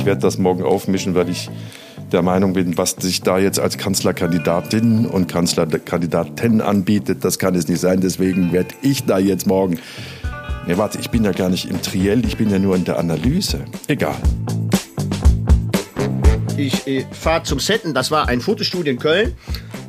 Ich 0.00 0.06
werde 0.06 0.22
das 0.22 0.38
morgen 0.38 0.62
aufmischen, 0.62 1.14
weil 1.14 1.28
ich 1.28 1.50
der 2.10 2.22
Meinung 2.22 2.54
bin, 2.54 2.78
was 2.78 2.92
sich 2.92 3.20
da 3.20 3.38
jetzt 3.38 3.60
als 3.60 3.76
Kanzlerkandidatin 3.76 5.04
und 5.04 5.28
Kanzlerkandidatin 5.28 6.62
anbietet, 6.62 7.22
das 7.22 7.38
kann 7.38 7.54
es 7.54 7.68
nicht 7.68 7.80
sein. 7.80 8.00
Deswegen 8.00 8.50
werde 8.50 8.74
ich 8.80 9.04
da 9.04 9.18
jetzt 9.18 9.46
morgen. 9.46 9.78
Ne, 10.66 10.78
warte, 10.78 10.98
ich 10.98 11.10
bin 11.10 11.22
ja 11.22 11.32
gar 11.32 11.50
nicht 11.50 11.68
im 11.68 11.82
Triell, 11.82 12.24
ich 12.24 12.38
bin 12.38 12.48
ja 12.48 12.58
nur 12.58 12.76
in 12.76 12.84
der 12.84 12.98
Analyse. 12.98 13.66
Egal. 13.88 14.16
Ich 16.60 16.86
äh, 16.86 17.06
fahre 17.10 17.42
zum 17.42 17.58
Setten, 17.58 17.94
das 17.94 18.10
war 18.10 18.28
ein 18.28 18.42
Fotostudio 18.42 18.92
in 18.92 18.98
Köln. 18.98 19.34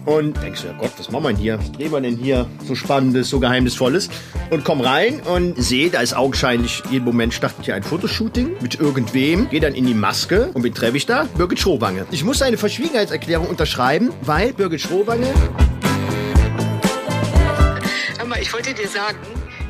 Und 0.05 0.41
denkst 0.41 0.61
du, 0.61 0.67
ja 0.67 0.73
Gott, 0.79 0.91
was 0.97 1.11
machen 1.11 1.25
wir 1.25 1.33
denn 1.33 1.37
hier? 1.37 1.59
Was 1.59 1.71
drehen 1.73 1.91
wir 1.91 1.99
denn 1.99 2.15
hier 2.15 2.47
so 2.65 2.75
Spannendes, 2.75 3.29
so 3.29 3.41
Geheimnisvolles? 3.41 4.09
Und 4.51 4.63
komm 4.63 4.79
rein 4.79 5.19
und 5.21 5.61
sehe, 5.61 5.89
da 5.89 5.99
ist 5.99 6.15
augenscheinlich 6.15 6.81
jeden 6.89 7.03
Moment 7.03 7.33
startet 7.33 7.65
hier 7.65 7.75
ein 7.75 7.83
Fotoshooting 7.83 8.51
mit 8.61 8.79
irgendwem. 8.79 9.49
Gehe 9.49 9.59
dann 9.59 9.75
in 9.75 9.85
die 9.85 9.93
Maske 9.93 10.49
und 10.53 10.63
wen 10.63 10.73
treffe 10.73 10.95
ich 10.95 11.05
da? 11.05 11.27
Birgit 11.35 11.59
Schrobange. 11.59 12.05
Ich 12.09 12.23
muss 12.23 12.41
eine 12.41 12.57
Verschwiegenheitserklärung 12.57 13.47
unterschreiben, 13.47 14.11
weil 14.21 14.53
Birgit 14.53 14.79
Schrobange... 14.79 15.27
Aber 18.17 18.41
ich 18.41 18.53
wollte 18.53 18.73
dir 18.73 18.87
sagen, 18.87 19.17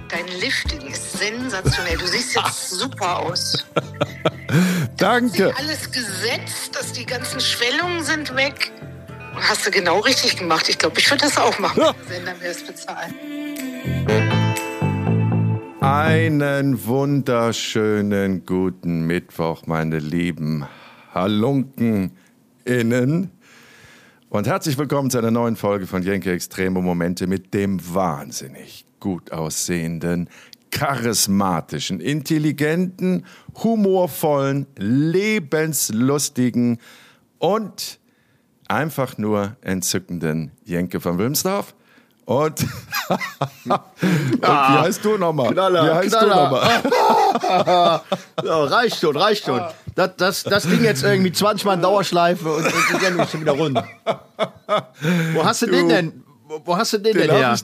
dein 0.08 0.28
Lifting 0.40 0.88
ist 0.88 1.11
sensationell. 1.22 1.98
Du 1.98 2.08
siehst 2.08 2.36
jetzt 2.36 2.70
super 2.80 3.20
aus. 3.20 3.66
Danke. 4.98 5.54
Alles 5.58 5.92
gesetzt, 5.92 6.76
dass 6.76 6.92
die 6.94 7.06
ganzen 7.06 7.40
Schwellungen 7.40 8.04
sind 8.04 8.36
weg. 8.36 8.72
Hast 9.36 9.66
du 9.66 9.72
genau 9.72 10.00
richtig 10.00 10.38
gemacht. 10.38 10.68
Ich 10.68 10.78
glaube, 10.78 11.00
ich 11.00 11.10
würde 11.10 11.24
das 11.24 11.38
auch 11.38 11.58
machen. 11.60 11.82
Ja. 11.82 11.94
Sender 12.08 12.34
mir 12.36 12.50
das 12.50 12.64
bezahlen. 12.64 13.14
Einen 15.80 16.86
wunderschönen 16.86 18.46
guten 18.46 19.06
Mittwoch, 19.08 19.66
meine 19.66 20.00
lieben 20.00 20.68
Halunken 21.14 22.12
innen. 22.66 23.32
Und 24.30 24.48
herzlich 24.48 24.78
willkommen 24.78 25.10
zu 25.10 25.18
einer 25.18 25.32
neuen 25.32 25.56
Folge 25.56 25.88
von 25.88 26.04
Jenke 26.04 26.32
Extreme 26.32 26.82
Momente 26.82 27.26
mit 27.26 27.54
dem 27.54 27.80
wahnsinnig 27.94 28.86
gut 29.02 29.32
aussehenden, 29.32 30.30
charismatischen, 30.72 32.00
intelligenten, 32.00 33.26
humorvollen, 33.64 34.68
lebenslustigen 34.78 36.80
und 37.40 38.00
einfach 38.68 39.18
nur 39.18 39.56
entzückenden 39.62 40.52
Jenke 40.66 41.00
von 41.00 41.18
Wilmsdorf. 41.18 41.74
Und, 42.26 42.62
und 43.66 43.80
Ah, 44.44 44.74
wie 44.74 44.78
heißt 44.88 45.04
du 45.04 45.18
nochmal? 45.18 45.52
Knaller, 45.52 45.84
wie 45.84 45.90
heißt 45.96 46.10
Knaller. 46.18 46.36
du 46.36 46.42
nochmal? 46.56 48.02
Ja, 48.44 48.64
reicht 48.66 49.00
schon, 49.00 49.18
reicht 49.18 49.46
schon. 49.46 49.60
Das, 49.96 50.12
das, 50.18 50.44
das 50.44 50.64
Ding 50.64 50.84
jetzt 50.84 51.04
irgendwie 51.04 51.32
20 51.32 51.66
Mal 51.66 51.74
in 51.74 51.82
Dauerschleife 51.82 52.48
und, 52.50 52.64
und 52.66 52.74
die 52.94 53.00
Sendung 53.04 53.24
ist 53.26 53.32
schon 53.32 53.42
wieder 53.42 53.52
rund. 53.54 53.82
Wo 55.34 55.44
hast 55.44 55.64
du 55.64 55.66
den 55.66 55.88
Du, 55.90 55.94
denn? 55.94 56.21
Wo, 56.66 56.76
hast 56.76 56.94
du 56.94 56.98
den, 56.98 57.14
den 57.14 57.28
denn 57.28 57.36
her? 57.38 57.54
ich- 57.54 57.64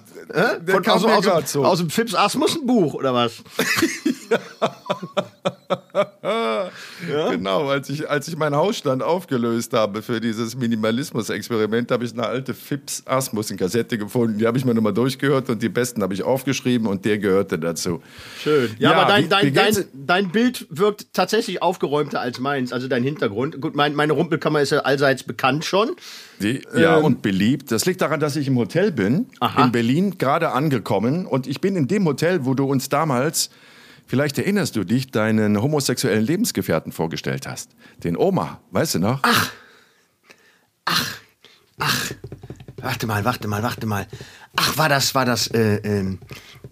der 0.66 0.76
Von, 0.76 0.84
kam 0.84 0.96
aus, 1.04 1.24
mir 1.24 1.34
aus, 1.36 1.52
so. 1.52 1.66
aus 1.66 1.80
dem 1.80 1.90
Fips 1.90 2.14
Asmussen 2.16 2.66
Buch 2.66 2.94
oder 2.94 3.14
was? 3.14 3.34
Genau, 7.38 7.70
als 7.70 7.90
ich, 7.90 8.10
als 8.10 8.28
ich 8.28 8.38
meinen 8.38 8.56
Hausstand 8.56 9.04
aufgelöst 9.04 9.74
habe 9.74 10.02
für 10.02 10.20
dieses 10.20 10.56
Minimalismus-Experiment, 10.56 11.92
habe 11.92 12.06
ich 12.06 12.14
eine 12.14 12.26
alte 12.26 12.54
Fips 12.54 13.04
Asmussen-Kassette 13.06 13.98
gefunden. 13.98 14.40
Die 14.40 14.48
habe 14.48 14.58
ich 14.58 14.66
mir 14.66 14.74
nochmal 14.74 14.94
durchgehört 14.94 15.50
und 15.50 15.62
die 15.62 15.70
besten 15.70 16.02
habe 16.02 16.14
ich 16.14 16.24
aufgeschrieben 16.24 16.88
und 16.88 17.06
der 17.06 17.18
gehörte 17.18 17.58
dazu. 17.60 18.02
Schön. 18.44 18.72
Ja, 18.80 18.92
Ja, 18.92 18.98
aber 18.98 19.12
dein, 19.12 19.30
dein, 19.30 19.54
dein, 19.54 19.86
dein 19.94 20.32
Bild 20.32 20.68
wirkt 20.70 21.14
tatsächlich 21.14 21.62
aufgeräumter 21.62 22.20
als 22.20 22.40
meins, 22.40 22.74
also 22.74 22.88
dein 22.88 23.04
Hintergrund. 23.04 23.62
Gut, 23.62 23.76
mein, 23.76 23.96
meine 23.96 24.14
Rumpelkammer 24.14 24.62
ist 24.62 24.72
ja 24.72 24.80
allseits 24.80 25.24
bekannt 25.24 25.66
schon. 25.66 25.96
Die, 26.42 26.62
ja, 26.76 26.98
und 26.98 27.22
beliebt. 27.22 27.72
Das 27.72 27.86
liegt 27.86 28.02
daran, 28.02 28.20
dass 28.20 28.36
ich 28.36 28.48
im 28.48 28.58
Hotel 28.58 28.92
bin, 28.92 29.28
Aha. 29.40 29.66
in 29.66 29.72
Berlin, 29.72 30.18
gerade 30.18 30.52
angekommen. 30.52 31.26
Und 31.26 31.48
ich 31.48 31.62
bin 31.62 31.76
in 31.76 31.88
dem 31.88 32.06
Hotel, 32.06 32.46
wo 32.46 32.54
du 32.54 32.66
uns 32.66 32.90
damals, 32.90 33.50
vielleicht 34.08 34.38
erinnerst 34.40 34.76
du 34.76 34.84
dich, 34.84 35.12
deinen 35.12 35.62
homosexuellen 35.62 36.26
Lebensgefährten 36.26 36.92
vorgestellt 36.92 37.46
hast. 37.48 37.72
Den 38.04 38.18
Oma, 38.18 38.62
weißt 38.72 38.96
du 38.96 39.00
noch? 39.00 39.20
Ach, 39.24 39.52
Warte 42.82 43.08
mal, 43.08 43.26
warte 43.26 43.48
mal, 43.48 43.64
warte 43.64 43.86
mal. 43.86 44.08
Ach, 44.56 44.78
war 44.78 44.88
das, 44.88 45.14
war 45.16 45.26
das, 45.26 45.48
äh, 45.48 45.76
ähm, 45.78 46.20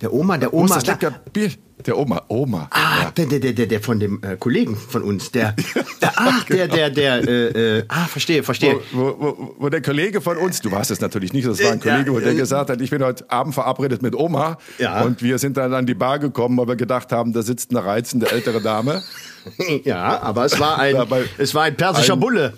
der 0.02 0.14
Oma, 0.14 0.38
der 0.38 0.54
Oma, 0.54 0.66
Oma. 0.66 0.76
das 0.76 0.84
da- 0.84 0.92
lecker 0.94 1.12
Bier. 1.34 1.52
Der 1.86 1.98
Oma, 1.98 2.24
Oma. 2.30 2.68
Ah, 2.72 3.12
der, 3.12 3.28
der, 3.28 3.40
der, 3.40 3.54
der, 3.54 3.68
der 3.68 3.80
von 3.80 4.00
dem 4.00 4.20
äh, 4.24 4.38
Kollegen 4.38 4.76
von 4.76 5.04
uns, 5.04 5.32
der, 5.32 5.56
der 6.02 6.14
ach, 6.16 6.44
der, 6.46 6.68
der, 6.68 6.90
der, 6.90 7.28
äh, 7.28 7.78
äh, 7.78 7.84
ah, 7.90 8.06
verstehe, 8.06 8.42
verstehe. 8.42 8.80
Wo, 8.92 9.16
wo, 9.20 9.56
wo 9.60 9.70
der 9.70 9.82
Kollege 9.82 10.20
von 10.20 10.38
uns, 10.38 10.62
du 10.62 10.72
warst 10.72 10.90
es 10.90 11.00
natürlich 11.00 11.32
nicht, 11.34 11.48
das 11.48 11.64
war 11.64 11.72
ein 11.72 11.80
Kollege, 11.80 12.12
wo 12.12 12.20
der 12.20 12.32
äh, 12.32 12.36
gesagt 12.36 12.70
hat, 12.70 12.82
ich 12.82 12.90
bin 12.90 13.04
heute 13.04 13.30
Abend 13.30 13.54
verabredet 13.54 14.02
mit 14.02 14.16
Oma. 14.16 14.58
Ja. 14.80 15.04
Und 15.04 15.22
wir 15.22 15.38
sind 15.38 15.58
dann 15.58 15.74
an 15.74 15.86
die 15.86 15.94
Bar 15.94 16.18
gekommen, 16.18 16.58
weil 16.58 16.68
wir 16.68 16.76
gedacht 16.76 17.12
haben, 17.12 17.34
da 17.34 17.44
sitzt 17.44 17.70
eine 17.70 17.86
reizende 17.86 18.32
ältere 18.32 18.62
Dame. 18.62 19.04
Ja, 19.84 20.22
aber 20.22 20.46
es 20.46 20.60
war 20.60 20.80
ein, 20.80 20.96
Dabei- 20.96 21.26
es 21.38 21.54
war 21.54 21.64
ein 21.64 21.76
persischer 21.76 22.14
ein- 22.14 22.20
Bulle. 22.20 22.54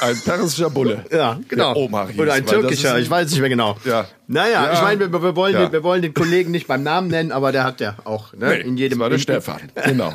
Ein 0.00 0.20
persischer 0.24 0.70
Bulle. 0.70 1.04
Ja, 1.10 1.38
genau. 1.48 1.74
Hieß, 1.74 2.18
Oder 2.18 2.34
ein 2.34 2.46
türkischer, 2.46 2.98
ich 2.98 3.08
weiß 3.10 3.30
nicht 3.30 3.40
mehr 3.40 3.48
genau. 3.48 3.76
Ja. 3.84 4.06
Naja, 4.26 4.66
Ja. 4.66 4.72
ich 4.74 4.82
meine, 4.82 5.10
wir, 5.12 5.22
wir, 5.22 5.36
wollen 5.36 5.54
Ja. 5.54 5.60
den, 5.66 5.72
wir 5.72 5.82
wollen 5.82 6.02
den 6.02 6.12
Kollegen 6.14 6.50
nicht 6.50 6.66
beim 6.66 6.82
Namen 6.82 7.08
nennen, 7.08 7.32
aber 7.32 7.50
der 7.52 7.64
hat 7.64 7.80
ja 7.80 7.94
auch 8.04 8.32
ne, 8.34 8.48
Nee, 8.48 8.60
in 8.60 8.76
jedem 8.76 8.98
das 8.98 9.04
war 9.04 9.08
der 9.08 9.16
in, 9.16 9.22
Stefan. 9.22 9.60
Genau. 9.84 10.12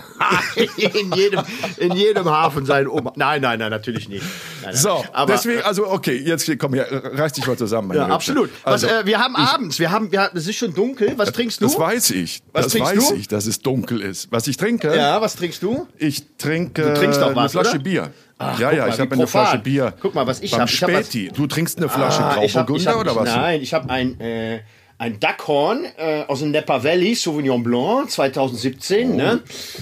in 0.77 1.11
jedem 1.13 1.41
in 1.77 1.91
jedem 1.93 2.25
Hafen 2.29 2.65
sein 2.65 2.87
Oma. 2.87 3.13
Nein, 3.15 3.41
nein, 3.41 3.59
nein, 3.59 3.71
natürlich 3.71 4.09
nicht. 4.09 4.23
Nein. 4.63 4.75
So, 4.75 5.03
aber 5.13 5.33
deswegen, 5.33 5.61
also 5.61 5.87
okay, 5.89 6.15
jetzt 6.17 6.49
komm 6.59 6.73
hier, 6.73 6.85
reiß 6.89 7.33
dich 7.33 7.45
mal 7.45 7.57
zusammen. 7.57 7.89
meine 7.89 7.99
ja, 8.01 8.07
absolut. 8.07 8.49
Was, 8.63 8.83
Also, 8.83 8.87
äh, 8.87 9.05
wir 9.05 9.19
haben 9.19 9.35
abends, 9.35 9.79
wir 9.79 9.91
haben, 9.91 10.11
wir 10.11 10.29
es 10.33 10.47
ist 10.47 10.55
schon 10.57 10.73
dunkel. 10.73 11.13
Was 11.17 11.31
trinkst 11.31 11.61
du? 11.61 11.65
das 11.65 11.77
weiß 11.77 12.11
ich. 12.11 12.41
Was 12.51 12.67
das 12.69 12.79
weiß 12.79 13.09
du? 13.09 13.15
ich, 13.15 13.27
dass 13.27 13.45
es 13.45 13.59
dunkel 13.59 14.01
ist. 14.01 14.31
Was 14.31 14.47
ich 14.47 14.57
trinke? 14.57 14.95
ja, 14.95 15.21
was 15.21 15.35
trinkst 15.35 15.61
du? 15.63 15.87
Ich 15.97 16.23
trinke 16.37 16.81
Du 16.81 16.93
trinkst 16.93 17.19
doch 17.21 17.27
eine 17.27 17.35
was, 17.35 17.51
Flasche 17.51 17.69
oder? 17.75 17.79
Bier. 17.79 18.11
Ach, 18.37 18.59
ja, 18.59 18.71
ja, 18.71 18.85
mal, 18.87 18.93
ich 18.93 18.99
habe 18.99 19.11
eine. 19.13 19.27
Flasche 19.27 19.59
Bier. 19.59 19.93
Guck 20.01 20.15
mal, 20.15 20.25
was 20.27 20.41
ich 20.41 20.51
beim 20.51 20.61
hab. 20.61 20.69
Ich 20.69 20.81
hab 20.83 20.89
was- 20.91 21.05
Späti. 21.07 21.31
Du 21.33 21.47
trinkst 21.47 21.77
eine 21.77 21.87
Flasche 21.87 22.23
Ah, 22.23 22.35
Grauburgunder 22.35 22.99
oder 22.99 23.15
was? 23.15 23.25
Nein, 23.29 23.61
ich 23.61 23.73
habe 23.73 23.89
ein, 23.89 24.19
äh, 24.19 24.59
ein 24.97 25.19
Duckhorn 25.19 25.85
äh, 25.97 26.23
aus 26.27 26.39
dem 26.39 26.51
Napa 26.51 26.83
Valley, 26.83 27.15
Sauvignon 27.15 27.63
Blanc, 27.63 28.09
2017. 28.09 29.15
Ne? 29.15 29.41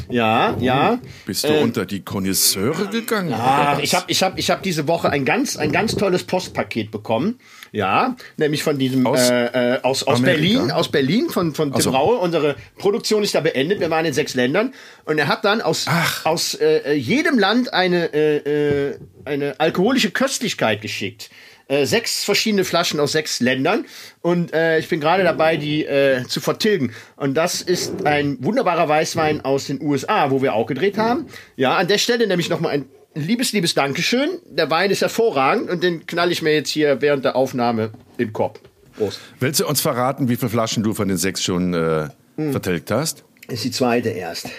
Ja, 0.09 0.55
ja. 0.59 0.99
Bist 1.25 1.43
du 1.43 1.59
unter 1.59 1.85
die 1.85 2.03
Konnoisseure 2.03 2.87
gegangen? 2.87 3.33
Ah, 3.33 3.77
ich 3.81 3.93
habe 3.93 4.05
ich 4.07 4.23
hab, 4.23 4.39
ich 4.39 4.49
hab 4.49 4.63
diese 4.63 4.87
Woche 4.87 5.09
ein 5.09 5.25
ganz, 5.25 5.57
ein 5.57 5.71
ganz 5.71 5.95
tolles 5.95 6.23
Postpaket 6.23 6.91
bekommen. 6.91 7.39
Ja, 7.73 8.17
nämlich 8.35 8.63
von 8.63 8.77
diesem 8.77 9.07
Aus 9.07 9.29
äh, 9.29 9.75
äh, 9.75 9.81
aus, 9.81 10.03
aus 10.03 10.19
Amerika? 10.19 10.41
Berlin, 10.41 10.71
aus 10.71 10.89
Berlin 10.89 11.29
von 11.29 11.55
von 11.55 11.71
Tim 11.71 11.77
Ach 11.77 11.81
so. 11.81 11.89
Raue. 11.91 12.17
Unsere 12.17 12.55
Produktion 12.77 13.23
ist 13.23 13.33
da 13.33 13.39
beendet. 13.39 13.79
Wir 13.79 13.89
waren 13.89 14.05
in 14.05 14.13
sechs 14.13 14.33
Ländern 14.33 14.73
und 15.05 15.17
er 15.17 15.29
hat 15.29 15.45
dann 15.45 15.61
aus 15.61 15.85
Ach. 15.87 16.25
aus 16.25 16.55
äh, 16.55 16.93
jedem 16.93 17.39
Land 17.39 17.73
eine 17.73 18.13
äh, 18.13 18.89
äh, 18.89 18.99
eine 19.23 19.57
alkoholische 19.59 20.11
Köstlichkeit 20.11 20.81
geschickt. 20.81 21.29
Äh, 21.71 21.85
sechs 21.85 22.25
verschiedene 22.25 22.65
Flaschen 22.65 22.99
aus 22.99 23.13
sechs 23.13 23.39
Ländern 23.39 23.85
und 24.21 24.53
äh, 24.53 24.77
ich 24.79 24.89
bin 24.89 24.99
gerade 24.99 25.23
dabei, 25.23 25.55
die 25.55 25.85
äh, 25.85 26.25
zu 26.27 26.41
vertilgen. 26.41 26.91
Und 27.15 27.35
das 27.35 27.61
ist 27.61 28.05
ein 28.05 28.37
wunderbarer 28.43 28.89
Weißwein 28.89 29.39
aus 29.45 29.67
den 29.67 29.81
USA, 29.81 30.31
wo 30.31 30.41
wir 30.41 30.53
auch 30.53 30.67
gedreht 30.67 30.97
haben. 30.97 31.27
Ja, 31.55 31.77
an 31.77 31.87
der 31.87 31.97
Stelle 31.97 32.27
nämlich 32.27 32.49
nochmal 32.49 32.73
ein 32.73 32.85
liebes, 33.15 33.53
liebes 33.53 33.73
Dankeschön. 33.73 34.31
Der 34.49 34.69
Wein 34.69 34.91
ist 34.91 34.99
hervorragend 34.99 35.69
und 35.69 35.81
den 35.81 36.05
knall 36.05 36.29
ich 36.33 36.41
mir 36.41 36.53
jetzt 36.53 36.69
hier 36.71 37.01
während 37.01 37.23
der 37.23 37.37
Aufnahme 37.37 37.91
in 38.17 38.27
den 38.27 38.33
Kopf. 38.33 38.59
Prost. 38.97 39.21
Willst 39.39 39.61
du 39.61 39.65
uns 39.65 39.79
verraten, 39.79 40.27
wie 40.27 40.35
viele 40.35 40.49
Flaschen 40.49 40.83
du 40.83 40.93
von 40.93 41.07
den 41.07 41.15
sechs 41.15 41.41
schon 41.41 41.73
äh, 41.73 42.09
Hm. 42.35 42.51
vertilgt 42.51 42.91
hast? 42.91 43.23
Ist 43.47 43.63
die 43.63 43.71
zweite 43.71 44.09
erst. 44.09 44.49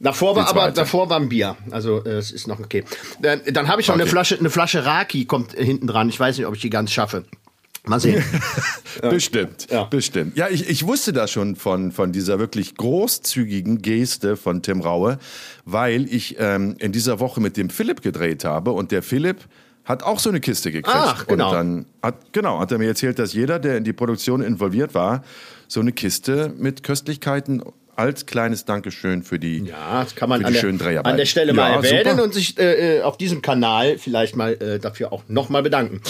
Davor 0.00 0.36
war 0.36 0.48
aber 0.48 0.70
davor 0.70 1.10
war 1.10 1.18
ein 1.18 1.28
Bier, 1.28 1.56
also 1.70 2.04
äh, 2.04 2.10
es 2.10 2.30
ist 2.30 2.46
noch 2.46 2.60
okay. 2.60 2.84
Dann, 3.20 3.40
dann 3.52 3.66
habe 3.68 3.80
ich 3.80 3.88
noch 3.88 3.94
eine 3.94 4.04
Okay. 4.04 4.10
Flasche, 4.12 4.38
eine 4.38 4.50
Flasche 4.50 4.84
Raki 4.84 5.24
kommt 5.24 5.56
äh, 5.58 5.64
hinten 5.64 5.86
dran. 5.88 6.08
Ich 6.08 6.20
weiß 6.20 6.38
nicht, 6.38 6.46
ob 6.46 6.54
ich 6.54 6.60
die 6.60 6.70
ganz 6.70 6.92
schaffe. 6.92 7.24
Mal 7.84 7.98
sehen. 8.00 8.22
Bestimmt, 9.02 9.68
Ja. 9.70 9.84
bestimmt. 9.84 10.36
Ja, 10.36 10.48
ich, 10.48 10.68
ich 10.68 10.86
wusste 10.86 11.12
das 11.12 11.30
schon 11.30 11.56
von, 11.56 11.92
von 11.92 12.12
dieser 12.12 12.38
wirklich 12.38 12.74
großzügigen 12.76 13.80
Geste 13.80 14.36
von 14.36 14.62
Tim 14.62 14.80
Raue, 14.80 15.18
weil 15.64 16.12
ich 16.12 16.36
ähm, 16.38 16.74
in 16.80 16.92
dieser 16.92 17.18
Woche 17.20 17.40
mit 17.40 17.56
dem 17.56 17.70
Philipp 17.70 18.02
gedreht 18.02 18.44
habe 18.44 18.72
und 18.72 18.90
der 18.92 19.02
Philipp 19.02 19.38
hat 19.84 20.02
auch 20.02 20.18
so 20.18 20.28
eine 20.28 20.40
Kiste 20.40 20.70
gekriegt. 20.70 20.96
Ach, 20.98 21.26
genau. 21.26 21.48
Und 21.48 21.54
dann 21.54 21.86
hat, 22.02 22.32
genau, 22.32 22.58
hat 22.58 22.72
er 22.72 22.78
mir 22.78 22.88
erzählt, 22.88 23.18
dass 23.18 23.32
jeder, 23.32 23.58
der 23.58 23.78
in 23.78 23.84
die 23.84 23.92
Produktion 23.94 24.42
involviert 24.42 24.94
war, 24.94 25.22
so 25.66 25.80
eine 25.80 25.92
Kiste 25.92 26.52
mit 26.58 26.82
Köstlichkeiten 26.82 27.62
als 27.98 28.26
kleines 28.26 28.64
Dankeschön 28.64 29.22
für 29.22 29.38
die, 29.38 29.58
Ja, 29.64 30.02
das 30.04 30.14
kann 30.14 30.28
man 30.28 30.44
an 30.44 30.52
der, 30.52 30.60
schönen 30.60 30.78
Dreharbeiten. 30.78 31.10
an 31.10 31.16
der 31.16 31.26
Stelle 31.26 31.52
mal 31.52 31.70
Ja, 31.70 31.76
erwähnen 31.76 32.10
super. 32.12 32.22
und 32.24 32.34
sich 32.34 32.58
äh, 32.58 32.98
äh, 32.98 33.02
auf 33.02 33.16
diesem 33.18 33.42
Kanal 33.42 33.98
vielleicht 33.98 34.36
mal 34.36 34.52
äh, 34.54 34.78
dafür 34.78 35.12
auch 35.12 35.24
nochmal 35.28 35.62
bedanken. 35.62 36.00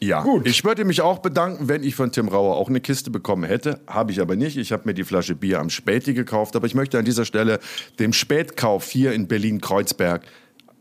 Ja, 0.00 0.22
Gut. 0.22 0.48
ich 0.48 0.64
würde 0.64 0.84
mich 0.84 1.00
auch 1.00 1.20
bedanken, 1.20 1.68
wenn 1.68 1.84
ich 1.84 1.94
von 1.94 2.10
Tim 2.10 2.26
Rauer 2.26 2.56
auch 2.56 2.68
eine 2.68 2.80
Kiste 2.80 3.10
bekommen 3.12 3.44
hätte. 3.44 3.78
Habe 3.86 4.10
ich 4.10 4.20
aber 4.20 4.34
nicht. 4.34 4.56
Ich 4.56 4.72
habe 4.72 4.82
mir 4.86 4.94
die 4.94 5.04
Flasche 5.04 5.36
Bier 5.36 5.60
am 5.60 5.70
Späti 5.70 6.12
gekauft. 6.12 6.56
Aber 6.56 6.66
ich 6.66 6.74
möchte 6.74 6.98
an 6.98 7.04
dieser 7.04 7.24
Stelle 7.24 7.60
dem 8.00 8.12
Spätkauf 8.12 8.90
hier 8.90 9.12
in 9.12 9.28
Berlin-Kreuzberg 9.28 10.22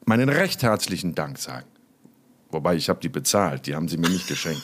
meinen 0.06 0.28
recht 0.30 0.64
herzlichen 0.64 1.14
Dank 1.14 1.38
sagen. 1.38 1.68
Wobei, 2.50 2.76
ich 2.76 2.90
habe 2.90 3.00
die 3.00 3.10
bezahlt, 3.10 3.68
die 3.68 3.76
haben 3.76 3.88
sie 3.88 3.98
mir 3.98 4.10
nicht 4.10 4.28
geschenkt. 4.28 4.64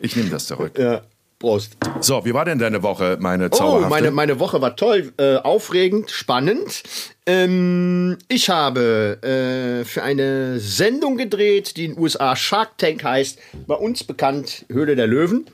Ich 0.00 0.14
nehme 0.16 0.28
das 0.28 0.46
zurück. 0.48 0.78
Ja. 0.78 1.00
Prost. 1.38 1.76
So, 2.00 2.24
wie 2.24 2.32
war 2.34 2.44
denn 2.44 2.58
deine 2.58 2.82
Woche, 2.82 3.16
meine 3.20 3.46
Oh, 3.46 3.48
zauberhafte? 3.56 3.88
meine, 3.90 4.10
meine 4.10 4.38
Woche 4.40 4.60
war 4.60 4.76
toll, 4.76 5.12
äh, 5.18 5.36
aufregend, 5.36 6.10
spannend. 6.10 6.82
Ähm, 7.26 8.18
ich 8.28 8.48
habe 8.50 9.18
äh, 9.22 9.84
für 9.84 10.02
eine 10.02 10.58
Sendung 10.60 11.16
gedreht, 11.16 11.76
die 11.76 11.86
in 11.86 11.94
den 11.94 12.00
USA 12.02 12.36
Shark 12.36 12.78
Tank 12.78 13.02
heißt, 13.04 13.38
bei 13.66 13.74
uns 13.74 14.04
bekannt 14.04 14.64
Höhle 14.70 14.96
der 14.96 15.06
Löwen. 15.06 15.46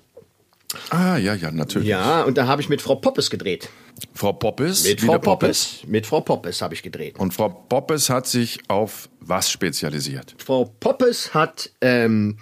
ah, 0.91 1.17
ja, 1.17 1.35
ja, 1.35 1.51
natürlich. 1.51 1.89
Ja, 1.89 2.23
und 2.23 2.37
da 2.39 2.47
habe 2.47 2.63
ich 2.63 2.69
mit 2.69 2.83
Frau 2.83 2.97
Poppes 2.97 3.31
gedreht. 3.31 3.69
Frau 4.15 4.33
Poppes. 4.33 4.85
Mit 4.85 5.01
Frau 5.01 5.19
Poppes. 5.19 5.79
Mit 5.87 6.07
Frau 6.07 6.21
Poppes 6.21 6.63
habe 6.63 6.75
ich 6.75 6.83
gedreht. 6.83 7.19
Und 7.19 7.35
Frau 7.35 7.49
Poppes 7.49 8.09
hat 8.09 8.27
sich 8.27 8.61
auf 8.69 9.09
was 9.21 9.51
spezialisiert? 9.51 10.35
Frau 10.39 10.65
Poppes 10.81 11.35
hat 11.35 11.71
ähm, 11.83 12.37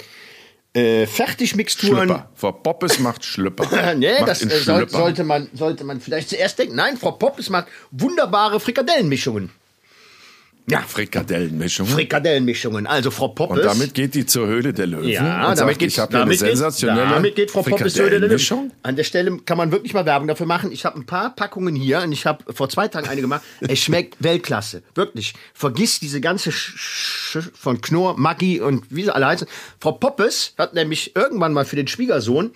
äh, 0.75 1.07
Fertigmixturen. 1.07 2.09
Schlüpper. 2.09 2.31
Frau 2.35 2.53
Poppes 2.53 2.99
macht 2.99 3.25
Schlüpper. 3.25 3.95
nee, 3.97 4.13
macht 4.19 4.29
das 4.29 4.43
äh, 4.43 4.49
soll, 4.49 4.89
sollte, 4.89 5.25
man, 5.25 5.49
sollte 5.53 5.85
man 5.85 6.01
vielleicht 6.01 6.31
zuerst 6.31 6.59
denken. 6.59 6.77
Nein, 6.77 6.97
Frau 6.97 7.13
Poppes 7.13 7.51
macht 7.51 7.69
wunderbare 7.91 8.61
Frikadellenmischungen. 8.61 9.51
Ja, 10.71 10.81
Frikadellenmischung. 10.81 11.87
Frikadellenmischungen. 11.87 12.87
Also 12.87 13.11
Frau 13.11 13.29
Poppes. 13.29 13.59
und 13.59 13.65
damit 13.65 13.95
geht 13.95 14.15
die 14.15 14.27
zur 14.27 14.47
Höhle 14.47 14.73
der 14.73 14.87
Löwen. 14.87 15.09
ja, 15.09 15.43
damit 15.43 15.59
sagt, 15.59 15.79
geht, 15.79 15.89
ich 15.89 15.99
habe 15.99 16.11
eine 16.11 16.19
damit, 16.21 16.39
geht, 16.39 16.49
sensationelle 16.49 17.11
damit 17.11 17.35
geht 17.37 17.51
Frau 17.51 17.63
Poppes 17.63 17.95
zur 17.95 18.05
Höhle 18.05 18.21
der 18.21 18.29
Löwen. 18.29 18.73
An 18.83 18.97
der 18.97 19.05
Stelle 19.05 19.39
kann 19.39 19.57
man 19.57 19.73
wirklich 19.73 19.95
mal 19.95 20.05
Werbung 20.05 20.29
dafür 20.29 20.47
machen. 20.47 20.71
Ich 20.73 20.85
habe 20.85 20.99
ein 20.99 21.07
paar 21.07 21.35
Packungen 21.35 21.75
hier 21.75 22.01
und 22.01 22.13
ich 22.13 22.27
habe 22.27 22.53
vor 22.53 22.69
zwei 22.69 22.89
Tagen 22.89 23.09
eine 23.09 23.21
gemacht. 23.21 23.43
Es 23.61 23.81
schmeckt 23.81 24.17
Weltklasse. 24.21 24.83
Wirklich. 24.95 25.35
Vergiss 25.55 26.01
diese 26.01 26.21
ganze 26.21 26.53
Sch 26.53 26.75
Sch 26.77 27.39
von 27.55 27.81
Knorr, 27.81 28.19
Maggi 28.19 28.61
und 28.61 28.85
wie 28.91 29.05
sie 29.05 29.15
alle 29.15 29.27
heißen. 29.27 29.49
Frau 29.81 29.93
Poppes 29.93 30.55
hat 30.59 30.75
nämlich 30.75 31.15
irgendwann 31.17 31.53
mal 31.53 31.65
für 31.65 31.77
den 31.77 31.89
Schwiegersohn, 31.89 32.53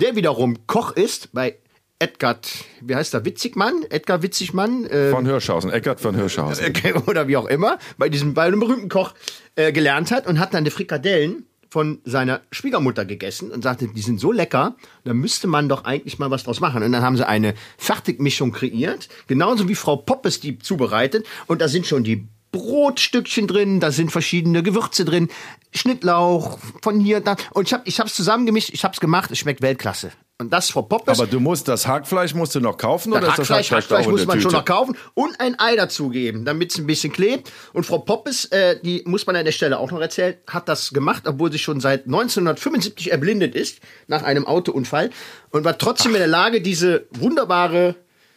der 0.00 0.16
wiederum 0.16 0.66
Koch 0.66 0.92
ist, 0.92 1.32
bei 1.32 1.56
Edgar, 2.02 2.40
wie 2.80 2.96
heißt 2.96 3.14
der, 3.14 3.24
Witzigmann? 3.24 3.84
Edgar 3.88 4.22
Witzigmann? 4.24 4.86
Äh, 4.86 5.10
Von 5.10 5.24
Hirschhausen, 5.24 5.70
Eckart 5.70 6.00
von 6.00 6.16
Hirschhausen. 6.16 6.74
äh, 6.82 6.94
oder 7.06 7.28
wie 7.28 7.36
auch 7.36 7.46
immer, 7.46 7.78
bei 7.96 8.08
diesem 8.08 8.34
bei 8.34 8.42
einem 8.42 8.58
berühmten 8.58 8.88
Koch 8.88 9.14
äh, 9.54 9.70
gelernt 9.70 10.10
hat 10.10 10.26
und 10.26 10.40
hat 10.40 10.52
dann 10.52 10.64
die 10.64 10.72
Frikadellen 10.72 11.46
von 11.70 12.00
seiner 12.04 12.40
Schwiegermutter 12.50 13.04
gegessen 13.04 13.52
und 13.52 13.62
sagte, 13.62 13.86
die 13.86 14.00
sind 14.02 14.18
so 14.18 14.32
lecker, 14.32 14.74
da 15.04 15.14
müsste 15.14 15.46
man 15.46 15.68
doch 15.68 15.84
eigentlich 15.84 16.18
mal 16.18 16.30
was 16.30 16.42
draus 16.42 16.58
machen. 16.58 16.82
Und 16.82 16.90
dann 16.90 17.02
haben 17.02 17.16
sie 17.16 17.26
eine 17.26 17.54
Fertigmischung 17.78 18.50
kreiert, 18.50 19.08
genauso 19.28 19.68
wie 19.68 19.76
Frau 19.76 19.96
Poppes 19.96 20.40
die 20.40 20.58
zubereitet. 20.58 21.24
Und 21.46 21.60
da 21.62 21.68
sind 21.68 21.86
schon 21.86 22.02
die 22.02 22.26
Brotstückchen 22.50 23.46
drin, 23.46 23.78
da 23.78 23.92
sind 23.92 24.10
verschiedene 24.10 24.62
Gewürze 24.64 25.04
drin, 25.04 25.28
Schnittlauch 25.72 26.58
von 26.82 26.98
hier, 26.98 27.20
da. 27.20 27.36
Und 27.52 27.68
ich 27.68 27.72
habe 27.72 27.84
ich 27.86 28.00
hab's 28.00 28.14
zusammengemischt, 28.14 28.70
ich 28.72 28.82
habe 28.82 28.92
es 28.92 29.00
gemacht, 29.00 29.30
es 29.30 29.38
schmeckt 29.38 29.62
Weltklasse. 29.62 30.10
Und 30.42 30.52
das 30.52 30.70
Frau 30.70 30.82
Poppes. 30.82 31.18
Aber 31.18 31.26
du 31.26 31.40
musst 31.40 31.68
das 31.68 31.86
Hackfleisch 31.86 32.34
musst 32.34 32.54
du 32.54 32.60
noch 32.60 32.76
kaufen 32.76 33.12
oder 33.12 33.22
Das 33.22 33.30
ist 33.30 33.38
das 33.38 33.48
Hackfleisch, 33.50 33.70
Hackfleisch, 33.70 33.82
Hackfleisch 33.82 34.06
in 34.06 34.10
muss 34.12 34.26
man 34.26 34.40
schon 34.40 34.50
Tüte? 34.50 34.56
noch 34.56 34.64
kaufen 34.64 34.96
und 35.14 35.40
ein 35.40 35.58
Ei 35.58 35.76
dazugeben, 35.76 36.44
damit 36.44 36.72
es 36.72 36.78
ein 36.78 36.86
bisschen 36.86 37.12
klebt. 37.12 37.50
Und 37.72 37.84
Frau 37.86 37.98
Poppes, 37.98 38.46
äh, 38.46 38.78
die 38.82 39.02
muss 39.06 39.26
man 39.26 39.36
an 39.36 39.44
der 39.44 39.52
Stelle 39.52 39.78
auch 39.78 39.90
noch 39.90 40.00
erzählen, 40.00 40.34
hat 40.46 40.68
das 40.68 40.90
gemacht, 40.92 41.24
obwohl 41.26 41.50
sie 41.50 41.58
schon 41.58 41.80
seit 41.80 42.06
1975 42.06 43.12
erblindet 43.12 43.54
ist 43.54 43.80
nach 44.08 44.22
einem 44.22 44.46
Autounfall 44.46 45.10
und 45.50 45.64
war 45.64 45.78
trotzdem 45.78 46.12
in 46.12 46.18
der 46.18 46.26
Lage, 46.26 46.60
diese 46.60 47.06
wunderbare 47.10 47.94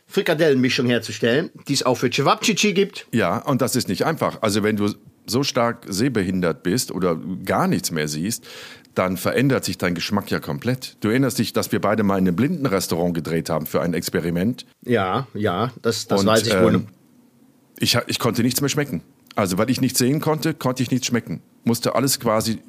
Frikadellenmischung 0.08 0.86
herzustellen, 0.86 1.50
die 1.68 1.74
es 1.74 1.84
auch 1.84 1.96
für 1.96 2.10
Cevapcici 2.12 2.74
gibt. 2.74 3.08
Ja, 3.12 3.38
und 3.40 3.62
das 3.62 3.76
ist 3.76 3.88
nicht 3.88 4.06
einfach. 4.06 4.42
Also 4.42 4.64
wenn 4.64 4.76
du 4.78 4.94
so 5.26 5.44
stark 5.44 5.86
sehbehindert 5.88 6.62
bist 6.64 6.92
oder 6.92 7.20
gar 7.44 7.68
nichts 7.68 7.92
mehr 7.92 8.08
siehst, 8.08 8.46
dann 8.96 9.18
verändert 9.18 9.64
sich 9.66 9.78
dein 9.78 9.94
Geschmack 9.96 10.32
ja 10.32 10.40
komplett. 10.40 10.98
Du 11.02 11.10
erinnerst 11.10 11.38
dich, 11.40 11.54
dass 11.54 11.72
wir 11.72 11.80
beide 11.82 12.04
mal 12.04 12.18
in 12.18 12.28
einem 12.28 12.36
Blindenrestaurant 12.36 13.14
gedreht 13.14 13.50
haben 13.50 13.66
für 13.66 13.82
ein 13.82 13.94
Experiment. 13.94 14.66
Ja, 14.84 15.28
ja, 15.34 15.72
das, 15.82 16.08
das 16.08 16.22
Und, 16.22 16.28
weiß 16.28 16.48
ich 16.48 16.54
wohl. 16.60 16.76
ähm, 16.76 16.88
Ich, 17.80 17.96
ha- 17.96 18.04
ich 18.08 18.20
konnte 18.20 18.42
nichts 18.42 18.62
mehr 18.62 18.70
schmecken. 18.70 19.02
Also, 19.36 19.58
weil 19.58 19.70
ich 19.70 19.82
nichts 19.82 20.00
sehen 20.00 20.22
konnte, 20.22 20.54
konnte 20.54 20.82
ich 20.82 20.92
nichts 20.92 21.08
schmecken. 21.08 21.42
Musste 21.66 21.94
alles 21.96 22.20
quasi 22.20 22.60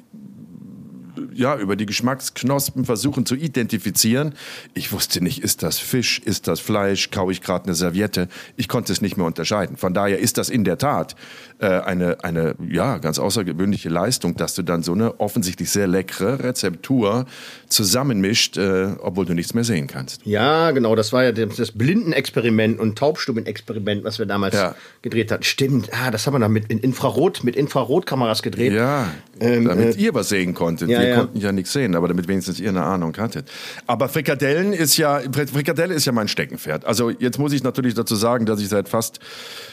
ja, 1.37 1.55
über 1.57 1.75
die 1.75 1.85
Geschmacksknospen 1.85 2.85
versuchen 2.85 3.25
zu 3.25 3.35
identifizieren. 3.35 4.33
Ich 4.73 4.91
wusste 4.91 5.23
nicht, 5.23 5.43
ist 5.43 5.63
das 5.63 5.77
Fisch, 5.79 6.19
ist 6.19 6.47
das 6.47 6.59
Fleisch, 6.59 7.11
kaue 7.11 7.31
ich 7.31 7.41
gerade 7.41 7.65
eine 7.65 7.75
Serviette. 7.75 8.27
Ich 8.55 8.67
konnte 8.67 8.91
es 8.91 9.01
nicht 9.01 9.17
mehr 9.17 9.25
unterscheiden. 9.25 9.77
Von 9.77 9.93
daher 9.93 10.19
ist 10.19 10.37
das 10.37 10.49
in 10.49 10.63
der 10.63 10.77
Tat 10.77 11.15
äh, 11.59 11.67
eine, 11.67 12.23
eine 12.23 12.55
ja, 12.69 12.97
ganz 12.97 13.19
außergewöhnliche 13.19 13.89
Leistung, 13.89 14.35
dass 14.35 14.55
du 14.55 14.63
dann 14.63 14.81
so 14.83 14.93
eine 14.93 15.19
offensichtlich 15.19 15.69
sehr 15.69 15.87
leckere 15.87 16.43
Rezeptur 16.43 17.25
zusammenmischt, 17.69 18.57
äh, 18.57 18.95
obwohl 18.99 19.25
du 19.25 19.33
nichts 19.33 19.53
mehr 19.53 19.63
sehen 19.63 19.87
kannst. 19.87 20.21
Ja, 20.25 20.71
genau, 20.71 20.95
das 20.95 21.13
war 21.13 21.23
ja 21.23 21.31
das 21.31 21.71
Blindenexperiment 21.71 22.79
und 22.79 22.97
Taubstummenexperiment, 22.97 24.03
was 24.03 24.19
wir 24.19 24.25
damals 24.25 24.55
Ja. 24.55 24.75
gedreht 25.01 25.31
hatten. 25.31 25.43
Stimmt, 25.43 25.89
ah, 25.93 26.09
das 26.11 26.25
haben 26.25 26.33
wir 26.33 26.39
dann 26.39 26.51
mit 26.51 26.65
in 26.71 26.79
Infrarot, 26.79 27.43
mit 27.43 27.55
Infrarotkameras 27.55 28.41
gedreht. 28.41 28.73
Ja, 28.73 29.07
damit 29.39 29.97
ihr 29.97 30.13
was 30.13 30.29
sehen 30.29 30.53
konntet. 30.53 30.89
Ähm, 30.89 30.95
äh, 30.95 31.09
ja, 31.09 31.15
ja. 31.17 31.26
Konnten 31.27 31.39
ja 31.43 31.51
nichts 31.51 31.73
sehen, 31.73 31.95
aber 31.95 32.07
damit 32.07 32.27
wenigstens 32.27 32.59
ihr 32.59 32.69
eine 32.69 32.83
Ahnung 32.83 33.15
hattet. 33.17 33.49
Aber 33.85 34.07
Frikadellen 34.09 34.73
ist 34.73 34.97
ja, 34.97 35.21
Frikadelle 35.31 35.93
ist 35.93 36.05
ja 36.05 36.11
mein 36.11 36.27
Steckenpferd. 36.27 36.85
Also 36.85 37.09
jetzt 37.09 37.37
muss 37.37 37.51
ich 37.51 37.63
natürlich 37.63 37.93
dazu 37.93 38.15
sagen, 38.15 38.45
dass 38.45 38.61
ich 38.61 38.69
seit 38.69 38.87
fast 38.89 39.19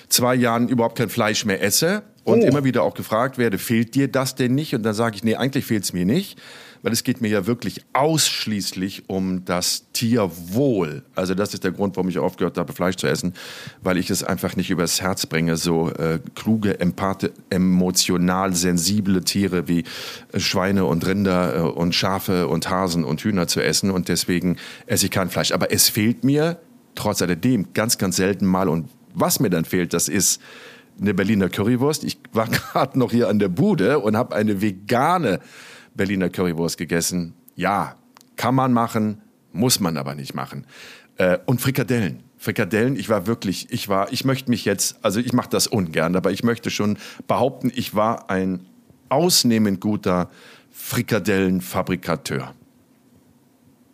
zwei 0.08 0.34
Jahren 0.34 0.68
überhaupt 0.68 0.98
kein 0.98 1.08
Fleisch 1.08 1.44
mehr 1.44 1.62
esse 1.62 2.02
und 2.24 2.42
Oh. 2.42 2.46
immer 2.46 2.64
wieder 2.64 2.82
auch 2.82 2.94
gefragt 2.94 3.38
werde, 3.38 3.58
fehlt 3.58 3.94
dir 3.94 4.08
das 4.08 4.34
denn 4.34 4.54
nicht? 4.54 4.74
Und 4.74 4.82
dann 4.82 4.94
sage 4.94 5.16
ich, 5.16 5.22
nee, 5.24 5.36
eigentlich 5.36 5.64
fehlt 5.66 5.84
es 5.84 5.92
mir 5.92 6.04
nicht. 6.06 6.38
Weil 6.84 6.92
es 6.92 7.02
geht 7.02 7.22
mir 7.22 7.28
ja 7.28 7.46
wirklich 7.46 7.81
ausschließlich 7.94 9.08
um 9.08 9.46
das 9.46 9.86
Tierwohl. 9.94 11.02
Also 11.14 11.34
das 11.34 11.54
ist 11.54 11.64
der 11.64 11.72
Grund, 11.72 11.96
warum 11.96 12.10
ich 12.10 12.19
aufgehört 12.19 12.58
habe, 12.58 12.75
Fleisch 12.75 12.96
zu 12.96 13.06
essen, 13.06 13.32
weil 13.82 13.96
ich 13.96 14.10
es 14.10 14.22
einfach 14.22 14.54
nicht 14.54 14.69
übers 14.69 15.00
Herz 15.00 15.25
bringe, 15.25 15.56
so 15.56 15.88
äh, 15.88 16.19
kluge, 16.34 16.78
empathe, 16.81 17.32
emotional 17.48 18.54
sensible 18.54 19.25
Tiere 19.25 19.66
wie 19.66 19.84
äh, 20.32 20.40
Schweine 20.40 20.84
und 20.84 21.06
Rinder 21.06 21.56
äh, 21.56 21.60
und 21.60 21.94
Schafe 21.94 22.48
und 22.48 22.69
Hasen 22.69 23.02
und 23.02 23.22
Hühner 23.22 23.48
zu 23.48 23.62
essen. 23.62 23.90
Und 23.90 24.08
deswegen 24.08 24.58
esse 24.84 25.06
ich 25.06 25.10
kein 25.10 25.31
Fleisch. 25.31 25.52
Aber 25.52 25.72
es 25.72 25.88
fehlt 25.88 26.22
mir 26.22 26.58
trotz 26.96 27.22
alledem 27.22 27.72
ganz, 27.72 27.96
ganz 27.96 28.16
selten 28.16 28.44
mal. 28.44 28.69
Und 28.69 28.90
was 29.14 29.40
mir 29.40 29.48
dann 29.48 29.64
fehlt, 29.64 29.94
das 29.94 30.08
ist 30.08 30.38
eine 31.00 31.14
Berliner 31.14 31.48
Currywurst. 31.48 32.05
Ich 32.05 32.19
war 32.34 32.48
gerade 32.72 32.98
noch 32.98 33.10
hier 33.10 33.31
an 33.31 33.38
der 33.38 33.48
Bude 33.48 34.00
und 34.00 34.19
habe 34.19 34.36
eine 34.36 34.60
vegane 34.60 35.41
Berliner 35.94 36.29
Currywurst 36.29 36.79
gegessen. 36.79 37.34
Ja, 37.56 37.96
kann 38.36 38.55
man 38.55 38.72
machen, 38.72 39.22
muss 39.53 39.81
man 39.81 39.96
aber 39.96 40.15
nicht 40.15 40.34
machen. 40.34 40.67
Äh, 41.17 41.39
und 41.46 41.60
Frikadellen. 41.60 42.22
Frikadellen, 42.36 42.96
ich 42.96 43.08
war 43.08 43.27
wirklich, 43.27 43.69
ich 43.70 43.89
war, 43.89 44.13
ich 44.13 44.24
möchte 44.24 44.51
mich 44.51 44.65
jetzt, 44.65 44.96
also 45.03 45.19
ich 45.19 45.32
mache 45.32 45.48
das 45.48 45.67
ungern, 45.67 46.15
aber 46.15 46.31
ich 46.31 46.44
möchte 46.44 46.70
schon 46.70 46.98
behaupten, 47.27 47.72
ich 47.74 47.94
war 47.94 48.29
ein 48.29 48.67
ausnehmend 49.08 49.81
guter 49.81 50.29
Frikadellenfabrikateur. 50.72 52.53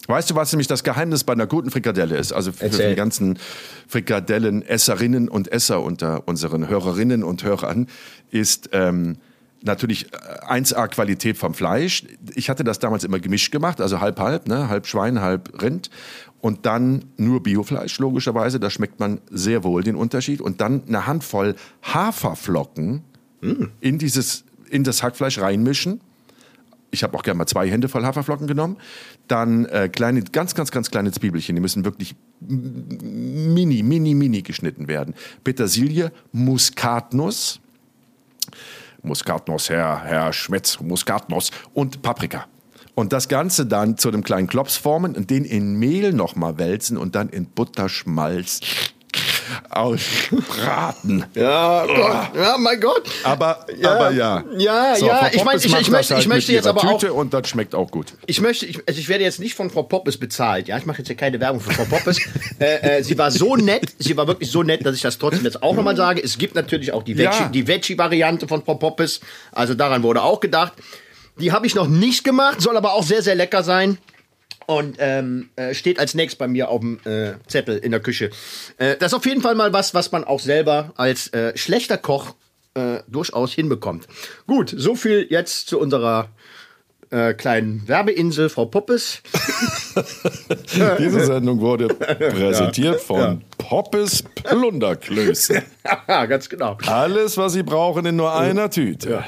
Weißt 0.08 0.30
du, 0.30 0.34
was 0.34 0.50
nämlich 0.50 0.66
das 0.66 0.82
Geheimnis 0.82 1.22
bei 1.22 1.34
einer 1.34 1.46
guten 1.46 1.70
Frikadelle 1.70 2.16
ist? 2.16 2.32
Also 2.32 2.50
für 2.50 2.64
Erzähl. 2.64 2.90
die 2.90 2.96
ganzen 2.96 3.38
Frikadellen-Esserinnen 3.86 5.28
und 5.28 5.52
Esser 5.52 5.82
unter 5.82 6.26
unseren 6.26 6.68
Hörerinnen 6.68 7.22
und 7.22 7.44
Hörern 7.44 7.86
ist 8.30 8.70
ähm, 8.72 9.18
natürlich 9.62 10.12
äh, 10.12 10.16
1A-Qualität 10.46 11.36
vom 11.36 11.54
Fleisch. 11.54 12.04
Ich 12.34 12.50
hatte 12.50 12.64
das 12.64 12.78
damals 12.78 13.04
immer 13.04 13.18
gemischt 13.18 13.52
gemacht, 13.52 13.80
also 13.80 14.00
halb-halb, 14.00 14.48
ne? 14.48 14.68
halb 14.68 14.86
Schwein, 14.86 15.20
halb 15.20 15.62
Rind. 15.62 15.90
Und 16.40 16.64
dann 16.64 17.04
nur 17.16 17.42
Biofleisch, 17.42 17.98
logischerweise. 17.98 18.58
Da 18.60 18.70
schmeckt 18.70 18.98
man 18.98 19.20
sehr 19.30 19.62
wohl 19.62 19.82
den 19.82 19.94
Unterschied. 19.94 20.40
Und 20.40 20.60
dann 20.60 20.82
eine 20.88 21.06
Handvoll 21.06 21.54
Haferflocken 21.82 23.02
in, 23.80 23.98
dieses, 23.98 24.44
in 24.70 24.84
das 24.84 25.02
Hackfleisch 25.02 25.38
reinmischen 25.38 26.00
ich 26.90 27.02
habe 27.02 27.16
auch 27.16 27.22
gerne 27.22 27.38
mal 27.38 27.46
zwei 27.46 27.68
Hände 27.70 27.88
voll 27.88 28.04
Haferflocken 28.04 28.46
genommen. 28.46 28.76
Dann 29.28 29.64
äh, 29.66 29.88
kleine, 29.88 30.22
ganz, 30.22 30.54
ganz, 30.54 30.70
ganz 30.70 30.90
kleine 30.90 31.12
Zwiebelchen. 31.12 31.54
Die 31.54 31.62
müssen 31.62 31.84
wirklich 31.84 32.14
mini, 32.40 33.82
mini, 33.82 34.14
mini 34.14 34.42
geschnitten 34.42 34.88
werden. 34.88 35.14
Petersilie, 35.44 36.12
Muskatnuss. 36.32 37.60
Muskatnuss, 39.02 39.70
Herr, 39.70 40.02
Herr 40.04 40.32
Schmetz, 40.32 40.80
Muskatnuss 40.80 41.50
und 41.74 42.02
Paprika. 42.02 42.46
Und 42.94 43.12
das 43.12 43.28
Ganze 43.28 43.66
dann 43.66 43.96
zu 43.96 44.08
einem 44.08 44.22
kleinen 44.22 44.46
Klops 44.46 44.76
formen 44.76 45.16
und 45.16 45.30
den 45.30 45.44
in 45.44 45.74
Mehl 45.78 46.12
nochmal 46.12 46.58
wälzen 46.58 46.96
und 46.96 47.14
dann 47.14 47.28
in 47.28 47.46
Butterschmalz 47.46 48.60
aus 49.70 50.00
Braten. 50.30 51.24
Ja, 51.34 51.86
Gott, 51.86 52.30
ja, 52.34 52.56
mein 52.58 52.80
Gott. 52.80 53.02
Aber 53.24 53.66
ja, 53.78 53.92
aber 53.94 54.10
ja. 54.12 54.44
Ja, 54.56 54.94
So, 54.96 55.06
ja, 55.06 55.30
ich 55.32 55.44
meine, 55.44 55.58
ich, 55.58 55.64
ich 55.66 55.90
möchte, 55.90 56.14
halt 56.14 56.22
ich 56.22 56.28
möchte 56.28 56.52
jetzt 56.52 56.66
aber 56.66 56.80
auch, 56.84 56.98
Tüte 56.98 57.12
und 57.12 57.32
das 57.34 57.48
schmeckt 57.48 57.74
auch 57.74 57.90
gut. 57.90 58.14
ich 58.26 58.40
möchte, 58.40 58.66
ich, 58.66 58.78
also 58.86 58.98
ich 59.00 59.08
werde 59.08 59.24
jetzt 59.24 59.40
nicht 59.40 59.54
von 59.54 59.70
Frau 59.70 59.82
Poppes 59.82 60.18
bezahlt, 60.18 60.68
ja, 60.68 60.78
ich 60.78 60.86
mache 60.86 60.98
jetzt 60.98 61.08
hier 61.08 61.16
keine 61.16 61.40
Werbung 61.40 61.60
für 61.60 61.72
Frau 61.72 61.84
Poppes. 61.84 62.18
äh, 62.58 62.98
äh, 62.98 63.02
sie 63.02 63.16
war 63.18 63.30
so 63.30 63.56
nett, 63.56 63.84
sie 63.98 64.16
war 64.16 64.26
wirklich 64.26 64.50
so 64.50 64.62
nett, 64.62 64.84
dass 64.84 64.94
ich 64.96 65.02
das 65.02 65.18
trotzdem 65.18 65.44
jetzt 65.44 65.62
auch 65.62 65.74
nochmal 65.74 65.96
sage. 65.96 66.22
Es 66.22 66.38
gibt 66.38 66.54
natürlich 66.54 66.92
auch 66.92 67.02
die 67.02 67.16
Veggie, 67.18 67.38
Ja. 67.40 67.48
die 67.48 67.66
Veggie-Variante 67.66 68.48
von 68.48 68.64
Frau 68.64 68.74
Poppes, 68.74 69.20
also 69.52 69.74
daran 69.74 70.02
wurde 70.02 70.22
auch 70.22 70.40
gedacht. 70.40 70.72
Die 71.38 71.52
habe 71.52 71.66
ich 71.66 71.74
noch 71.74 71.86
nicht 71.88 72.24
gemacht, 72.24 72.60
soll 72.60 72.76
aber 72.76 72.92
auch 72.92 73.02
sehr, 73.02 73.22
sehr 73.22 73.34
lecker 73.34 73.62
sein. 73.62 73.98
Und 74.66 74.96
ähm, 75.00 75.50
äh, 75.56 75.74
steht 75.74 75.98
als 75.98 76.14
nächstes 76.14 76.38
bei 76.38 76.46
mir 76.46 76.68
auf 76.68 76.80
dem 76.80 77.00
äh, 77.04 77.32
Zettel 77.48 77.78
in 77.78 77.90
der 77.90 78.00
Küche. 78.00 78.30
Äh, 78.78 78.96
das 78.96 79.08
ist 79.12 79.14
auf 79.14 79.26
jeden 79.26 79.42
Fall 79.42 79.56
mal 79.56 79.72
was, 79.72 79.94
was 79.94 80.12
man 80.12 80.22
auch 80.22 80.38
selber 80.38 80.92
als 80.96 81.32
äh, 81.32 81.56
schlechter 81.56 81.98
Koch 81.98 82.34
äh, 82.74 83.00
durchaus 83.08 83.52
hinbekommt. 83.52 84.06
Gut, 84.46 84.72
so 84.76 84.94
viel 84.94 85.26
jetzt 85.28 85.66
zu 85.66 85.80
unserer 85.80 86.28
äh, 87.10 87.34
kleinen 87.34 87.86
Werbeinsel, 87.88 88.48
Frau 88.48 88.66
Poppes. 88.66 89.22
Diese 90.98 91.26
Sendung 91.26 91.60
wurde 91.60 91.88
präsentiert 91.94 93.00
von 93.00 93.42
Poppes 93.58 94.22
Plunderklöße. 94.22 95.62
ja, 96.08 96.26
ganz 96.26 96.48
genau. 96.48 96.78
Alles, 96.86 97.36
was 97.36 97.54
Sie 97.54 97.64
brauchen, 97.64 98.06
in 98.06 98.16
nur 98.16 98.32
einer 98.32 98.70
Tüte. 98.70 99.10
Ja, 99.10 99.24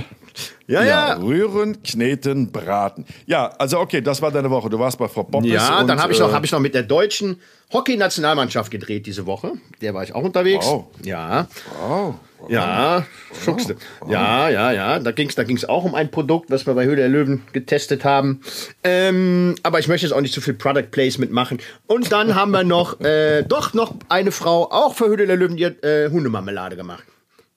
Ja, 0.72 0.82
ja. 0.84 1.12
rühren, 1.14 1.82
kneten, 1.82 2.50
braten. 2.52 3.04
Ja, 3.26 3.48
also 3.58 3.78
okay, 3.80 4.00
das 4.00 4.22
war 4.22 4.30
deine 4.30 4.50
Woche. 4.50 4.70
Du 4.70 4.78
warst 4.78 4.98
bei 4.98 5.08
Frau 5.08 5.22
Poppes. 5.24 5.50
Ja, 5.50 5.84
dann 5.84 6.00
habe 6.00 6.12
ich, 6.12 6.18
noch- 6.18 6.30
äh, 6.30 6.32
hab 6.32 6.44
ich 6.44 6.52
noch 6.52 6.60
mit 6.60 6.74
der 6.74 6.82
deutschen 6.82 7.38
Hockey-Nationalmannschaft 7.72 8.70
gedreht 8.70 9.06
diese 9.06 9.26
Woche. 9.26 9.52
Der 9.80 9.94
war 9.94 10.02
ich 10.02 10.14
auch 10.14 10.22
unterwegs. 10.22 10.66
Wow. 10.66 10.86
Ja. 11.04 11.46
Oh, 11.88 12.14
Ja, 12.48 13.06
schuckste. 13.44 13.76
Ja, 14.08 14.48
ja, 14.48 14.72
ja. 14.72 14.98
Da 14.98 15.12
ging's, 15.12 15.34
da 15.36 15.44
ging's 15.44 15.64
auch 15.64 15.84
um 15.84 15.94
ein 15.94 16.10
Produkt, 16.10 16.50
was 16.50 16.66
wir 16.66 16.74
bei 16.74 16.84
Höhle 16.84 16.96
der 16.96 17.08
Löwen 17.08 17.42
getestet 17.52 18.04
haben. 18.04 18.40
Ähm, 18.82 19.54
aber 19.62 19.78
ich 19.78 19.88
möchte 19.88 20.06
jetzt 20.06 20.14
auch 20.14 20.20
nicht 20.20 20.34
zu 20.34 20.40
viel 20.40 20.54
Product 20.54 20.88
Placement 20.90 21.32
machen. 21.32 21.58
Und 21.86 22.10
dann 22.12 22.34
haben 22.34 22.50
wir 22.50 22.64
noch, 22.64 23.00
äh, 23.00 23.42
doch 23.42 23.74
noch 23.74 23.94
eine 24.08 24.32
Frau, 24.32 24.70
auch 24.70 24.94
für 24.94 25.06
Höhle 25.06 25.26
der 25.26 25.36
Löwen, 25.36 25.56
die 25.56 25.66
hat 25.66 25.82
äh, 25.84 26.10
Hundemarmelade 26.10 26.76
gemacht. 26.76 27.04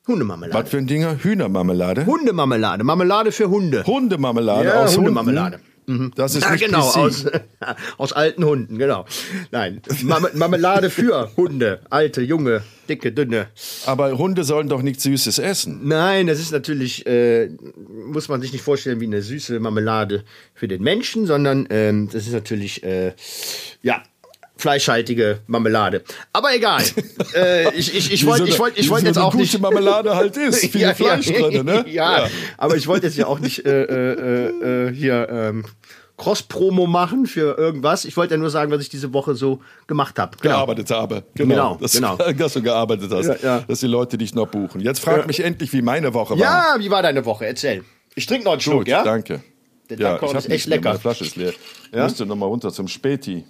Hundemarmelade. 0.08 0.64
was 0.64 0.70
für 0.70 0.78
ein 0.78 0.88
Dinger? 0.88 1.18
Hühnermarmelade? 1.24 2.06
Hundemarmelade. 2.06 2.84
Marmelade 2.84 3.32
für 3.32 3.50
Hunde. 3.50 3.84
Hundemarmelade 3.86 4.68
Ja, 4.70 4.84
aus 4.84 4.98
Hundemarmelade. 4.98 5.58
Hunden. 5.58 6.12
Das 6.16 6.34
ist 6.34 6.44
Ja, 6.44 6.52
nicht 6.54 6.66
genau, 6.66 6.82
PC. 6.90 6.98
aus, 6.98 7.26
aus 8.00 8.14
alten 8.14 8.44
Hunden, 8.44 8.80
genau. 8.80 9.06
Nein, 9.52 9.82
Marme- 10.04 10.32
Marmelade 10.34 10.90
für 10.90 11.30
Hunde. 11.38 11.82
Alte, 11.92 12.22
junge, 12.24 12.64
dicke, 12.90 13.12
dünne. 13.12 13.50
Aber 13.86 14.18
Hunde 14.18 14.44
sollen 14.44 14.68
doch 14.68 14.82
nichts 14.82 15.04
Süßes 15.04 15.38
essen. 15.38 15.82
Nein, 15.88 16.26
das 16.26 16.40
ist 16.40 16.52
natürlich, 16.52 17.06
äh, 17.06 17.50
muss 18.12 18.30
man 18.30 18.42
sich 18.42 18.52
nicht 18.52 18.64
vorstellen 18.64 19.00
wie 19.00 19.06
eine 19.06 19.22
süße 19.22 19.60
Marmelade 19.60 20.24
für 20.56 20.68
den 20.68 20.82
Menschen, 20.82 21.28
sondern 21.28 21.68
ähm, 21.70 22.10
das 22.12 22.26
ist 22.26 22.34
natürlich, 22.34 22.84
äh, 22.84 23.14
ja, 23.84 24.02
fleischhaltige 24.58 25.40
Marmelade. 25.48 26.04
Aber 26.34 26.54
egal. 26.56 26.82
äh, 27.36 27.74
ich 27.76 27.96
ich, 27.96 28.12
ich 28.12 28.26
wollte 28.26 28.52
so 28.52 28.68
ich 28.68 28.78
ich 28.78 28.86
wie 28.86 28.90
wollte 28.90 29.06
so 29.06 29.08
jetzt 29.10 29.18
auch 29.18 29.32
gute 29.32 29.44
nicht. 29.44 29.60
Marmelade 29.60 30.16
halt 30.16 30.38
ist. 30.38 30.66
Viel 30.72 30.94
Fleisch 30.94 31.28
drin, 31.28 31.66
ne? 31.66 31.86
Ja, 31.90 32.28
aber 32.58 32.76
ich 32.76 32.88
wollte 32.88 33.08
jetzt 33.08 33.18
ja 33.18 33.28
auch 33.28 33.40
nicht 33.40 33.66
äh, 33.66 33.84
äh, 33.84 34.88
äh, 34.88 34.94
hier 34.94 35.28
ähm, 35.30 35.66
Cross-Promo 36.18 36.88
machen 36.88 37.26
für 37.26 37.58
irgendwas. 37.58 38.06
Ich 38.06 38.16
wollte 38.16 38.36
ja 38.36 38.38
nur 38.38 38.50
sagen, 38.50 38.72
was 38.72 38.82
ich 38.82 38.90
diese 38.90 39.12
Woche 39.14 39.36
so 39.36 39.60
gemacht 39.88 40.18
habe. 40.18 40.38
Genau. 40.42 40.56
gearbeitet 40.56 40.90
habe. 40.92 41.24
Genau, 41.36 41.54
Genau, 41.54 41.78
dass, 41.82 41.92
genau. 41.94 42.16
dass 42.16 42.54
du 42.54 42.62
gearbeitet 42.62 43.12
hast, 43.12 43.28
Ja, 43.28 43.36
ja. 43.58 43.60
dass 43.68 43.82
die 43.82 43.88
Leute 43.88 44.18
dich 44.18 44.34
noch 44.34 44.48
buchen. 44.48 44.80
Jetzt 44.80 45.02
frag 45.02 45.28
mich 45.28 45.42
endlich, 45.42 45.74
wie 45.74 45.82
meine 45.82 46.14
Woche 46.14 46.32
war. 46.32 46.38
Ja, 46.40 46.76
wie 46.80 46.90
war 46.90 47.02
deine 47.04 47.26
Woche? 47.26 47.46
Erzähl. 47.46 47.84
Ich 48.16 48.26
trinke 48.26 48.46
noch 48.46 48.54
einen 48.54 48.62
Schluck, 48.62 48.88
ja? 48.88 49.04
danke. 49.04 49.44
Der 49.90 50.00
ja, 50.00 50.16
ich 50.16 50.22
hab 50.22 50.36
ist 50.36 50.50
echt 50.50 50.68
lecker. 50.68 50.90
Meine 50.90 51.00
Flasche 51.00 51.26
ist 51.26 51.36
leer. 51.36 51.54
Ich 51.92 52.00
musste 52.00 52.26
noch 52.26 52.36
mal 52.36 52.46
runter 52.48 52.72
zum 52.72 52.88
Späti. 52.88 53.44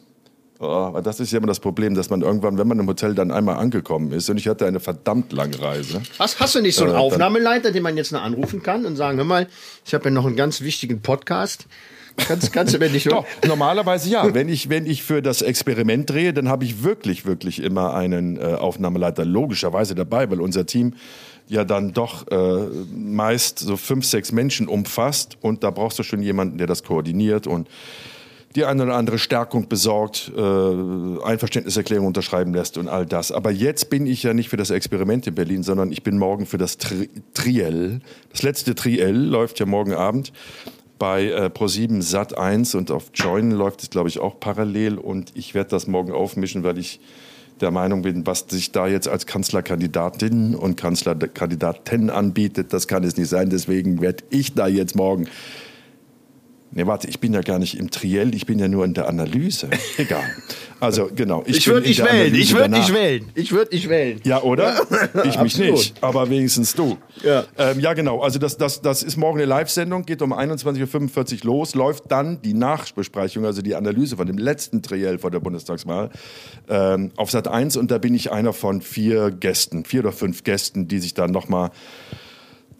Oh, 0.59 0.97
das 1.03 1.19
ist 1.19 1.31
ja 1.31 1.39
immer 1.39 1.47
das 1.47 1.59
Problem, 1.59 1.95
dass 1.95 2.09
man 2.09 2.21
irgendwann, 2.21 2.57
wenn 2.57 2.67
man 2.67 2.79
im 2.79 2.87
Hotel 2.87 3.13
dann 3.13 3.29
einmal 3.31 3.57
angekommen 3.57 4.11
ist, 4.13 4.29
und 4.29 4.37
ich 4.37 4.47
hatte 4.47 4.65
eine 4.65 4.79
verdammt 4.79 5.33
lange 5.33 5.59
Reise. 5.59 6.01
Hast, 6.17 6.39
hast 6.39 6.55
du 6.55 6.61
nicht 6.61 6.75
so 6.75 6.85
einen 6.85 6.93
Äh, 6.93 6.97
Aufnahmeleiter, 6.97 7.71
den 7.71 7.83
man 7.83 7.97
jetzt 7.97 8.13
noch 8.13 8.21
anrufen 8.21 8.63
kann 8.63 8.85
und 8.85 8.95
sagen, 8.95 9.17
hör 9.17 9.25
mal, 9.25 9.47
ich 9.85 9.93
habe 9.93 10.05
ja 10.05 10.11
noch 10.11 10.25
einen 10.25 10.37
ganz 10.37 10.61
wichtigen 10.61 11.01
Podcast. 11.01 11.67
Kannst, 12.17 12.53
kannst 12.53 12.73
du 12.73 12.79
mir 12.79 12.89
nicht 12.89 13.05
Doch, 13.11 13.25
normalerweise 13.45 14.09
ja. 14.09 14.33
Wenn 14.33 14.47
ich, 14.47 14.69
wenn 14.69 14.85
ich 14.85 15.03
für 15.03 15.21
das 15.21 15.41
Experiment 15.41 16.09
drehe, 16.09 16.31
dann 16.33 16.47
habe 16.47 16.63
ich 16.63 16.83
wirklich, 16.83 17.25
wirklich 17.25 17.61
immer 17.61 17.93
einen 17.93 18.37
äh, 18.37 18.53
Aufnahmeleiter 18.53 19.25
logischerweise 19.25 19.95
dabei, 19.95 20.29
weil 20.31 20.39
unser 20.39 20.65
Team 20.65 20.93
ja 21.49 21.65
dann 21.65 21.91
doch 21.91 22.25
äh, 22.31 22.67
meist 22.95 23.59
so 23.59 23.75
fünf, 23.75 24.05
sechs 24.05 24.31
Menschen 24.31 24.69
umfasst 24.69 25.37
und 25.41 25.63
da 25.65 25.69
brauchst 25.71 25.99
du 25.99 26.03
schon 26.03 26.21
jemanden, 26.21 26.57
der 26.57 26.67
das 26.67 26.83
koordiniert 26.83 27.45
und 27.45 27.67
die 28.55 28.65
eine 28.65 28.83
oder 28.83 28.95
andere 28.95 29.17
Stärkung 29.17 29.67
besorgt, 29.67 30.31
äh, 30.35 30.39
Einverständniserklärung 30.39 32.07
unterschreiben 32.07 32.53
lässt 32.53 32.77
und 32.77 32.87
all 32.87 33.05
das. 33.05 33.31
Aber 33.31 33.51
jetzt 33.51 33.89
bin 33.89 34.07
ich 34.07 34.23
ja 34.23 34.33
nicht 34.33 34.49
für 34.49 34.57
das 34.57 34.69
Experiment 34.69 35.27
in 35.27 35.35
Berlin, 35.35 35.63
sondern 35.63 35.91
ich 35.91 36.03
bin 36.03 36.17
morgen 36.17 36.45
für 36.45 36.57
das 36.57 36.77
Tri 36.77 37.09
Triell. 37.33 37.99
Das 38.31 38.43
letzte 38.43 38.73
Triell 38.73 39.17
läuft 39.17 39.59
ja 39.59 39.65
morgen 39.65 39.93
Abend 39.93 40.31
bei 40.97 41.25
äh, 41.25 41.49
Pro7 41.53 42.01
Sat 42.01 42.37
1 42.37 42.75
und 42.75 42.91
auf 42.91 43.11
Join 43.13 43.51
läuft 43.51 43.83
es, 43.83 43.89
glaube 43.89 44.07
ich, 44.07 44.19
auch 44.19 44.39
parallel. 44.39 44.97
Und 44.97 45.31
ich 45.35 45.53
werde 45.53 45.71
das 45.71 45.87
morgen 45.87 46.13
aufmischen, 46.13 46.63
weil 46.63 46.77
ich 46.77 47.01
der 47.61 47.71
Meinung 47.71 48.01
bin, 48.01 48.25
was 48.25 48.45
sich 48.49 48.71
da 48.71 48.87
jetzt 48.87 49.07
als 49.07 49.25
Kanzlerkandidatin 49.25 50.55
und 50.55 50.75
Kanzlerkandidatin 50.75 52.09
anbietet, 52.09 52.73
das 52.73 52.87
kann 52.87 53.03
es 53.03 53.17
nicht 53.17 53.29
sein. 53.29 53.49
Deswegen 53.49 54.01
werde 54.01 54.23
ich 54.29 54.53
da 54.53 54.67
jetzt 54.67 54.95
morgen 54.95 55.27
Nee, 56.71 56.85
warte, 56.85 57.07
ich 57.07 57.19
bin 57.19 57.33
ja 57.33 57.41
gar 57.41 57.57
nicht 57.57 57.77
im 57.77 57.89
Triell, 57.89 58.35
ich 58.35 58.45
bin 58.45 58.59
ja 58.59 58.67
nur 58.67 58.83
in 58.83 58.93
der 58.93 59.07
Analyse. 59.07 59.69
Egal. 59.97 60.23
Also, 60.79 61.09
genau. 61.15 61.41
Ich 61.45 61.63
bin 61.63 61.75
würde 61.75 61.87
nicht 61.87 62.03
wählen. 62.03 62.35
Ich 62.35 62.53
würde 62.53 62.69
nicht 62.69 62.93
wählen. 62.93 63.31
Ich 63.33 63.51
würde 63.53 63.73
nicht 63.73 63.87
wählen. 63.87 64.19
Ja, 64.23 64.41
oder? 64.41 64.75
Ich 65.23 65.39
mich 65.39 65.55
Absolut. 65.55 65.71
nicht, 65.71 66.03
aber 66.03 66.29
wenigstens 66.29 66.73
du. 66.73 66.97
Ja. 67.23 67.45
ähm, 67.57 67.79
ja 67.79 67.93
genau. 67.93 68.21
Also 68.21 68.39
das, 68.39 68.57
das, 68.57 68.81
das 68.81 69.03
ist 69.03 69.15
morgen 69.15 69.39
eine 69.39 69.45
Live-Sendung, 69.45 70.05
geht 70.05 70.21
um 70.21 70.33
21.45 70.33 71.39
Uhr 71.39 71.45
los, 71.45 71.75
läuft 71.75 72.11
dann 72.11 72.41
die 72.41 72.53
Nachbesprechung, 72.53 73.45
also 73.45 73.61
die 73.61 73.75
Analyse 73.75 74.17
von 74.17 74.27
dem 74.27 74.37
letzten 74.37 74.81
Triell 74.81 75.17
vor 75.17 75.31
der 75.31 75.39
Bundestagswahl 75.39 76.09
ähm, 76.67 77.11
auf 77.15 77.31
Sat 77.31 77.47
1 77.47 77.77
und 77.77 77.91
da 77.91 77.97
bin 77.97 78.13
ich 78.13 78.31
einer 78.31 78.53
von 78.53 78.81
vier 78.81 79.31
Gästen, 79.31 79.85
vier 79.85 80.01
oder 80.01 80.11
fünf 80.11 80.43
Gästen, 80.43 80.87
die 80.87 80.99
sich 80.99 81.13
dann 81.13 81.31
nochmal 81.31 81.71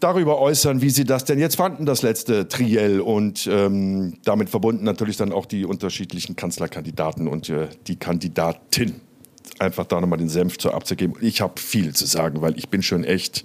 darüber 0.00 0.38
äußern, 0.38 0.82
wie 0.82 0.90
sie 0.90 1.04
das 1.04 1.24
denn 1.24 1.38
jetzt 1.38 1.56
fanden, 1.56 1.86
das 1.86 2.02
letzte 2.02 2.48
Triell 2.48 3.00
und 3.00 3.48
ähm, 3.50 4.14
damit 4.24 4.50
verbunden 4.50 4.84
natürlich 4.84 5.16
dann 5.16 5.32
auch 5.32 5.46
die 5.46 5.64
unterschiedlichen 5.64 6.36
Kanzlerkandidaten 6.36 7.28
und 7.28 7.48
äh, 7.48 7.68
die 7.86 7.96
Kandidatin. 7.96 9.00
Einfach 9.58 9.86
da 9.86 10.00
nochmal 10.00 10.18
den 10.18 10.28
Senf 10.28 10.58
zu 10.58 10.72
abzugeben. 10.72 11.16
Ich 11.20 11.40
habe 11.40 11.58
viel 11.60 11.94
zu 11.94 12.04
sagen, 12.04 12.42
weil 12.42 12.58
ich 12.58 12.68
bin 12.68 12.82
schon 12.82 13.04
echt, 13.04 13.44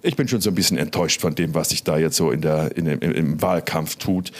ich 0.00 0.16
bin 0.16 0.26
schon 0.26 0.40
so 0.40 0.50
ein 0.50 0.54
bisschen 0.54 0.78
enttäuscht 0.78 1.20
von 1.20 1.34
dem, 1.34 1.54
was 1.54 1.70
sich 1.70 1.82
da 1.82 1.98
jetzt 1.98 2.16
so 2.16 2.30
in 2.30 2.40
der, 2.40 2.76
in, 2.76 2.86
im, 2.86 3.00
im 3.00 3.42
Wahlkampf 3.42 3.96
tut. 3.96 4.32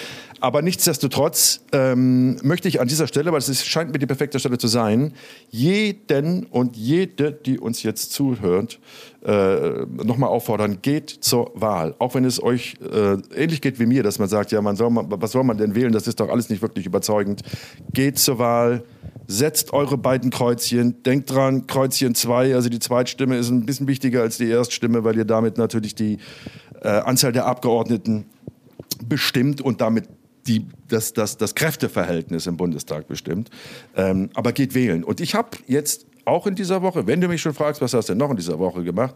Aber 0.45 0.61
nichtsdestotrotz 0.61 1.61
ähm, 1.73 2.37
möchte 2.43 2.69
ich 2.69 2.79
an 2.79 2.87
dieser 2.87 3.07
Stelle, 3.07 3.33
weil 3.33 3.39
es 3.39 3.65
scheint 3.65 3.95
mir 3.95 3.99
die 3.99 4.05
perfekte 4.05 4.39
Stelle 4.39 4.59
zu 4.59 4.69
sein, 4.69 5.15
jeden 5.49 6.45
und 6.45 6.77
jede, 6.77 7.33
die 7.33 7.59
uns 7.59 7.83
jetzt 7.83 8.13
zuhört, 8.13 8.79
äh, 9.25 9.87
nochmal 10.05 10.29
auffordern, 10.29 10.81
geht 10.83 11.09
zur 11.09 11.51
Wahl. 11.55 11.95
Auch 11.99 12.15
wenn 12.15 12.27
es 12.27 12.43
euch 12.43 12.75
äh, 12.83 13.17
ähnlich 13.35 13.63
geht 13.63 13.81
wie 13.81 13.87
mir, 13.87 14.03
dass 14.03 14.19
man 14.19 14.29
sagt, 14.29 14.53
ja, 14.53 14.61
man 14.61 14.77
soll 14.77 14.91
was 14.93 15.33
soll 15.33 15.45
man 15.45 15.57
denn 15.57 15.75
wählen? 15.75 15.95
Das 15.95 16.07
ist 16.07 16.21
doch 16.21 16.29
alles 16.29 16.51
nicht 16.51 16.61
wirklich 16.61 16.85
überzeugend. 16.85 17.41
Geht 17.95 18.19
zur 18.19 18.39
Wahl, 18.39 18.85
setzt 19.27 19.73
eure 19.73 19.97
beiden 19.97 20.29
Kreuzchen, 20.29 21.03
denkt 21.05 21.31
dran, 21.31 21.67
Kreuzchen 21.67 22.15
2, 22.15 22.55
also 22.55 22.69
die 22.69 22.81
Zweitstimme 22.81 23.39
ist 23.39 23.49
ein 23.49 23.65
bisschen 23.65 23.87
wichtiger 23.87 24.21
als 24.21 24.37
die 24.37 24.51
Erststimme, 24.51 25.05
weil 25.05 25.17
ihr 25.17 25.25
damit 25.25 25.57
natürlich 25.57 25.95
die 25.95 26.19
äh, 26.83 26.89
Anzahl 26.89 27.33
der 27.33 27.47
Abgeordneten 27.47 28.27
bestimmt 29.09 29.63
und 29.63 29.81
damit 29.81 30.05
die, 30.47 30.67
das, 30.89 31.13
das, 31.13 31.37
das 31.37 31.55
Kräfteverhältnis 31.55 32.47
im 32.47 32.57
Bundestag 32.57 33.09
bestimmt. 33.09 33.51
Ähm, 33.97 34.31
aber 34.35 34.53
geht 34.53 34.75
wählen. 34.75 35.05
Und 35.05 35.21
ich 35.21 35.35
habe 35.35 35.51
jetzt 35.67 36.07
auch 36.25 36.47
in 36.47 36.55
dieser 36.55 36.81
Woche, 36.83 37.07
wenn 37.07 37.21
du 37.21 37.29
mich 37.29 37.43
schon 37.43 37.53
fragst, 37.55 37.81
was 37.81 37.95
hast 37.95 38.09
du 38.09 38.13
denn 38.13 38.19
noch 38.19 38.31
in 38.31 38.37
dieser 38.37 38.59
Woche 38.59 38.83
gemacht, 38.83 39.15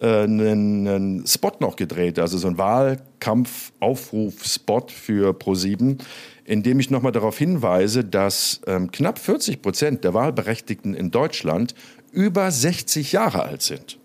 äh, 0.00 0.22
einen, 0.22 0.86
einen 0.86 1.26
Spot 1.26 1.52
noch 1.60 1.74
gedreht, 1.76 2.18
also 2.18 2.38
so 2.38 2.48
einen 2.48 2.58
Wahlkampf-Aufruf-Spot 2.58 4.86
für 4.88 5.34
ProSieben, 5.34 5.98
in 6.44 6.62
dem 6.62 6.80
ich 6.80 6.90
nochmal 6.90 7.12
darauf 7.12 7.38
hinweise, 7.38 8.04
dass 8.04 8.60
ähm, 8.66 8.90
knapp 8.90 9.18
40 9.18 9.62
Prozent 9.62 10.04
der 10.04 10.12
Wahlberechtigten 10.14 10.94
in 10.94 11.10
Deutschland 11.10 11.74
über 12.10 12.50
60 12.50 13.12
Jahre 13.12 13.42
alt 13.42 13.62
sind. 13.62 13.98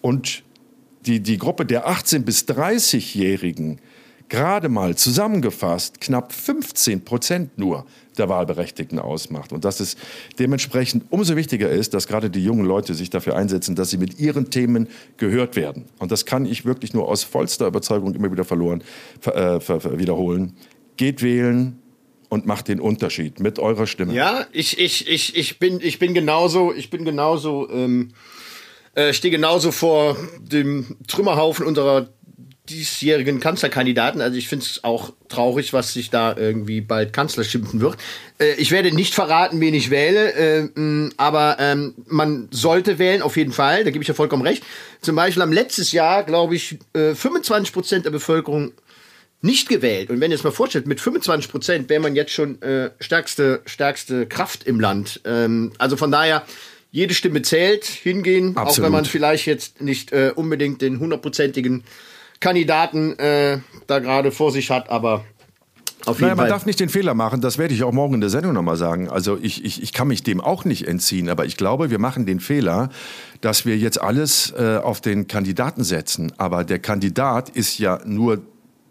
Und 0.00 0.42
die, 1.06 1.20
die 1.20 1.38
Gruppe 1.38 1.66
der 1.66 1.88
18- 1.88 2.20
bis 2.20 2.48
30-Jährigen 2.48 3.80
gerade 4.28 4.68
mal 4.68 4.96
zusammengefasst 4.96 6.00
knapp 6.00 6.32
15 6.32 7.04
Prozent 7.04 7.58
nur 7.58 7.86
der 8.18 8.28
Wahlberechtigten 8.28 8.98
ausmacht. 8.98 9.52
Und 9.52 9.64
dass 9.64 9.80
es 9.80 9.96
dementsprechend 10.38 11.04
umso 11.10 11.36
wichtiger 11.36 11.68
ist, 11.70 11.94
dass 11.94 12.06
gerade 12.06 12.30
die 12.30 12.42
jungen 12.42 12.64
Leute 12.64 12.94
sich 12.94 13.10
dafür 13.10 13.36
einsetzen, 13.36 13.74
dass 13.74 13.90
sie 13.90 13.98
mit 13.98 14.18
ihren 14.18 14.50
Themen 14.50 14.88
gehört 15.16 15.56
werden. 15.56 15.84
Und 15.98 16.12
das 16.12 16.24
kann 16.24 16.46
ich 16.46 16.64
wirklich 16.64 16.94
nur 16.94 17.08
aus 17.08 17.24
vollster 17.24 17.66
Überzeugung 17.66 18.14
immer 18.14 18.30
wieder 18.30 18.44
verloren, 18.44 18.82
äh, 19.24 19.58
wiederholen. 19.98 20.54
Geht 20.96 21.22
wählen, 21.22 21.80
und 22.34 22.46
macht 22.46 22.66
den 22.66 22.80
Unterschied 22.80 23.38
mit 23.38 23.60
eurer 23.60 23.86
Stimme. 23.86 24.12
Ja, 24.12 24.46
ich, 24.50 24.78
ich, 24.78 25.06
ich, 25.08 25.36
ich, 25.36 25.58
bin, 25.60 25.78
ich 25.80 26.00
bin 26.00 26.14
genauso, 26.14 26.74
ich 26.74 26.90
bin 26.90 27.04
genauso, 27.04 27.70
ähm, 27.70 28.10
äh, 28.94 29.12
stehe 29.12 29.30
genauso 29.30 29.70
vor 29.70 30.16
dem 30.40 30.96
Trümmerhaufen 31.06 31.64
unserer 31.64 32.08
diesjährigen 32.68 33.40
Kanzlerkandidaten. 33.40 34.20
Also 34.20 34.38
ich 34.38 34.48
finde 34.48 34.64
es 34.64 34.84
auch 34.84 35.12
traurig, 35.28 35.72
was 35.72 35.92
sich 35.92 36.10
da 36.10 36.34
irgendwie 36.36 36.80
bald 36.80 37.12
Kanzler 37.12 37.44
schimpfen 37.44 37.80
wird. 37.80 37.96
Äh, 38.38 38.54
ich 38.54 38.70
werde 38.70 38.92
nicht 38.92 39.14
verraten, 39.14 39.60
wen 39.60 39.74
ich 39.74 39.90
wähle, 39.90 40.32
äh, 40.32 41.10
aber 41.16 41.56
ähm, 41.60 41.94
man 42.06 42.48
sollte 42.50 42.98
wählen, 42.98 43.22
auf 43.22 43.36
jeden 43.36 43.52
Fall. 43.52 43.84
Da 43.84 43.90
gebe 43.90 44.02
ich 44.02 44.08
ja 44.08 44.14
vollkommen 44.14 44.42
recht. 44.42 44.62
Zum 45.02 45.14
Beispiel 45.14 45.42
am 45.42 45.52
letztes 45.52 45.92
Jahr, 45.92 46.24
glaube 46.24 46.54
ich, 46.54 46.78
äh, 46.94 47.14
25 47.14 47.72
Prozent 47.72 48.04
der 48.06 48.10
Bevölkerung 48.10 48.72
nicht 49.42 49.68
gewählt. 49.68 50.08
Und 50.08 50.20
wenn 50.20 50.30
ihr 50.30 50.36
es 50.36 50.42
mal 50.42 50.52
vorstellt, 50.52 50.86
mit 50.86 51.02
25 51.02 51.50
Prozent 51.50 51.90
wäre 51.90 52.00
man 52.00 52.16
jetzt 52.16 52.32
schon 52.32 52.62
äh, 52.62 52.90
stärkste, 52.98 53.60
stärkste 53.66 54.26
Kraft 54.26 54.64
im 54.64 54.80
Land. 54.80 55.20
Ähm, 55.26 55.72
also 55.76 55.98
von 55.98 56.10
daher, 56.10 56.46
jede 56.90 57.12
Stimme 57.12 57.42
zählt, 57.42 57.84
hingehen, 57.84 58.56
Absolut. 58.56 58.68
auch 58.68 58.82
wenn 58.84 58.92
man 58.92 59.04
vielleicht 59.04 59.46
jetzt 59.46 59.82
nicht 59.82 60.12
äh, 60.12 60.32
unbedingt 60.34 60.80
den 60.80 60.98
hundertprozentigen 60.98 61.84
Kandidaten 62.40 63.18
äh, 63.18 63.58
da 63.86 63.98
gerade 63.98 64.30
vor 64.30 64.52
sich 64.52 64.70
hat, 64.70 64.90
aber 64.90 65.24
auf 66.06 66.18
jeden 66.18 66.28
naja, 66.28 66.34
man 66.36 66.48
darf 66.48 66.66
nicht 66.66 66.80
den 66.80 66.90
Fehler 66.90 67.14
machen, 67.14 67.40
das 67.40 67.56
werde 67.56 67.72
ich 67.72 67.82
auch 67.82 67.92
morgen 67.92 68.14
in 68.14 68.20
der 68.20 68.30
Sendung 68.30 68.52
nochmal 68.52 68.76
sagen. 68.76 69.08
Also 69.08 69.38
ich, 69.40 69.64
ich, 69.64 69.82
ich 69.82 69.92
kann 69.92 70.08
mich 70.08 70.22
dem 70.22 70.40
auch 70.40 70.64
nicht 70.64 70.86
entziehen, 70.86 71.28
aber 71.30 71.46
ich 71.46 71.56
glaube, 71.56 71.90
wir 71.90 71.98
machen 71.98 72.26
den 72.26 72.40
Fehler, 72.40 72.90
dass 73.40 73.64
wir 73.64 73.76
jetzt 73.78 74.00
alles 74.00 74.52
äh, 74.52 74.76
auf 74.82 75.00
den 75.00 75.28
Kandidaten 75.28 75.82
setzen. 75.82 76.32
Aber 76.36 76.64
der 76.64 76.78
Kandidat 76.78 77.48
ist 77.48 77.78
ja 77.78 78.00
nur 78.04 78.42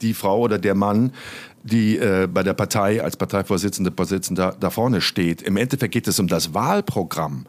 die 0.02 0.14
Frau 0.14 0.40
oder 0.40 0.58
der 0.58 0.76
Mann, 0.76 1.14
die 1.64 1.98
äh, 1.98 2.28
bei 2.32 2.42
der 2.42 2.54
Partei 2.54 3.04
als 3.04 3.16
Parteivorsitzende 3.16 3.92
Vorsitzender 3.96 4.56
da 4.60 4.70
vorne 4.70 5.00
steht. 5.00 5.42
Im 5.44 5.56
Endeffekt 5.56 5.94
geht 5.94 6.08
es 6.08 6.20
um 6.20 6.28
das 6.28 6.54
Wahlprogramm. 6.54 7.46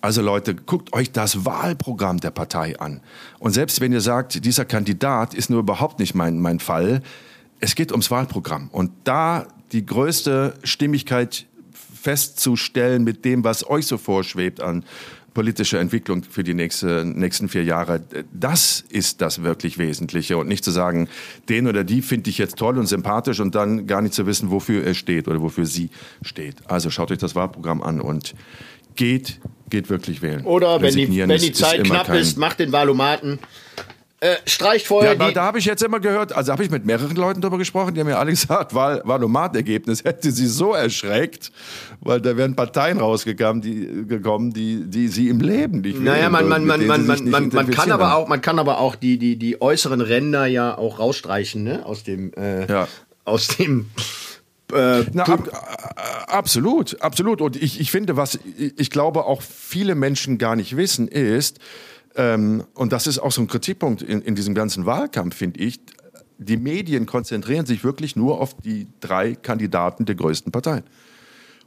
Also 0.00 0.22
Leute, 0.22 0.54
guckt 0.54 0.92
euch 0.92 1.10
das 1.10 1.44
Wahlprogramm 1.44 2.20
der 2.20 2.30
Partei 2.30 2.78
an. 2.78 3.00
Und 3.38 3.52
selbst 3.52 3.80
wenn 3.80 3.92
ihr 3.92 4.00
sagt, 4.00 4.44
dieser 4.44 4.64
Kandidat 4.64 5.34
ist 5.34 5.50
nur 5.50 5.60
überhaupt 5.60 5.98
nicht 5.98 6.14
mein, 6.14 6.38
mein 6.38 6.60
Fall, 6.60 7.02
es 7.60 7.74
geht 7.74 7.90
ums 7.90 8.10
Wahlprogramm. 8.10 8.68
Und 8.70 8.92
da 9.04 9.46
die 9.72 9.84
größte 9.84 10.54
Stimmigkeit 10.62 11.46
festzustellen 11.72 13.02
mit 13.02 13.24
dem, 13.24 13.42
was 13.42 13.68
euch 13.68 13.86
so 13.86 13.98
vorschwebt 13.98 14.60
an 14.60 14.84
politischer 15.34 15.78
Entwicklung 15.78 16.24
für 16.24 16.42
die 16.42 16.54
nächste, 16.54 17.04
nächsten 17.04 17.48
vier 17.48 17.62
Jahre, 17.62 18.02
das 18.32 18.84
ist 18.88 19.20
das 19.20 19.42
wirklich 19.42 19.78
Wesentliche. 19.78 20.36
Und 20.36 20.48
nicht 20.48 20.64
zu 20.64 20.70
sagen, 20.70 21.08
den 21.48 21.68
oder 21.68 21.84
die 21.84 22.02
finde 22.02 22.30
ich 22.30 22.38
jetzt 22.38 22.56
toll 22.56 22.78
und 22.78 22.86
sympathisch 22.86 23.38
und 23.38 23.54
dann 23.54 23.86
gar 23.86 24.02
nicht 24.02 24.14
zu 24.14 24.26
wissen, 24.26 24.50
wofür 24.50 24.84
er 24.84 24.94
steht 24.94 25.28
oder 25.28 25.40
wofür 25.40 25.66
sie 25.66 25.90
steht. 26.22 26.56
Also 26.68 26.90
schaut 26.90 27.12
euch 27.12 27.18
das 27.18 27.34
Wahlprogramm 27.34 27.82
an 27.82 28.00
und 28.00 28.34
geht, 28.98 29.40
geht 29.70 29.88
wirklich 29.88 30.20
wählen. 30.20 30.44
Oder 30.44 30.82
wenn 30.82 30.94
die, 30.94 31.16
wenn 31.16 31.40
die 31.40 31.52
Zeit 31.52 31.80
ist 31.80 31.86
knapp 31.86 32.10
ist, 32.10 32.36
macht 32.36 32.58
den 32.58 32.72
Valomaten. 32.72 33.38
Äh, 34.20 34.34
streicht 34.46 34.88
vorher 34.88 35.14
ja, 35.14 35.28
die. 35.28 35.32
Da 35.32 35.44
habe 35.44 35.60
ich 35.60 35.64
jetzt 35.64 35.80
immer 35.80 36.00
gehört, 36.00 36.32
also 36.32 36.50
habe 36.50 36.64
ich 36.64 36.70
mit 36.70 36.84
mehreren 36.84 37.14
Leuten 37.14 37.40
darüber 37.40 37.56
gesprochen, 37.56 37.94
die 37.94 38.00
haben 38.00 38.08
mir 38.08 38.18
alle 38.18 38.30
gesagt, 38.32 38.74
Wahl, 38.74 39.00
Wahlomat-Ergebnis 39.04 40.02
hätte 40.02 40.32
sie 40.32 40.48
so 40.48 40.74
erschreckt, 40.74 41.52
weil 42.00 42.20
da 42.20 42.36
wären 42.36 42.56
Parteien 42.56 42.98
rausgekommen, 42.98 43.62
die, 43.62 44.06
gekommen, 44.08 44.52
die, 44.52 44.82
die 44.86 45.06
sie 45.06 45.28
im 45.28 45.38
Leben 45.38 45.82
nicht 45.82 46.00
Naja, 46.00 46.30
man, 46.30 46.48
man, 46.48 46.64
man, 46.64 46.84
man, 46.84 47.06
man, 47.06 47.30
man, 47.30 47.48
man 47.50 47.70
kann 47.70 47.92
aber 47.92 48.16
auch, 48.16 48.26
man 48.26 48.40
kann 48.40 48.58
aber 48.58 48.80
auch 48.80 48.96
die, 48.96 49.18
die, 49.18 49.36
die 49.36 49.62
äußeren 49.62 50.00
Ränder 50.00 50.46
ja 50.46 50.76
auch 50.76 50.98
rausstreichen, 50.98 51.62
ne? 51.62 51.86
Aus 51.86 52.02
dem, 52.02 52.32
äh, 52.34 52.66
ja. 52.66 52.88
aus 53.24 53.46
dem 53.46 53.86
äh, 54.72 55.04
Na, 55.12 55.24
ab, 55.24 55.48
äh, 55.48 56.30
absolut, 56.30 57.00
absolut. 57.00 57.40
Und 57.40 57.56
ich, 57.56 57.80
ich 57.80 57.90
finde, 57.90 58.16
was 58.16 58.38
ich 58.56 58.90
glaube 58.90 59.24
auch 59.24 59.42
viele 59.42 59.94
Menschen 59.94 60.38
gar 60.38 60.56
nicht 60.56 60.76
wissen, 60.76 61.08
ist, 61.08 61.58
ähm, 62.16 62.64
und 62.74 62.92
das 62.92 63.06
ist 63.06 63.18
auch 63.18 63.32
so 63.32 63.40
ein 63.40 63.46
Kritikpunkt 63.46 64.02
in, 64.02 64.22
in 64.22 64.34
diesem 64.34 64.54
ganzen 64.54 64.86
Wahlkampf, 64.86 65.36
finde 65.36 65.60
ich, 65.60 65.80
die 66.38 66.56
Medien 66.56 67.06
konzentrieren 67.06 67.66
sich 67.66 67.82
wirklich 67.82 68.16
nur 68.16 68.40
auf 68.40 68.56
die 68.56 68.86
drei 69.00 69.34
Kandidaten 69.34 70.04
der 70.04 70.14
größten 70.14 70.52
Parteien. 70.52 70.84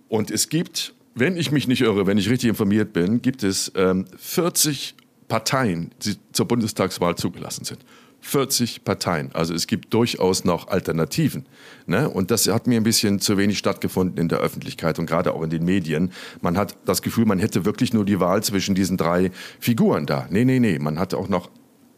Und 0.08 0.32
es 0.32 0.49
gibt, 0.49 0.93
wenn 1.13 1.36
ich 1.38 1.52
mich 1.52 1.67
nicht 1.67 1.82
irre, 1.82 2.08
wenn 2.08 2.17
ich 2.17 2.30
richtig 2.30 2.49
informiert 2.49 2.93
bin, 2.93 3.21
gibt 3.21 3.43
es 3.43 3.71
ähm, 3.75 4.06
40 4.17 4.95
Parteien, 5.28 5.91
die 6.04 6.15
zur 6.34 6.47
Bundestagswahl 6.47 7.15
zugelassen 7.15 7.65
sind. 7.65 7.80
40 8.21 8.84
Parteien. 8.84 9.31
Also 9.34 9.53
es 9.53 9.67
gibt 9.67 9.93
durchaus 9.93 10.45
noch 10.45 10.67
Alternativen. 10.67 11.45
Ne? 11.88 12.10
Und 12.10 12.31
das 12.31 12.47
hat 12.47 12.67
mir 12.67 12.77
ein 12.77 12.84
bisschen 12.84 13.19
zu 13.19 13.38
wenig 13.38 13.57
stattgefunden 13.57 14.17
in 14.17 14.29
der 14.29 14.39
Öffentlichkeit 14.39 14.99
und 14.99 15.07
gerade 15.07 15.34
auch 15.34 15.41
in 15.41 15.49
den 15.49 15.65
Medien. 15.65 16.12
Man 16.41 16.57
hat 16.57 16.77
das 16.86 17.01
Gefühl, 17.01 17.25
man 17.25 17.39
hätte 17.39 17.65
wirklich 17.65 17.93
nur 17.93 18.05
die 18.05 18.19
Wahl 18.19 18.43
zwischen 18.43 18.75
diesen 18.75 18.97
drei 18.97 19.31
Figuren 19.60 20.05
da. 20.05 20.27
Nee, 20.29 20.45
nee, 20.45 20.60
nee, 20.60 20.79
man 20.79 20.99
hatte 20.99 21.17
auch 21.17 21.27
noch 21.27 21.49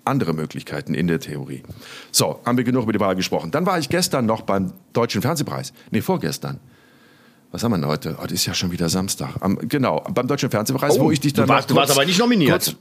andere 0.05 0.33
Möglichkeiten 0.33 0.93
in 0.93 1.07
der 1.07 1.19
Theorie. 1.19 1.63
So, 2.11 2.39
haben 2.45 2.57
wir 2.57 2.63
genug 2.63 2.83
über 2.83 2.93
die 2.93 2.99
Wahl 2.99 3.15
gesprochen. 3.15 3.51
Dann 3.51 3.65
war 3.65 3.79
ich 3.79 3.89
gestern 3.89 4.25
noch 4.25 4.41
beim 4.41 4.73
Deutschen 4.93 5.21
Fernsehpreis. 5.21 5.73
Nee, 5.91 6.01
vorgestern. 6.01 6.59
Was 7.51 7.63
haben 7.63 7.71
wir 7.71 7.77
denn 7.77 7.87
heute? 7.87 8.17
Oh, 8.19 8.23
das 8.23 8.31
ist 8.31 8.45
ja 8.47 8.53
schon 8.53 8.71
wieder 8.71 8.89
Samstag. 8.89 9.35
Am, 9.39 9.57
genau, 9.69 10.03
beim 10.11 10.27
Deutschen 10.27 10.49
Fernsehpreis, 10.49 10.97
oh, 10.97 11.03
wo 11.03 11.11
ich 11.11 11.19
dich 11.19 11.33
dann. 11.33 11.45
Du 11.45 11.53
warst, 11.53 11.69
du 11.69 11.75
warst 11.75 11.91
aber 11.91 12.03
nicht 12.03 12.17
nominiert. 12.17 12.51
Kurz, 12.51 12.75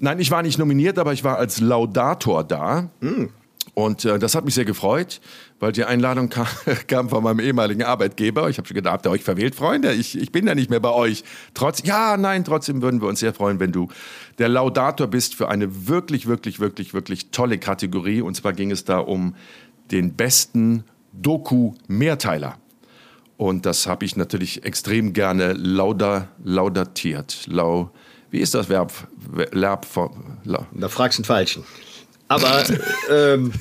Nein, 0.00 0.18
ich 0.20 0.30
war 0.30 0.42
nicht 0.42 0.58
nominiert, 0.58 0.98
aber 0.98 1.12
ich 1.12 1.24
war 1.24 1.38
als 1.38 1.60
Laudator 1.60 2.44
da. 2.44 2.90
Mm. 3.00 3.26
Und 3.74 4.06
äh, 4.06 4.18
das 4.18 4.34
hat 4.34 4.46
mich 4.46 4.54
sehr 4.54 4.64
gefreut, 4.64 5.20
weil 5.60 5.70
die 5.72 5.84
Einladung 5.84 6.30
kam, 6.30 6.46
kam 6.86 7.10
von 7.10 7.22
meinem 7.22 7.40
ehemaligen 7.40 7.82
Arbeitgeber. 7.82 8.48
Ich 8.48 8.56
habe 8.56 8.66
schon 8.66 8.74
gedacht, 8.74 8.94
habt 8.94 9.06
ihr 9.06 9.10
euch 9.10 9.22
verwählt, 9.22 9.54
Freunde? 9.54 9.92
Ich, 9.92 10.18
ich 10.18 10.32
bin 10.32 10.46
ja 10.46 10.54
nicht 10.54 10.70
mehr 10.70 10.80
bei 10.80 10.92
euch. 10.92 11.24
Trotz, 11.52 11.82
ja, 11.84 12.16
nein, 12.16 12.44
trotzdem 12.44 12.80
würden 12.80 13.02
wir 13.02 13.08
uns 13.08 13.20
sehr 13.20 13.34
freuen, 13.34 13.60
wenn 13.60 13.72
du 13.72 13.88
der 14.38 14.48
Laudator 14.48 15.08
bist 15.08 15.34
für 15.34 15.48
eine 15.48 15.88
wirklich, 15.88 16.26
wirklich, 16.26 16.58
wirklich, 16.58 16.94
wirklich 16.94 17.30
tolle 17.32 17.58
Kategorie. 17.58 18.22
Und 18.22 18.34
zwar 18.34 18.54
ging 18.54 18.70
es 18.70 18.84
da 18.84 18.98
um 18.98 19.34
den 19.90 20.14
besten 20.14 20.84
Doku-Mehrteiler. 21.12 22.56
Und 23.36 23.66
das 23.66 23.86
habe 23.86 24.06
ich 24.06 24.16
natürlich 24.16 24.64
extrem 24.64 25.12
gerne 25.12 25.52
lauda, 25.52 26.28
laudatiert. 26.42 27.46
Lau, 27.46 27.90
wie 28.30 28.40
ist 28.40 28.54
das 28.54 28.68
Verb? 28.68 28.92
Verb. 29.52 29.86
Da 30.72 30.88
fragst 30.88 31.18
du 31.18 31.22
den 31.22 31.26
Falschen. 31.26 31.64
Aber 32.28 32.64
ähm, 33.10 33.52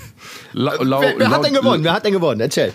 lau, 0.53 0.83
lau, 0.83 1.01
wer, 1.01 1.19
wer 1.19 1.29
hat 1.29 1.45
denn 1.45 1.53
gewonnen? 1.53 1.83
Wer 1.83 1.93
hat 1.93 2.05
denn 2.05 2.13
gewonnen? 2.13 2.41
Erzähl. 2.41 2.73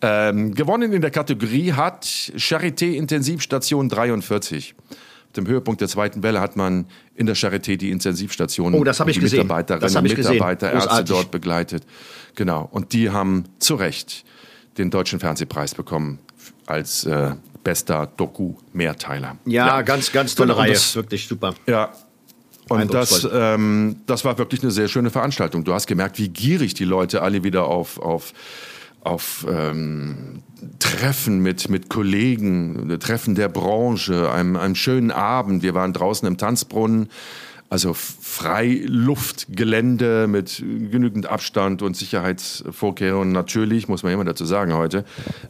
Ähm, 0.00 0.54
gewonnen 0.54 0.92
in 0.92 1.00
der 1.00 1.10
Kategorie 1.10 1.72
hat 1.72 2.04
Charité 2.04 2.94
Intensivstation 2.94 3.88
43. 3.88 4.74
Auf 4.80 5.32
dem 5.36 5.46
Höhepunkt 5.46 5.80
der 5.80 5.88
zweiten 5.88 6.22
Welle 6.22 6.40
hat 6.40 6.56
man 6.56 6.86
in 7.14 7.26
der 7.26 7.36
Charité 7.36 7.76
die 7.76 7.90
Intensivstation 7.90 8.74
oh, 8.74 8.84
das 8.84 9.00
ich 9.00 9.14
die 9.14 9.20
gesehen. 9.20 9.42
Mitarbeiterinnen 9.42 9.96
und 9.96 10.02
Mitarbeiter, 10.02 10.72
Ärzte 10.72 11.04
dort 11.04 11.30
begleitet. 11.30 11.84
Genau. 12.34 12.68
Und 12.70 12.92
die 12.92 13.10
haben 13.10 13.44
zu 13.58 13.76
Recht 13.76 14.24
den 14.76 14.90
Deutschen 14.90 15.20
Fernsehpreis 15.20 15.74
bekommen 15.74 16.18
als 16.66 17.04
äh, 17.04 17.32
bester 17.64 18.10
Doku-Mehrteiler. 18.16 19.36
Ja, 19.44 19.66
ja, 19.66 19.82
ganz, 19.82 20.12
ganz 20.12 20.34
tolle 20.34 20.56
Reihe. 20.56 20.72
Das, 20.72 20.96
wirklich 20.96 21.26
super. 21.26 21.54
Ja. 21.66 21.92
Und 22.68 22.94
das, 22.94 23.28
ähm, 23.30 23.96
das 24.06 24.24
war 24.24 24.38
wirklich 24.38 24.62
eine 24.62 24.70
sehr 24.70 24.88
schöne 24.88 25.10
Veranstaltung. 25.10 25.64
Du 25.64 25.74
hast 25.74 25.86
gemerkt, 25.86 26.18
wie 26.18 26.28
gierig 26.28 26.74
die 26.74 26.84
Leute 26.84 27.22
alle 27.22 27.44
wieder 27.44 27.66
auf, 27.66 27.98
auf, 27.98 28.32
auf 29.02 29.46
ähm, 29.48 30.42
Treffen 30.78 31.40
mit, 31.40 31.68
mit 31.68 31.90
Kollegen, 31.90 32.98
Treffen 33.00 33.34
der 33.34 33.48
Branche, 33.48 34.30
einem, 34.30 34.56
einem 34.56 34.74
schönen 34.74 35.10
Abend. 35.10 35.62
Wir 35.62 35.74
waren 35.74 35.92
draußen 35.92 36.26
im 36.26 36.38
Tanzbrunnen 36.38 37.08
also 37.72 37.94
Freiluftgelände 37.94 40.26
mit 40.28 40.58
genügend 40.58 41.26
Abstand 41.26 41.80
und 41.80 41.96
Sicherheitsvorkehrungen 41.96 43.32
natürlich, 43.32 43.88
muss 43.88 44.02
man 44.02 44.12
immer 44.12 44.26
dazu 44.26 44.44
sagen 44.44 44.74
heute. 44.74 45.06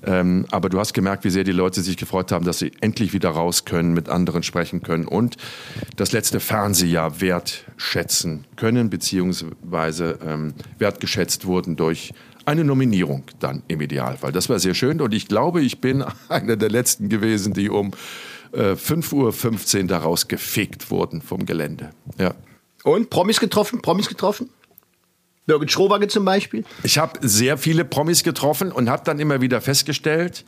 Ähm, 0.06 0.46
aber 0.52 0.68
du 0.68 0.78
hast 0.78 0.94
gemerkt, 0.94 1.24
wie 1.24 1.30
sehr 1.30 1.42
die 1.42 1.50
Leute 1.50 1.82
sich 1.82 1.96
gefreut 1.96 2.30
haben, 2.30 2.44
dass 2.44 2.60
sie 2.60 2.70
endlich 2.80 3.12
wieder 3.12 3.30
raus 3.30 3.64
können, 3.64 3.92
mit 3.92 4.08
anderen 4.08 4.44
sprechen 4.44 4.84
können 4.84 5.08
und 5.08 5.36
das 5.96 6.12
letzte 6.12 6.38
Fernsehjahr 6.38 7.20
wertschätzen 7.20 8.44
können, 8.54 8.88
beziehungsweise 8.88 10.20
ähm, 10.24 10.54
wertgeschätzt 10.78 11.44
wurden 11.44 11.74
durch 11.74 12.14
eine 12.44 12.62
Nominierung 12.62 13.24
dann 13.40 13.64
im 13.66 13.80
Idealfall. 13.80 14.30
Das 14.30 14.48
war 14.48 14.60
sehr 14.60 14.74
schön 14.74 15.00
und 15.00 15.12
ich 15.12 15.26
glaube, 15.26 15.60
ich 15.60 15.80
bin 15.80 16.04
einer 16.28 16.56
der 16.56 16.70
letzten 16.70 17.08
gewesen, 17.08 17.52
die 17.52 17.68
um 17.68 17.90
äh, 18.52 18.72
5.15 18.72 19.82
Uhr 19.82 19.86
daraus 19.88 20.28
gefegt 20.28 20.90
wurden 20.90 21.22
vom 21.22 21.46
Gelände. 21.46 21.90
Ja. 22.18 22.34
Und 22.84 23.10
Promis 23.10 23.40
getroffen? 23.40 23.82
Promis 23.82 24.08
getroffen? 24.08 24.50
Birgit 25.46 25.72
Schrowage 25.72 26.08
zum 26.08 26.24
Beispiel. 26.24 26.64
Ich 26.82 26.98
habe 26.98 27.18
sehr 27.26 27.58
viele 27.58 27.84
Promis 27.84 28.22
getroffen 28.22 28.70
und 28.70 28.88
habe 28.88 29.02
dann 29.04 29.18
immer 29.18 29.40
wieder 29.40 29.60
festgestellt, 29.60 30.44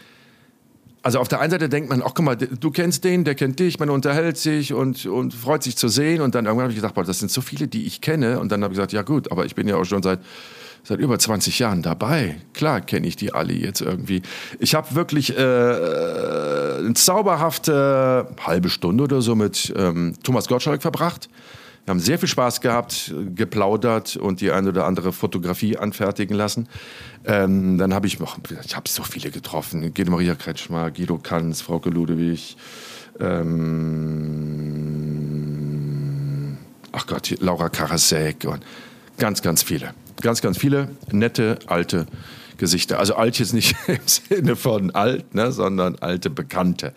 also 1.05 1.19
auf 1.19 1.29
der 1.29 1.41
einen 1.41 1.51
Seite 1.51 1.69
denkt 1.69 1.91
man, 1.91 2.03
ach 2.03 2.13
guck 2.15 2.25
mal, 2.25 2.35
du 2.35 2.71
kennst 2.71 3.05
den, 3.05 3.25
der 3.25 3.35
kennt 3.35 3.61
dich, 3.61 3.79
man 3.79 3.91
unterhält 3.91 4.39
sich 4.39 4.73
und, 4.73 5.05
und 5.05 5.35
freut 5.35 5.63
sich 5.63 5.77
zu 5.77 5.89
sehen. 5.89 6.23
Und 6.23 6.35
dann 6.35 6.47
irgendwann 6.47 6.65
habe 6.65 6.73
ich 6.73 6.79
gedacht, 6.79 6.95
boah, 6.95 7.05
das 7.05 7.19
sind 7.19 7.31
so 7.31 7.43
viele, 7.43 7.69
die 7.69 7.85
ich 7.87 8.01
kenne. 8.01 8.41
Und 8.41 8.51
dann 8.51 8.65
habe 8.65 8.73
ich 8.73 8.79
gesagt, 8.79 8.95
ja 8.95 9.03
gut, 9.03 9.31
aber 9.31 9.45
ich 9.45 9.55
bin 9.55 9.69
ja 9.69 9.77
auch 9.77 9.85
schon 9.85 10.03
seit, 10.03 10.21
seit 10.85 11.01
über 11.01 11.19
20 11.19 11.59
Jahren 11.59 11.83
dabei. 11.83 12.37
Klar 12.53 12.83
kenne 12.83 13.07
ich 13.07 13.17
die 13.17 13.33
alle 13.35 13.55
jetzt 13.55 13.81
irgendwie. 13.81 14.23
Ich 14.61 14.75
habe 14.75 14.95
wirklich 14.95 15.37
äh, 15.37 15.41
eine 15.41 16.93
zauberhafte 16.95 18.29
halbe 18.45 18.69
Stunde 18.69 19.05
oder 19.05 19.23
so 19.23 19.35
mit 19.35 19.73
ähm, 19.77 20.15
Thomas 20.23 20.47
Gottschalk 20.47 20.83
verbracht. 20.83 21.29
Wir 21.85 21.91
haben 21.91 22.01
sehr 22.01 22.19
viel 22.19 22.29
Spaß 22.29 22.63
gehabt, 22.63 23.15
geplaudert 23.35 24.17
und 24.17 24.41
die 24.41 24.51
eine 24.51 24.71
oder 24.71 24.87
andere 24.87 25.13
Fotografie 25.13 25.77
anfertigen 25.77 26.35
lassen. 26.35 26.67
Ähm, 27.27 27.77
dann 27.77 27.93
habe 27.93 28.07
ich 28.07 28.19
noch, 28.19 28.39
ich 28.65 28.75
habe 28.75 28.89
so 28.89 29.03
viele 29.03 29.31
getroffen. 29.31 29.93
Guido 29.93 30.11
Maria 30.11 30.35
Kretschmer, 30.35 30.91
Guido 30.91 31.19
Kanz, 31.19 31.61
Frauke 31.61 31.91
Ludewig, 31.91 32.57
ähm, 33.21 33.67
ach 36.93 37.07
Gott, 37.07 37.35
Laura 37.41 37.69
Karasek 37.69 38.47
und 38.47 38.65
ganz, 39.19 39.43
ganz 39.43 39.63
viele. 39.63 39.93
Ganz, 40.21 40.41
ganz 40.41 40.59
viele 40.59 40.89
nette, 41.11 41.59
alte 41.67 42.07
Gesichter. 42.57 42.99
Also 42.99 43.15
alt 43.15 43.39
jetzt 43.39 43.53
nicht 43.53 43.77
im 43.89 43.99
Sinne 44.07 44.57
von 44.57 44.91
alt, 44.93 45.35
ne, 45.35 45.53
sondern 45.53 45.97
alte 45.97 46.31
Bekannte. 46.31 46.93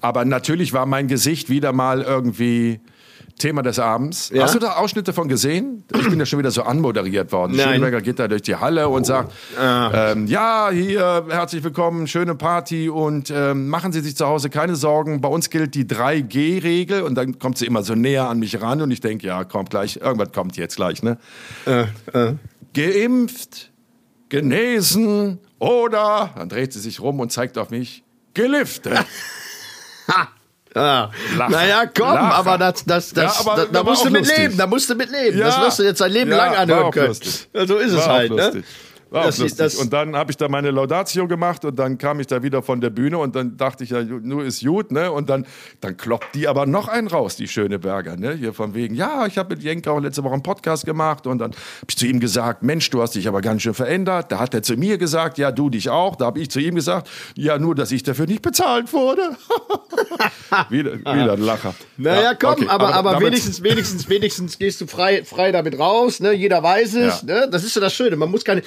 Aber 0.00 0.24
natürlich 0.24 0.72
war 0.72 0.86
mein 0.86 1.08
Gesicht 1.08 1.48
wieder 1.48 1.72
mal 1.72 2.02
irgendwie 2.02 2.80
Thema 3.38 3.62
des 3.62 3.78
Abends. 3.78 4.30
Ja? 4.32 4.44
Hast 4.44 4.54
du 4.54 4.58
da 4.58 4.72
Ausschnitte 4.72 5.12
von 5.12 5.28
gesehen? 5.28 5.84
Ich 5.94 6.08
bin 6.08 6.18
ja 6.18 6.26
schon 6.26 6.38
wieder 6.38 6.50
so 6.50 6.62
anmoderiert 6.62 7.32
worden. 7.32 7.56
Nein. 7.56 7.74
Schönberger 7.74 8.00
geht 8.00 8.18
da 8.18 8.28
durch 8.28 8.42
die 8.42 8.56
Halle 8.56 8.88
und 8.88 9.04
sagt, 9.04 9.32
ähm, 9.60 10.26
ja, 10.26 10.70
hier, 10.70 11.24
herzlich 11.28 11.64
willkommen, 11.64 12.06
schöne 12.06 12.34
Party 12.34 12.88
und 12.88 13.30
ähm, 13.30 13.68
machen 13.68 13.92
Sie 13.92 14.00
sich 14.00 14.16
zu 14.16 14.26
Hause 14.26 14.50
keine 14.50 14.76
Sorgen. 14.76 15.20
Bei 15.20 15.28
uns 15.28 15.50
gilt 15.50 15.74
die 15.74 15.84
3G-Regel 15.84 17.02
und 17.02 17.14
dann 17.14 17.38
kommt 17.38 17.58
sie 17.58 17.66
immer 17.66 17.82
so 17.82 17.94
näher 17.94 18.28
an 18.28 18.38
mich 18.38 18.60
ran 18.60 18.80
und 18.82 18.90
ich 18.90 19.00
denke, 19.00 19.26
ja, 19.26 19.44
kommt 19.44 19.70
gleich, 19.70 19.96
irgendwas 19.96 20.32
kommt 20.32 20.56
jetzt 20.56 20.76
gleich, 20.76 21.02
ne? 21.02 21.18
Geimpft, 22.74 23.70
genesen 24.28 25.38
oder, 25.58 26.30
dann 26.36 26.48
dreht 26.48 26.72
sie 26.72 26.80
sich 26.80 27.00
rum 27.00 27.20
und 27.20 27.30
zeigt 27.30 27.58
auf 27.58 27.70
mich, 27.70 28.02
geliftet. 28.34 29.04
Ja. 30.74 31.10
Lacher. 31.36 31.50
Naja, 31.50 31.84
komm, 31.86 32.14
Lacher. 32.14 32.34
aber 32.34 32.58
das, 32.58 32.84
das, 32.84 33.10
das, 33.12 33.34
Ja, 33.34 33.40
aber 33.52 33.66
da, 33.66 33.82
musst 33.82 34.04
du 34.04 34.10
mit 34.10 34.26
leben, 34.36 34.56
da 34.56 34.66
musst 34.66 34.88
du 34.88 34.94
mit 34.94 35.10
leben. 35.10 35.38
Ja. 35.38 35.46
Das 35.46 35.60
wirst 35.60 35.78
du 35.78 35.82
jetzt 35.82 36.00
dein 36.00 36.12
Leben 36.12 36.30
Ja, 36.30 36.36
lang 36.38 36.56
anhören 36.56 36.90
können. 36.90 37.08
lustig. 37.08 37.48
Ja, 37.52 37.66
so 37.66 37.76
ist 37.76 37.92
es 37.92 37.98
War 37.98 38.04
auch 38.04 38.08
halt, 38.08 38.32
ne? 38.32 38.62
War 39.12 39.24
Das- 39.26 39.38
lustig. 39.38 39.58
das- 39.58 39.74
und 39.76 39.92
dann 39.92 40.16
habe 40.16 40.30
ich 40.30 40.36
da 40.36 40.48
meine 40.48 40.70
Laudatio 40.70 41.28
gemacht 41.28 41.64
und 41.64 41.78
dann 41.78 41.98
kam 41.98 42.18
ich 42.20 42.26
da 42.26 42.42
wieder 42.42 42.62
von 42.62 42.80
der 42.80 42.90
Bühne 42.90 43.18
und 43.18 43.36
dann 43.36 43.56
dachte 43.56 43.84
ich 43.84 43.90
ja, 43.90 44.02
nur 44.02 44.44
ist 44.44 44.64
gut, 44.64 44.90
ne? 44.90 45.12
Und 45.12 45.28
dann, 45.28 45.46
dann 45.80 45.96
kloppt 45.96 46.34
die 46.34 46.48
aber 46.48 46.66
noch 46.66 46.88
einen 46.88 47.08
raus, 47.08 47.36
die 47.36 47.46
schöne 47.46 47.78
Berger, 47.78 48.16
ne? 48.16 48.32
Hier 48.34 48.52
von 48.54 48.74
wegen, 48.74 48.94
ja, 48.94 49.26
ich 49.26 49.36
habe 49.38 49.54
mit 49.54 49.62
Jenke 49.62 49.90
auch 49.90 50.00
letzte 50.00 50.24
Woche 50.24 50.32
einen 50.34 50.42
Podcast 50.42 50.86
gemacht 50.86 51.26
und 51.26 51.38
dann 51.38 51.50
habe 51.52 51.86
ich 51.88 51.96
zu 51.96 52.06
ihm 52.06 52.20
gesagt, 52.20 52.62
Mensch, 52.62 52.88
du 52.90 53.02
hast 53.02 53.14
dich 53.14 53.28
aber 53.28 53.40
ganz 53.42 53.62
schön 53.62 53.74
verändert. 53.74 54.32
Da 54.32 54.38
hat 54.38 54.54
er 54.54 54.62
zu 54.62 54.76
mir 54.76 54.96
gesagt, 54.98 55.36
ja, 55.38 55.52
du 55.52 55.68
dich 55.68 55.90
auch. 55.90 56.16
Da 56.16 56.24
habe 56.26 56.40
ich 56.40 56.50
zu 56.50 56.58
ihm 56.60 56.74
gesagt, 56.74 57.08
ja, 57.36 57.58
nur, 57.58 57.74
dass 57.74 57.92
ich 57.92 58.02
dafür 58.02 58.26
nicht 58.26 58.42
bezahlt 58.42 58.92
wurde. 58.92 59.36
wieder, 60.70 60.98
wieder 60.98 61.32
ein 61.32 61.40
Lacher. 61.40 61.74
Naja, 61.96 62.22
Ja, 62.22 62.34
komm, 62.34 62.52
okay, 62.52 62.66
aber, 62.68 62.94
aber, 62.94 63.12
damit- 63.12 63.26
wenigstens, 63.28 63.62
wenigstens, 63.62 64.08
wenigstens 64.08 64.58
gehst 64.58 64.80
du 64.80 64.86
frei, 64.86 65.24
frei 65.24 65.52
damit 65.52 65.78
raus, 65.78 66.20
ne? 66.20 66.32
Jeder 66.32 66.62
weiß 66.62 66.94
es, 66.94 67.22
Ja. 67.22 67.40
ne? 67.40 67.48
Das 67.50 67.64
ist 67.64 67.74
ja 67.74 67.80
das 67.80 67.92
Schöne. 67.94 68.16
Man 68.16 68.30
muss 68.30 68.44
keine, 68.44 68.62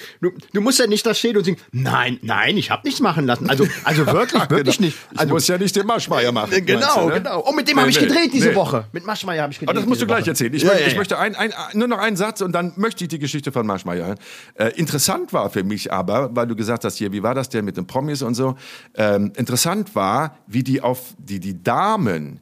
du, 0.54 0.62
musst 0.62 0.80
ja 0.80 0.88
nicht 0.88 1.06
da 1.06 1.14
stehen 1.14 1.38
und 1.38 1.46
sagen, 1.46 1.58
nein, 1.72 2.20
nein, 2.22 2.58
ich 2.58 2.72
habe 2.72 2.82
nichts 2.86 3.00
machen 3.02 3.26
lassen. 3.26 3.50
Also, 3.50 3.68
also 3.84 4.06
wirklich, 4.08 4.42
wirklich 4.50 4.78
Genau. 4.78 4.88
nicht. 4.88 4.98
Ich 5.14 5.20
Also, 5.20 5.34
muss 5.34 5.48
ja 5.48 5.58
nicht 5.58 5.76
den 5.76 5.86
Maschmeier 5.86 6.32
machen. 6.32 6.50
meinst 6.52 6.68
genau, 6.68 7.04
du, 7.04 7.10
ne? 7.10 7.14
genau. 7.22 7.44
Oh, 7.48 7.52
mit 7.52 7.68
dem 7.68 7.76
Nee, 7.76 7.82
habe 7.82 7.90
ich 7.92 8.00
nee, 8.02 8.08
gedreht 8.08 8.34
diese 8.34 8.50
nee. 8.50 8.56
Woche. 8.56 8.86
Mit 8.92 9.06
Maschmeyer 9.06 9.44
habe 9.44 9.54
ich 9.54 9.60
gedreht. 9.60 9.70
Aber 9.76 9.80
das 9.80 9.88
musst 9.90 10.02
du 10.02 10.08
gleich 10.08 10.22
Woche. 10.22 10.30
erzählen. 10.32 10.54
Ich, 10.54 10.62
Ja, 10.64 10.68
möchte, 10.70 10.82
ja, 10.82 10.88
ich 10.88 10.94
ja. 10.94 11.00
möchte 11.00 11.18
ein, 11.20 11.36
ein, 11.36 11.54
nur 11.74 11.88
noch 11.88 12.00
einen 12.00 12.16
Satz 12.18 12.42
und 12.42 12.52
dann 12.52 12.74
möchte 12.76 13.04
ich 13.04 13.08
die 13.10 13.20
Geschichte 13.20 13.52
von 13.52 13.66
Marschmeier 13.66 14.06
hören. 14.08 14.20
Äh, 14.56 14.70
interessant 14.76 15.34
war 15.34 15.50
für 15.50 15.64
mich 15.64 15.92
aber, 15.92 16.36
weil 16.36 16.48
du 16.48 16.56
gesagt 16.56 16.84
hast, 16.86 16.98
hier, 16.98 17.12
wie 17.12 17.24
war 17.24 17.36
das 17.36 17.50
denn 17.50 17.66
mit 17.66 17.78
den 17.78 17.88
Promis 17.88 18.22
und 18.22 18.34
so? 18.36 18.56
Ähm, 18.96 19.32
interessant 19.36 19.96
war, 19.96 20.38
wie 20.48 20.64
die 20.64 20.82
auf 20.82 21.14
die, 21.18 21.40
die 21.40 21.62
Damen, 21.62 22.40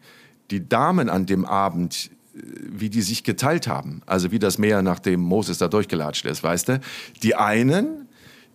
die 0.51 0.67
Damen 0.67 1.09
an 1.09 1.25
dem 1.25 1.45
Abend 1.45 2.09
äh, 2.11 2.22
wie 2.33 2.89
die 2.89 3.01
sich 3.01 3.23
geteilt 3.23 3.67
haben. 3.67 4.01
Also 4.05 4.31
wie 4.31 4.39
das 4.39 4.57
Meer, 4.57 4.81
nachdem 4.81 5.19
Moses 5.21 5.57
da 5.59 5.67
durchgelatscht 5.67 6.25
ist, 6.25 6.43
weißt 6.43 6.69
du? 6.69 6.81
Die 7.21 7.35
einen, 7.35 8.07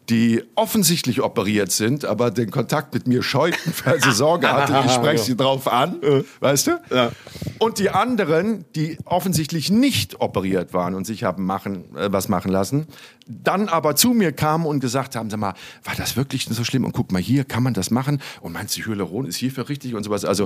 die 0.08 0.42
offensichtlich 0.54 1.20
operiert 1.20 1.70
sind, 1.70 2.04
aber 2.04 2.30
den 2.30 2.50
Kontakt 2.50 2.94
mit 2.94 3.06
mir 3.06 3.22
scheuten, 3.22 3.72
weil 3.84 4.02
sie 4.02 4.12
Sorge 4.12 4.50
hatte, 4.52 4.82
ich 4.86 4.92
spreche 4.92 5.22
sie 5.22 5.36
drauf 5.36 5.68
an, 5.68 6.00
weißt 6.40 6.66
du? 6.68 6.80
Ja. 6.90 7.12
Und 7.58 7.78
die 7.78 7.90
anderen, 7.90 8.64
die 8.74 8.98
offensichtlich 9.04 9.70
nicht 9.70 10.20
operiert 10.20 10.72
waren 10.72 10.94
und 10.94 11.06
sich 11.06 11.24
haben 11.24 11.44
machen, 11.44 11.94
äh, 11.96 12.10
was 12.10 12.28
machen 12.28 12.50
lassen, 12.50 12.86
dann 13.28 13.68
aber 13.68 13.94
zu 13.94 14.10
mir 14.10 14.32
kamen 14.32 14.66
und 14.66 14.80
gesagt 14.80 15.16
haben, 15.16 15.30
sag 15.30 15.38
mal, 15.38 15.54
war 15.84 15.94
das 15.96 16.16
wirklich 16.16 16.46
so 16.46 16.64
schlimm? 16.64 16.84
Und 16.84 16.92
guck 16.92 17.12
mal 17.12 17.20
hier, 17.22 17.44
kann 17.44 17.62
man 17.62 17.74
das 17.74 17.90
machen? 17.90 18.20
Und 18.40 18.52
meinst 18.52 18.76
du, 18.76 18.82
Hyaluron 18.82 19.26
ist 19.26 19.36
hierfür 19.36 19.68
richtig 19.68 19.94
und 19.94 20.04
sowas? 20.04 20.24
Also 20.24 20.44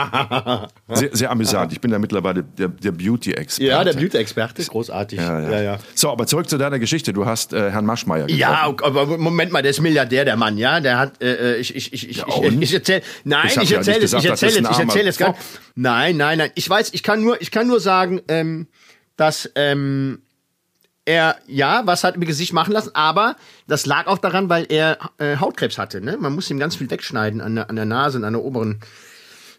sehr, 0.88 1.16
sehr 1.16 1.30
amüsant. 1.30 1.72
Ich 1.72 1.80
bin 1.80 1.90
da 1.90 1.98
mittlerweile 1.98 2.42
der, 2.42 2.68
der 2.68 2.92
Beauty-Experte. 2.92 3.70
Ja, 3.70 3.84
der 3.84 3.94
Blüteexperte, 3.94 4.64
großartig. 4.64 5.18
Ja, 5.18 5.40
ja. 5.40 5.62
ja. 5.62 5.78
So, 5.94 6.10
aber 6.10 6.26
zurück 6.26 6.48
zu 6.48 6.58
deiner 6.58 6.78
Geschichte. 6.78 7.12
Du 7.12 7.26
hast 7.26 7.52
äh, 7.52 7.70
Herrn 7.70 7.86
Maschmeyer 7.86 8.26
getroffen. 8.26 8.38
Ja, 8.38 8.74
aber 8.82 9.18
Moment 9.18 9.52
mal, 9.52 9.62
der 9.62 9.70
ist 9.70 9.80
Milliardär, 9.80 10.24
der 10.24 10.36
Mann, 10.36 10.58
ja? 10.58 10.80
Der 10.80 10.98
hat, 10.98 11.22
äh, 11.22 11.56
ich, 11.56 11.74
ich, 11.74 11.92
ich, 11.92 12.08
ich, 12.10 12.24
ich, 12.26 12.60
ich 12.60 12.74
erzähle, 12.74 13.02
nein, 13.24 13.46
Ich 13.46 13.56
ich 13.56 13.72
erzähle 13.72 14.00
nicht 14.00 14.12
jetzt, 14.12 14.24
ich 14.24 14.30
erzähle 14.30 14.52
jetzt, 14.52 14.70
ich 14.70 14.78
erzähle 14.78 15.04
jetzt 15.04 15.18
gar 15.18 15.28
armer 15.28 15.38
Nein, 15.74 16.16
nein, 16.16 16.38
nein. 16.38 16.50
Ich 16.54 16.68
weiß, 16.68 16.90
ich 16.92 17.02
kann 17.02 17.22
nur, 17.22 17.40
ich 17.40 17.50
kann 17.50 17.66
nur 17.66 17.80
sagen, 17.80 18.20
ähm, 18.28 18.68
dass, 19.16 19.50
ähm, 19.54 20.23
er, 21.06 21.36
ja, 21.46 21.82
was 21.84 22.02
hat 22.04 22.14
im 22.14 22.22
Gesicht 22.24 22.52
machen 22.52 22.72
lassen, 22.72 22.90
aber 22.94 23.36
das 23.66 23.84
lag 23.86 24.06
auch 24.06 24.18
daran, 24.18 24.48
weil 24.48 24.66
er 24.70 24.98
äh, 25.18 25.36
Hautkrebs 25.36 25.76
hatte. 25.78 26.00
Ne? 26.00 26.16
Man 26.18 26.34
muss 26.34 26.50
ihm 26.50 26.58
ganz 26.58 26.76
viel 26.76 26.88
wegschneiden 26.90 27.40
an 27.40 27.54
der, 27.56 27.68
an 27.70 27.76
der 27.76 27.84
Nase 27.84 28.18
und 28.18 28.24
an 28.24 28.32
der 28.32 28.42
oberen 28.42 28.80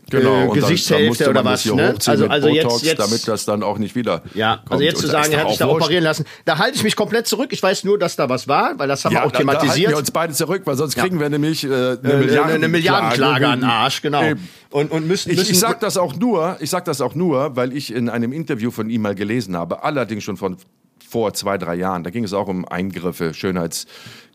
Genau, 0.07 0.51
äh, 0.53 0.59
Gesichtshälfte 0.59 1.27
oder 1.31 1.43
was, 1.43 1.65
ne? 1.65 1.95
Also- 2.05 2.27
also 2.27 2.47
jetzt- 2.47 2.63
Botox, 2.65 2.83
jetzt- 2.83 2.99
damit 2.99 3.27
das 3.27 3.45
dann 3.45 3.63
auch 3.63 3.79
nicht 3.79 3.95
wieder 3.95 4.21
Ja, 4.35 4.57
kommt. 4.57 4.71
also 4.73 4.83
jetzt 4.83 4.99
zu 5.01 5.07
da 5.07 5.13
sagen, 5.23 5.33
er 5.33 5.39
hat 5.41 5.49
sich 5.49 5.57
da 5.57 5.67
operieren 5.67 6.03
lassen, 6.03 6.25
da 6.45 6.59
halte 6.59 6.77
ich 6.77 6.83
mich 6.83 6.95
komplett 6.95 7.25
zurück. 7.25 7.47
Ich 7.51 7.63
weiß 7.63 7.83
nur, 7.85 7.97
dass 7.97 8.15
da 8.15 8.29
was 8.29 8.47
war, 8.47 8.77
weil 8.77 8.87
das 8.87 9.03
haben 9.03 9.13
Ja, 9.13 9.21
wir 9.21 9.25
auch 9.25 9.31
da, 9.31 9.39
da 9.39 9.47
halten 9.47 9.59
thematisiert. 9.61 9.89
wir 9.91 9.97
uns 9.97 10.11
beide 10.11 10.33
zurück, 10.33 10.61
weil 10.65 10.75
sonst 10.75 10.95
kriegen 10.95 11.19
wir 11.19 11.27
nämlich 11.29 11.63
äh, 11.63 11.67
eine, 11.67 11.97
Äh, 12.03 12.17
Milliarden 12.17 12.53
eine 12.53 12.67
Milliardenklage 12.67 13.47
an 13.47 13.61
den 13.61 13.69
Arsch, 13.69 14.03
genau. 14.03 14.23
Eben. 14.23 14.47
Und, 14.69 14.91
und 14.91 15.07
müssen, 15.07 15.31
Ich, 15.31 15.37
müssen 15.37 15.51
ich 15.53 15.59
sag 15.59 15.79
das 15.79 15.97
auch 15.97 16.15
nur, 16.15 16.57
ich 16.59 16.69
sag 16.69 16.85
das 16.85 17.01
auch 17.01 17.15
nur, 17.15 17.55
weil 17.55 17.73
ich 17.75 17.91
in 17.91 18.07
einem 18.07 18.31
Interview 18.31 18.69
von 18.69 18.91
ihm 18.91 19.01
mal 19.01 19.15
gelesen 19.15 19.57
habe, 19.57 19.83
allerdings 19.83 20.23
schon 20.23 20.37
von 20.37 20.57
vor 21.07 21.33
zwei, 21.33 21.57
drei 21.57 21.75
Jahren. 21.75 22.03
Da 22.03 22.09
ging 22.09 22.23
es 22.23 22.33
auch 22.33 22.47
um 22.47 22.65
Eingriffe, 22.65 23.33
Schönheits 23.33 23.85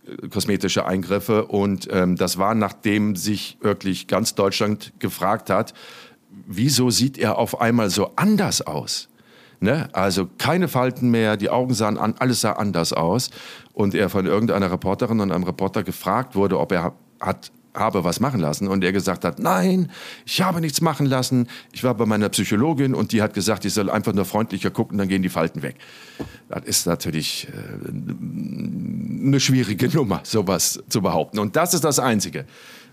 äh, 0.06 0.28
kosmetische 0.28 0.87
Eingriffe 0.87 1.46
und 1.46 1.88
ähm, 1.90 2.16
das 2.16 2.38
war 2.38 2.54
nachdem 2.54 3.16
sich 3.16 3.59
wirklich 3.61 4.06
ganz 4.06 4.35
Deutschland 4.35 4.92
gefragt 4.98 5.50
hat, 5.50 5.74
wieso 6.46 6.90
sieht 6.90 7.18
er 7.18 7.38
auf 7.38 7.61
einmal 7.61 7.90
so 7.90 8.12
anders 8.16 8.62
aus? 8.62 9.09
Ne? 9.61 9.88
Also 9.92 10.28
keine 10.38 10.68
Falten 10.68 11.11
mehr, 11.11 11.37
die 11.37 11.50
Augen 11.50 11.74
sahen 11.74 11.98
an, 11.98 12.14
alles 12.18 12.40
sah 12.40 12.52
anders 12.52 12.92
aus. 12.92 13.30
Und 13.72 13.94
er 13.94 14.09
von 14.09 14.26
irgendeiner 14.26 14.72
Reporterin 14.72 15.20
und 15.20 15.30
einem 15.30 15.44
Reporter 15.44 15.83
gefragt 15.83 16.35
wurde, 16.35 16.59
ob 16.59 16.72
er 16.72 16.94
hat 17.20 17.52
habe 17.74 18.04
was 18.04 18.20
machen 18.20 18.40
lassen 18.40 18.68
und 18.68 18.83
er 18.83 18.92
gesagt 18.92 19.24
hat, 19.24 19.38
nein, 19.38 19.90
ich 20.26 20.42
habe 20.42 20.61
nichts 20.61 20.80
machen 20.80 21.06
lassen. 21.06 21.48
Ich 21.72 21.85
war 21.85 21.94
bei 21.94 22.06
meiner 22.06 22.28
Psychologin 22.28 22.94
und 22.94 23.12
die 23.12 23.22
hat 23.22 23.35
gesagt, 23.35 23.64
ich 23.64 23.72
soll 23.72 23.90
einfach 23.90 24.12
nur 24.12 24.24
freundlicher 24.24 24.70
gucken, 24.70 24.98
dann 24.98 25.09
gehen 25.09 25.22
die 25.22 25.28
Falten 25.28 25.62
weg. 25.62 25.76
Das 26.48 26.64
ist 26.64 26.87
natürlich 26.87 27.48
äh, 27.48 27.88
eine 27.88 29.38
schwierige 29.40 29.88
Nummer, 29.94 30.20
sowas 30.24 30.83
zu 30.88 31.00
behaupten. 31.00 31.38
Und 31.38 31.56
das 31.56 31.74
ist 31.74 31.85
das 31.85 31.98
Einzige, 31.98 32.44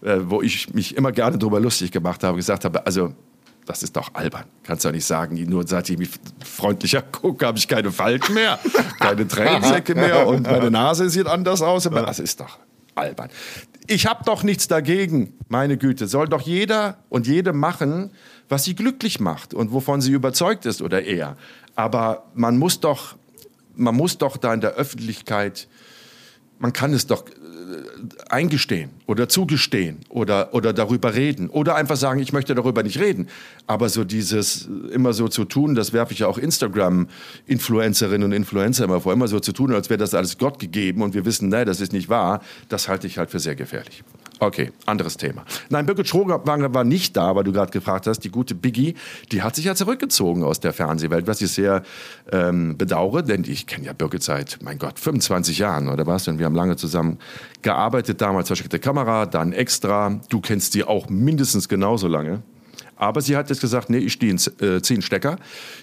äh, 0.02 0.18
wo 0.22 0.42
ich 0.42 0.74
mich 0.74 0.96
immer 0.96 1.12
gerne 1.12 1.38
drüber 1.38 1.60
lustig 1.60 1.92
gemacht 1.92 2.24
habe, 2.24 2.38
gesagt 2.38 2.66
habe, 2.66 2.86
also 2.86 3.14
das 3.66 3.84
ist 3.84 3.96
doch 3.96 4.14
albern. 4.14 4.46
Kannst 4.64 4.86
du 4.86 4.90
doch 4.90 4.94
nicht 4.96 5.06
sagen, 5.06 5.36
nur 5.50 5.68
seit 5.68 5.90
ich 5.90 5.98
mich 5.98 6.10
freundlicher 6.44 7.02
gucke, 7.12 7.46
habe 7.46 7.58
ich 7.58 7.68
keine 7.68 7.92
Falten 7.92 8.34
mehr, 8.34 8.60
keine 9.00 9.28
Tränensäcke 9.28 9.94
mehr 9.96 10.26
und 10.28 10.44
meine 10.44 10.72
Nase 10.72 11.10
sieht 11.10 11.28
anders 11.28 11.62
aus. 11.62 11.86
Aber 11.88 12.04
Das 12.04 12.20
ist 12.20 12.40
doch 12.40 12.60
albern. 12.96 13.30
Ich 13.88 14.06
habe 14.06 14.24
doch 14.26 14.44
nichts 14.44 14.68
dagegen, 14.68 15.34
meine 15.48 15.78
Güte. 15.78 16.08
Soll 16.08 16.28
doch 16.28 16.42
jeder 16.42 16.98
und 17.10 17.26
jede 17.26 17.54
machen, 17.54 18.12
was 18.50 18.66
sie 18.66 18.76
glücklich 18.76 19.20
macht 19.20 19.54
und 19.54 19.72
wovon 19.72 20.02
sie 20.02 20.12
überzeugt 20.12 20.66
ist 20.66 20.82
oder 20.82 21.04
er. 21.04 21.38
Aber 21.76 22.26
man 22.34 22.58
muss 22.58 22.80
doch, 22.80 23.16
man 23.76 23.96
muss 23.96 24.18
doch 24.18 24.38
da 24.38 24.54
in 24.54 24.62
der 24.62 24.72
Öffentlichkeit 24.72 25.68
man 26.60 26.74
kann 26.74 26.94
es 26.94 27.08
doch 27.08 27.26
eingestehen 28.30 28.90
oder 29.06 29.30
zugestehen 29.30 29.98
oder, 30.10 30.54
oder 30.54 30.74
darüber 30.74 31.14
reden 31.16 31.50
oder 31.50 31.76
einfach 31.76 31.96
sagen, 31.96 32.20
ich 32.20 32.34
möchte 32.34 32.56
darüber 32.56 32.84
nicht 32.84 33.00
reden. 33.00 33.28
Aber 33.66 33.90
so 33.90 34.04
dieses 34.04 34.68
immer 34.92 35.14
so 35.14 35.28
zu 35.28 35.46
tun, 35.46 35.76
das 35.76 35.94
werfe 35.94 36.14
ich 36.14 36.20
ja 36.20 36.28
auch 36.28 36.38
Instagram-Influencerinnen 36.38 38.26
und 38.26 38.32
Influencer 38.32 38.86
immer 38.86 39.02
vor, 39.02 39.14
immer 39.14 39.28
so 39.28 39.40
zu 39.40 39.52
tun, 39.52 39.74
als 39.74 39.90
wäre 39.90 39.98
das 39.98 40.14
alles 40.14 40.38
Gott 40.38 40.60
gegeben 40.60 41.02
und 41.02 41.14
wir 41.14 41.26
wissen, 41.26 41.50
nein, 41.50 41.66
das 41.66 41.82
ist 41.82 41.94
nicht 41.94 42.10
wahr, 42.10 42.42
das 42.70 42.88
halte 42.88 43.08
ich 43.08 43.18
halt 43.18 43.32
für 43.32 43.40
sehr 43.40 43.56
gefährlich. 43.56 44.04
Okay, 44.40 44.72
anderes 44.86 45.18
Thema. 45.18 45.46
Nein, 45.70 45.88
Birgit 45.88 46.08
Schroger 46.08 46.46
war 46.46 46.84
nicht 46.84 47.18
da, 47.18 47.36
weil 47.36 47.44
du 47.44 47.52
gerade 47.52 47.72
gefragt 47.72 48.06
hast. 48.06 48.20
Die 48.20 48.30
gute 48.30 48.54
Biggie, 48.54 48.94
die 49.32 49.42
hat 49.42 49.56
sich 49.56 49.66
ja 49.66 49.74
zurückgezogen 49.74 50.44
aus 50.44 50.60
der 50.60 50.74
Fernsehwelt, 50.74 51.26
was 51.26 51.42
ich 51.42 51.52
sehr 51.52 51.82
ähm, 52.32 52.78
bedauere, 52.78 53.24
denn 53.24 53.44
ich 53.48 53.66
kenne 53.66 53.86
ja 53.86 53.94
Birgit 53.94 54.22
seit, 54.22 54.60
mein 54.62 54.78
Gott, 54.78 55.00
25 55.00 55.58
Jahren 55.58 55.90
oder 55.90 56.06
was? 56.06 56.28
Und 56.28 56.38
wir 56.38 56.46
haben 56.46 56.56
lange 56.56 56.76
zusammen 56.76 57.18
gearbeitet, 57.64 58.22
damals 58.22 58.48
versteckte 58.48 58.78
Kamera, 58.80 59.26
dann 59.26 59.54
extra. 59.54 60.22
Du 60.30 60.40
kennst 60.40 60.74
sie 60.74 60.84
auch 60.84 61.10
mindestens 61.10 61.68
genauso 61.68 62.08
lange. 62.08 62.44
Aber 62.96 63.22
sie 63.22 63.38
hat 63.38 63.50
jetzt 63.50 63.62
gesagt, 63.62 63.90
nee, 63.90 64.00
ich 64.00 64.14
stehe 64.14 64.32
in 64.32 64.40
äh, 64.66 64.82
zehn 64.82 65.02
Stecker. 65.02 65.38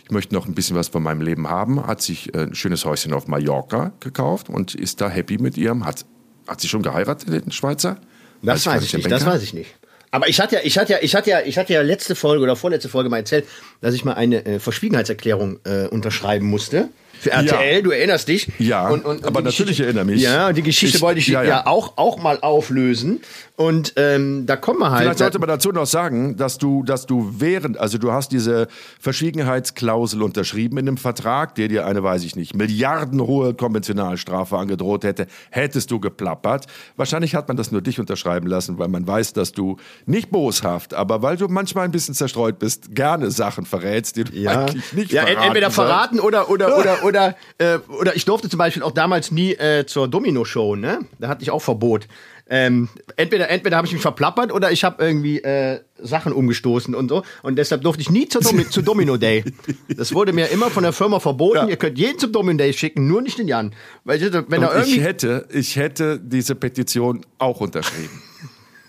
Ich 0.04 0.10
möchte 0.10 0.34
noch 0.34 0.46
ein 0.46 0.54
bisschen 0.54 0.76
was 0.76 0.88
von 0.88 1.02
meinem 1.02 1.22
Leben 1.22 1.48
haben. 1.48 1.86
Hat 1.86 2.02
sich 2.02 2.34
äh, 2.34 2.42
ein 2.42 2.54
schönes 2.54 2.84
Häuschen 2.84 3.12
auf 3.12 3.28
Mallorca 3.28 3.92
gekauft 4.00 4.48
und 4.48 4.74
ist 4.74 5.00
da 5.00 5.08
happy 5.08 5.38
mit 5.38 5.56
ihrem. 5.56 5.86
Hat, 5.86 6.04
hat 6.48 6.60
sie 6.60 6.68
schon 6.68 6.82
geheiratet, 6.82 7.32
den 7.32 7.52
Schweizer? 7.52 7.98
Das 8.44 8.66
weiß 8.66 8.84
ich 8.84 8.94
nicht, 8.94 9.10
das 9.10 9.24
weiß 9.24 9.42
ich 9.42 9.54
nicht. 9.54 9.74
Aber 10.10 10.28
ich 10.28 10.40
hatte 10.40 10.56
ja, 10.56 10.60
ich 10.62 10.78
hatte 10.78 10.92
ja, 10.92 10.98
ich 11.02 11.16
hatte 11.16 11.30
ja, 11.30 11.40
ich 11.40 11.58
hatte 11.58 11.72
ja 11.72 11.82
letzte 11.82 12.14
Folge 12.14 12.44
oder 12.44 12.54
vorletzte 12.54 12.88
Folge 12.88 13.08
mal 13.08 13.18
erzählt, 13.18 13.46
dass 13.80 13.94
ich 13.94 14.04
mal 14.04 14.14
eine 14.14 14.44
äh, 14.46 14.58
Verschwiegenheitserklärung 14.60 15.58
äh, 15.64 15.88
unterschreiben 15.88 16.46
musste 16.46 16.88
für 17.20 17.30
RTL, 17.30 17.76
ja. 17.76 17.82
du 17.82 17.90
erinnerst 17.90 18.28
dich. 18.28 18.48
Ja, 18.58 18.88
und, 18.88 19.04
und, 19.04 19.18
und 19.18 19.26
aber 19.26 19.42
natürlich 19.42 19.80
erinnere 19.80 20.04
mich. 20.04 20.22
Ja, 20.22 20.48
und 20.48 20.56
die 20.56 20.62
Geschichte 20.62 20.96
ich, 20.96 21.02
wollte 21.02 21.20
ich 21.20 21.28
ja, 21.28 21.42
ja. 21.42 21.48
ja, 21.48 21.66
auch, 21.66 21.96
auch 21.96 22.22
mal 22.22 22.38
auflösen. 22.40 23.20
Und 23.56 23.92
ähm, 23.96 24.46
da 24.46 24.56
kommen 24.56 24.80
wir 24.80 24.90
halt. 24.90 25.02
Vielleicht 25.02 25.18
sollte 25.18 25.38
man 25.38 25.48
dazu 25.48 25.70
noch 25.70 25.86
sagen, 25.86 26.36
dass 26.36 26.58
du, 26.58 26.82
dass 26.82 27.06
du 27.06 27.34
während, 27.38 27.78
also 27.78 27.98
du 27.98 28.10
hast 28.10 28.32
diese 28.32 28.66
Verschwiegenheitsklausel 28.98 30.22
unterschrieben 30.22 30.76
in 30.78 30.88
einem 30.88 30.96
Vertrag, 30.96 31.54
der 31.54 31.68
dir 31.68 31.86
eine, 31.86 32.02
weiß 32.02 32.24
ich 32.24 32.34
nicht, 32.34 32.56
milliardenhohe 32.56 33.54
Konventionalstrafe 33.54 34.58
angedroht 34.58 35.04
hätte, 35.04 35.28
hättest 35.50 35.92
du 35.92 36.00
geplappert. 36.00 36.66
Wahrscheinlich 36.96 37.36
hat 37.36 37.46
man 37.46 37.56
das 37.56 37.70
nur 37.70 37.80
dich 37.80 38.00
unterschreiben 38.00 38.48
lassen, 38.48 38.78
weil 38.78 38.88
man 38.88 39.06
weiß, 39.06 39.34
dass 39.34 39.52
du 39.52 39.76
nicht 40.04 40.30
boshaft, 40.30 40.92
aber 40.92 41.22
weil 41.22 41.36
du 41.36 41.46
manchmal 41.46 41.84
ein 41.84 41.92
bisschen 41.92 42.14
zerstreut 42.14 42.58
bist, 42.58 42.92
gerne 42.92 43.30
Sachen 43.30 43.66
verrätst, 43.66 44.16
die 44.16 44.24
du 44.24 44.36
ja. 44.36 44.62
eigentlich 44.62 44.92
nicht 44.94 45.12
ja, 45.12 45.26
verraten 45.26 45.46
entweder 45.46 45.70
verraten 45.70 46.18
oder, 46.18 46.50
oder, 46.50 46.76
oder, 46.76 47.03
oder, 47.04 47.36
äh, 47.58 47.78
oder 47.88 48.16
ich 48.16 48.24
durfte 48.24 48.48
zum 48.48 48.58
Beispiel 48.58 48.82
auch 48.82 48.92
damals 48.92 49.30
nie 49.30 49.52
äh, 49.52 49.86
zur 49.86 50.08
Domino-Show, 50.08 50.76
ne? 50.76 51.00
Da 51.18 51.28
hatte 51.28 51.42
ich 51.42 51.50
auch 51.50 51.62
Verbot. 51.62 52.08
Ähm, 52.46 52.90
entweder 53.16 53.48
entweder 53.48 53.78
habe 53.78 53.86
ich 53.86 53.92
mich 53.94 54.02
verplappert 54.02 54.52
oder 54.52 54.70
ich 54.70 54.84
habe 54.84 55.02
irgendwie 55.02 55.38
äh, 55.42 55.80
Sachen 55.98 56.32
umgestoßen 56.32 56.94
und 56.94 57.08
so. 57.08 57.22
Und 57.42 57.56
deshalb 57.56 57.82
durfte 57.82 58.02
ich 58.02 58.10
nie 58.10 58.28
zu, 58.28 58.40
Domi 58.40 58.68
zu 58.70 58.82
Domino 58.82 59.16
Day. 59.16 59.44
Das 59.88 60.12
wurde 60.12 60.34
mir 60.34 60.48
immer 60.48 60.68
von 60.68 60.82
der 60.82 60.92
Firma 60.92 61.20
verboten. 61.20 61.56
Ja. 61.56 61.68
Ihr 61.68 61.76
könnt 61.76 61.98
jeden 61.98 62.18
zum 62.18 62.32
Domino 62.32 62.58
Day 62.58 62.72
schicken, 62.74 63.08
nur 63.08 63.22
nicht 63.22 63.38
den 63.38 63.48
Jan. 63.48 63.72
Weil 64.04 64.20
wenn 64.20 64.62
er 64.62 64.74
irgendwie 64.74 64.96
ich 64.96 65.02
hätte, 65.02 65.48
ich 65.50 65.76
hätte 65.76 66.20
diese 66.20 66.54
Petition 66.54 67.24
auch 67.38 67.60
unterschrieben. 67.60 68.22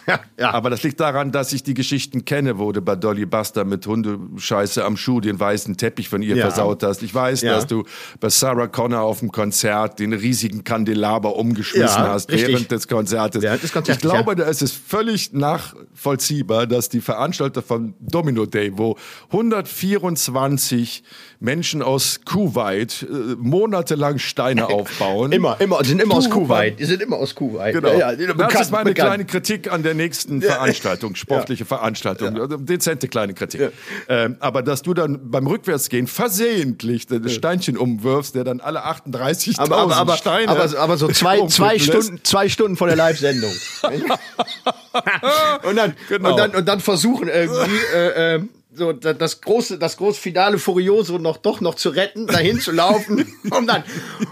Ja, 0.07 0.19
ja. 0.39 0.51
Aber 0.51 0.69
das 0.69 0.83
liegt 0.83 0.99
daran, 0.99 1.31
dass 1.31 1.51
ich 1.51 1.63
die 1.63 1.73
Geschichten 1.73 2.25
kenne, 2.25 2.59
wo 2.59 2.71
du 2.71 2.81
bei 2.81 2.95
Dolly 2.95 3.25
Buster 3.25 3.65
mit 3.65 3.87
Hundescheiße 3.87 4.83
am 4.85 4.97
Schuh 4.97 5.19
den 5.19 5.39
weißen 5.39 5.77
Teppich 5.77 6.09
von 6.09 6.21
ihr 6.21 6.35
ja. 6.35 6.47
versaut 6.47 6.83
hast. 6.83 7.01
Ich 7.01 7.13
weiß, 7.13 7.41
dass 7.41 7.65
du 7.65 7.85
bei 8.19 8.29
Sarah 8.29 8.67
Connor 8.67 9.01
auf 9.01 9.19
dem 9.19 9.31
Konzert 9.31 9.99
den 9.99 10.13
riesigen 10.13 10.63
Kandelaber 10.63 11.35
umgeschmissen 11.35 12.03
hast 12.03 12.31
während 12.31 12.69
des 12.69 12.87
Konzertes. 12.87 13.41
Während 13.41 13.63
des 13.63 13.71
Konzertes. 13.71 14.03
Ich 14.03 14.09
glaube, 14.09 14.35
da 14.35 14.43
ist 14.43 14.61
es 14.61 14.71
völlig 14.73 15.33
nachvollziehbar, 15.33 16.67
dass 16.67 16.89
die 16.89 17.01
Veranstalter 17.01 17.61
von 17.61 17.95
Domino 17.99 18.45
Day, 18.45 18.77
wo 18.77 18.97
124 19.31 21.03
Menschen 21.45 21.81
aus 21.81 22.19
Kuwait 22.25 23.03
äh, 23.03 23.35
monatelang 23.37 24.17
Steine 24.17 24.67
aufbauen. 24.69 25.31
immer, 25.31 25.55
immer, 25.61 25.81
die 25.81 25.89
sind 25.89 26.01
immer 26.01 26.15
aus 26.15 26.29
Kuwait. 26.29 26.79
Die 26.79 26.85
sind 26.85 27.01
immer 27.01 27.17
aus 27.17 27.33
Kuwait. 27.33 27.73
Genau. 27.73 27.93
Ja, 27.93 28.11
ja, 28.11 28.33
bekannt, 28.33 28.53
das 28.53 28.61
ist 28.61 28.71
meine 28.71 28.89
bekannt. 28.89 29.09
kleine 29.09 29.25
Kritik 29.25 29.71
an 29.71 29.83
der 29.83 29.93
nächsten 29.93 30.41
Veranstaltung, 30.41 31.15
sportliche 31.15 31.63
ja. 31.63 31.67
Veranstaltung. 31.67 32.25
Ja. 32.35 32.47
Dezente 32.47 33.07
kleine 33.07 33.33
Kritik. 33.33 33.71
Ähm, 34.09 34.37
aber 34.39 34.63
dass 34.63 34.81
du 34.81 34.93
dann 34.95 35.29
beim 35.29 35.45
Rückwärtsgehen 35.45 36.07
versehentlich 36.07 37.05
das 37.05 37.31
Steinchen 37.31 37.77
umwirfst, 37.77 38.33
der 38.33 38.43
dann 38.43 38.61
alle 38.61 38.83
38.000 38.83 39.59
aber, 39.59 39.77
aber, 39.77 39.95
aber, 39.95 40.17
Steine. 40.17 40.49
Aber, 40.49 40.77
aber 40.77 40.97
so 40.97 41.07
zwei, 41.09 41.45
zwei, 41.47 41.77
Stunden, 41.77 42.19
zwei 42.23 42.49
Stunden 42.49 42.77
vor 42.77 42.87
der 42.87 42.95
Live-Sendung. 42.95 43.51
und, 45.63 45.75
dann, 45.75 45.93
genau. 46.09 46.31
und, 46.31 46.37
dann, 46.37 46.55
und 46.55 46.67
dann 46.67 46.79
versuchen 46.79 47.27
irgendwie. 47.27 47.77
Äh, 47.93 48.35
äh, 48.35 48.41
so 48.75 48.93
das 48.93 49.41
große, 49.41 49.77
das 49.77 49.97
große 49.97 50.19
Finale 50.19 50.57
Furioso 50.57 51.17
noch 51.17 51.37
doch 51.37 51.61
noch 51.61 51.75
zu 51.75 51.89
retten, 51.89 52.27
dahin 52.27 52.59
zu 52.59 52.71
laufen, 52.71 53.33
um 53.51 53.65
dann, 53.67 53.83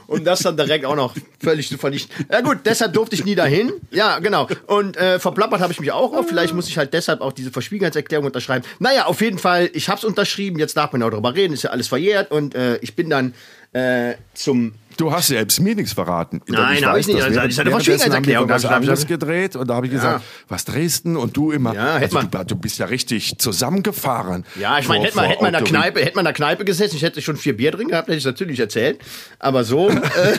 um 0.07 0.23
das 0.23 0.41
dann 0.41 0.57
direkt 0.57 0.85
auch 0.85 0.95
noch 0.95 1.15
völlig 1.41 1.69
zu 1.69 1.77
vernichten. 1.77 2.25
Ja 2.31 2.41
gut, 2.41 2.59
deshalb 2.65 2.93
durfte 2.93 3.15
ich 3.15 3.25
nie 3.25 3.35
dahin. 3.35 3.73
Ja, 3.91 4.19
genau. 4.19 4.47
Und 4.67 4.97
äh, 4.97 5.19
verplappert 5.19 5.61
habe 5.61 5.73
ich 5.73 5.79
mich 5.79 5.91
auch 5.91 6.13
oft. 6.13 6.29
Vielleicht 6.29 6.53
muss 6.53 6.67
ich 6.67 6.77
halt 6.77 6.93
deshalb 6.93 7.21
auch 7.21 7.33
diese 7.33 7.51
Verschwiegenheitserklärung 7.51 8.25
unterschreiben. 8.25 8.65
Naja, 8.79 9.05
auf 9.05 9.21
jeden 9.21 9.37
Fall, 9.37 9.69
ich 9.73 9.89
habe 9.89 9.97
es 9.97 10.03
unterschrieben. 10.03 10.59
Jetzt 10.59 10.77
darf 10.77 10.91
man 10.91 11.03
auch 11.03 11.09
darüber 11.09 11.35
reden. 11.35 11.53
Ist 11.53 11.63
ja 11.63 11.71
alles 11.71 11.87
verjährt. 11.87 12.31
Und 12.31 12.55
äh, 12.55 12.77
ich 12.77 12.95
bin 12.95 13.09
dann 13.09 13.33
äh, 13.73 14.15
zum 14.33 14.73
Du 14.97 15.11
hast 15.11 15.27
selbst 15.27 15.59
mir 15.59 15.75
nichts 15.75 15.93
verraten. 15.93 16.41
Nein, 16.47 16.85
habe 16.85 16.99
ich 16.99 17.07
nicht. 17.07 17.21
Also, 17.21 17.41
ich 17.41 17.59
hatte 17.59 17.71
Verschwiegenheitserklärung. 17.71 18.49
was 18.49 18.65
anderes 18.65 19.07
gedreht 19.07 19.55
und 19.55 19.69
da 19.69 19.75
habe 19.75 19.87
ich 19.87 19.91
gesagt, 19.91 20.21
ja. 20.21 20.25
was 20.47 20.65
Dresden 20.65 21.17
und 21.17 21.35
du 21.35 21.51
immer. 21.51 21.73
Ja, 21.73 21.95
also, 21.95 22.21
du, 22.21 22.43
du, 22.45 22.55
bist 22.55 22.79
ja 22.79 22.85
richtig 22.85 23.37
zusammengefahren. 23.37 24.45
Ja, 24.59 24.79
ich 24.79 24.87
meine, 24.87 25.05
hätte 25.05 25.15
man, 25.15 25.25
hätte 25.25 25.41
man 25.41 25.53
in 25.53 25.59
der 25.59 25.63
Kneipe, 25.63 25.99
hätte 26.01 26.15
man 26.15 26.21
in 26.21 26.25
der 26.25 26.33
Kneipe 26.33 26.65
gesessen, 26.65 26.95
ich 26.95 27.03
hätte 27.03 27.21
schon 27.21 27.37
vier 27.37 27.55
Bier 27.55 27.71
drin 27.71 27.87
gehabt, 27.87 28.07
hätte 28.07 28.17
ich 28.17 28.25
natürlich 28.25 28.59
erzählt. 28.59 28.99
Aber 29.39 29.63
so. 29.63 29.89
Äh, 29.89 30.37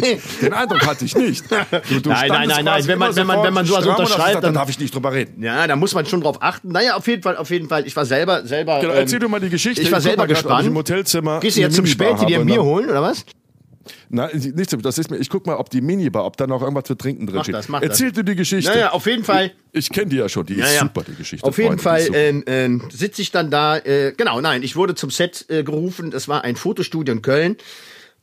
Den 0.42 0.52
Eindruck 0.52 0.86
hatte 0.86 1.04
ich 1.04 1.16
nicht. 1.16 1.44
Du, 1.88 2.00
du 2.00 2.10
nein, 2.10 2.28
nein, 2.28 2.48
nein, 2.48 2.64
nein. 2.64 2.86
Wenn 2.86 2.98
man, 2.98 3.14
wenn 3.16 3.26
man, 3.26 3.42
wenn 3.42 3.54
man 3.54 3.66
sowas 3.66 3.86
unterschreibt, 3.86 4.36
dann, 4.36 4.42
dann 4.42 4.54
darf 4.54 4.70
ich 4.70 4.78
nicht 4.78 4.94
drüber 4.94 5.12
reden. 5.12 5.42
Ja, 5.42 5.66
da 5.66 5.76
muss 5.76 5.94
man 5.94 6.06
schon 6.06 6.20
drauf 6.20 6.38
achten. 6.40 6.68
Naja, 6.68 6.96
auf 6.96 7.06
jeden 7.06 7.22
Fall, 7.22 7.36
auf 7.36 7.50
jeden 7.50 7.68
Fall. 7.68 7.86
Ich 7.86 7.96
war 7.96 8.04
selber, 8.04 8.46
selber. 8.46 8.80
Genau, 8.80 8.94
erzähl 8.94 9.16
ähm, 9.16 9.20
du 9.22 9.28
mal 9.28 9.40
die 9.40 9.50
Geschichte. 9.50 9.82
Ich 9.82 9.92
war 9.92 10.00
selber 10.00 10.26
gespannt. 10.26 10.66
Im 10.66 10.76
Hotelzimmer. 10.76 11.40
Gehst 11.40 11.56
du 11.56 11.60
jetzt 11.62 11.76
zum 11.76 11.86
Späti 11.86 12.26
dir 12.26 12.40
ein 12.40 12.46
Bier 12.46 12.62
holen 12.62 12.88
oder 12.88 13.02
was? 13.02 13.24
Nein, 14.12 14.52
nicht 14.56 14.68
so. 14.68 14.76
Das 14.78 14.98
ist 14.98 15.08
mir. 15.08 15.18
Ich 15.18 15.30
guck 15.30 15.46
mal, 15.46 15.56
ob 15.56 15.70
die 15.70 15.80
Minibar, 15.80 16.26
ob 16.26 16.36
da 16.36 16.46
noch 16.48 16.60
irgendwas 16.62 16.84
zu 16.84 16.96
trinken 16.96 17.26
drin 17.26 17.36
mach 17.36 17.44
steht. 17.44 17.54
Das, 17.54 17.68
mach 17.68 17.80
Erzähl 17.80 18.10
dir 18.10 18.24
die 18.24 18.34
Geschichte. 18.34 18.70
Naja, 18.70 18.90
auf 18.90 19.06
jeden 19.06 19.22
Fall. 19.22 19.52
Ich, 19.70 19.86
ich 19.86 19.90
kenne 19.90 20.08
die 20.08 20.16
ja 20.16 20.28
schon. 20.28 20.44
Die 20.46 20.54
ist 20.54 20.80
super, 20.80 21.04
die 21.06 21.14
Geschichte. 21.14 21.46
Auf 21.46 21.56
jeden 21.58 21.78
Fall 21.78 22.08
ähm, 22.12 22.42
ähm, 22.46 22.82
sitze 22.90 23.22
ich 23.22 23.30
dann 23.30 23.52
da. 23.52 23.78
Äh, 23.78 24.12
genau, 24.16 24.40
nein, 24.40 24.64
ich 24.64 24.74
wurde 24.74 24.96
zum 24.96 25.10
Set 25.10 25.46
äh, 25.48 25.62
gerufen. 25.62 26.10
Das 26.10 26.26
war 26.26 26.42
ein 26.42 26.56
Fotostudio 26.56 27.14
in 27.14 27.22
Köln. 27.22 27.56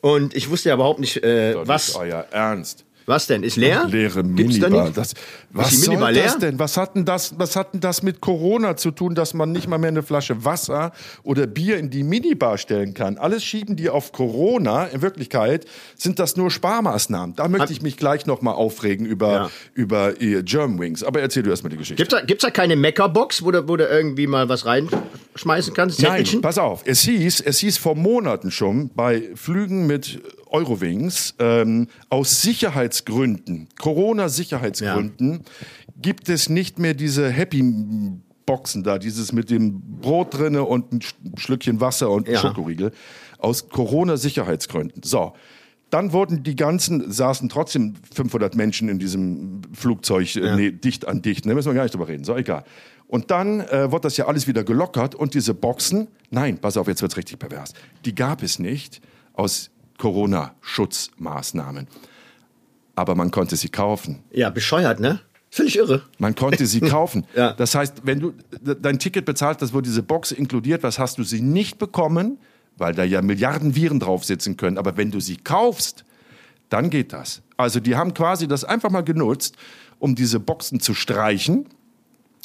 Und 0.02 0.36
ich 0.36 0.50
wusste 0.50 0.70
ja 0.70 0.76
überhaupt 0.76 1.00
nicht, 1.00 1.24
äh, 1.24 1.54
das 1.54 1.68
was. 1.68 1.90
Ist 1.90 1.96
euer 1.96 2.28
Ernst. 2.32 2.84
Was 3.08 3.26
denn? 3.26 3.42
Ist 3.42 3.56
leer? 3.56 3.86
Leere 3.88 4.22
Minibar. 4.22 4.92
Das, 4.92 5.14
was 5.52 5.72
ist 5.72 5.88
Minibar 5.88 6.14
soll 6.14 6.24
das 6.24 6.38
denn? 6.40 6.60
Was 6.60 6.76
hat 6.76 6.94
denn 6.94 7.06
das, 7.06 7.40
was 7.40 7.56
hat 7.56 7.74
denn 7.74 7.80
das 7.80 8.04
mit 8.04 8.20
Corona 8.20 8.76
zu 8.76 8.92
tun, 8.92 9.16
dass 9.16 9.34
man 9.34 9.54
nicht 9.54 9.70
mal 9.70 9.78
mehr 9.78 9.88
eine 9.88 10.04
Flasche 10.04 10.44
Wasser 10.44 10.92
oder 11.24 11.48
Bier 11.48 11.78
in 11.78 11.90
die 11.90 12.04
Minibar 12.04 12.58
stellen 12.58 12.94
kann? 12.94 13.18
Alles 13.18 13.46
schieben 13.46 13.78
die 13.78 13.90
auf 13.90 14.12
Corona. 14.12 14.88
In 14.88 15.02
Wirklichkeit 15.02 15.66
sind 15.96 16.20
das 16.20 16.36
nur 16.36 16.52
Sparmaßnahmen. 16.52 17.38
Da 17.38 17.48
möchte 17.48 17.72
ich 17.72 17.82
mich 17.82 17.96
gleich 17.96 18.26
noch 18.26 18.42
mal 18.42 18.52
aufregen 18.52 19.06
über, 19.06 19.32
ja. 19.32 19.52
über 19.74 20.12
Germanwings. 20.12 21.02
Aber 21.02 21.22
erzähl 21.22 21.44
du 21.44 21.50
erstmal 21.50 21.70
die 21.70 21.78
Geschichte. 21.78 22.04
Gibt's 22.04 22.14
da, 22.14 22.26
gibt's 22.26 22.44
da 22.44 22.52
keine 22.52 22.76
Meckerbox, 22.76 23.42
wo 23.42 23.52
du, 23.52 23.70
wo 23.70 23.78
du 23.78 23.86
irgendwie 23.86 24.28
mal 24.28 24.50
was 24.50 24.66
reinschmeißen 24.66 25.74
kannst? 25.74 26.02
Nein, 26.02 26.26
pass 26.42 26.58
auf. 26.58 26.82
Es 26.86 27.04
hieß, 27.04 27.40
es 27.40 27.60
hieß 27.60 27.78
vor 27.78 27.96
Monaten 27.96 28.52
schon 28.52 28.90
bei 28.94 29.30
Flügen 29.36 29.88
mit 29.88 30.20
Eurowings 30.52 31.36
ähm, 31.40 31.88
aus 32.10 32.42
Sicherheitsgründen, 32.42 33.68
Corona-Sicherheitsgründen, 33.80 35.32
ja. 35.32 35.40
gibt 36.02 36.30
es 36.30 36.50
nicht 36.50 36.80
mehr 36.80 36.94
diese 36.94 37.30
Happy 37.30 37.64
Boxen 38.48 38.84
da, 38.84 38.98
dieses 38.98 39.32
mit 39.32 39.52
dem 39.52 40.00
Brot 40.02 40.34
drinne 40.34 40.64
und 40.64 40.92
ein 40.92 41.02
Schlückchen 41.38 41.80
Wasser 41.80 42.10
und 42.10 42.28
ja. 42.28 42.40
Schokoriegel. 42.40 42.92
Aus 43.38 43.70
Corona-Sicherheitsgründen. 43.70 45.04
So. 45.04 45.34
Dann 45.90 46.12
wurden 46.12 46.44
die 46.44 46.56
ganzen, 46.56 47.12
saßen 47.12 47.48
trotzdem 47.50 47.94
500 48.14 48.56
Menschen 48.56 48.90
in 48.90 49.00
diesem 49.00 49.62
Flugzeug, 49.74 50.36
äh, 50.36 50.46
ja. 50.46 50.56
nee, 50.56 50.72
dicht 50.72 51.08
an 51.08 51.22
dicht. 51.22 51.46
Da 51.46 51.50
ne, 51.50 51.56
müssen 51.56 51.70
wir 51.70 51.76
gar 51.76 51.84
nicht 51.84 51.94
drüber 51.94 52.08
reden. 52.08 52.24
So, 52.24 52.36
egal. 52.36 52.64
Und 53.08 53.32
dann 53.32 53.62
äh, 53.62 53.92
wird 53.92 54.04
das 54.04 54.18
ja 54.18 54.28
alles 54.28 54.48
wieder 54.48 54.64
gelockert 54.64 55.16
und 55.16 55.34
diese 55.34 55.54
Boxen, 55.54 56.08
nein, 56.30 56.58
pass 56.58 56.76
auf, 56.76 56.88
jetzt 56.88 57.02
wird's 57.02 57.16
richtig 57.16 57.40
pervers. 57.40 57.74
Die 58.04 58.14
gab 58.14 58.44
es 58.44 58.60
nicht 58.60 59.02
aus 59.34 59.70
Corona-Schutzmaßnahmen. 59.98 61.88
Aber 62.96 63.16
man 63.16 63.32
konnte 63.32 63.56
sie 63.56 63.70
kaufen. 63.70 64.24
Ja, 64.32 64.50
bescheuert, 64.50 65.00
ne? 65.00 65.20
Völlig 65.50 65.78
irre. 65.78 66.02
Man 66.18 66.36
konnte 66.36 66.66
sie 66.66 66.80
kaufen. 66.82 67.26
ja. 67.36 67.54
Das 67.54 67.76
heißt, 67.76 68.02
wenn 68.04 68.20
du 68.20 68.34
dein 68.62 69.00
Ticket 69.00 69.26
bezahlt 69.26 69.62
hast, 69.62 69.74
wo 69.74 69.82
diese 69.82 70.04
Box 70.04 70.32
inkludiert, 70.32 70.84
was 70.84 71.00
hast 71.00 71.18
du 71.18 71.24
sie 71.24 71.42
nicht 71.42 71.78
bekommen, 71.78 72.38
weil 72.78 72.94
da 72.94 73.04
ja 73.04 73.22
Milliarden 73.22 73.76
Viren 73.76 74.00
drauf 74.00 74.24
sitzen 74.26 74.58
können. 74.58 74.78
Aber 74.78 74.98
wenn 74.98 75.12
du 75.12 75.20
sie 75.20 75.38
kaufst, 75.38 76.06
dann 76.70 76.90
geht 76.90 77.14
das. 77.14 77.42
Also 77.56 77.80
die 77.80 77.96
haben 77.96 78.14
quasi 78.14 78.48
das 78.48 78.64
einfach 78.64 78.90
mal 78.90 79.04
genutzt, 79.04 79.56
um 80.00 80.16
diese 80.16 80.40
Boxen 80.40 80.80
zu 80.80 80.94
streichen 80.94 81.66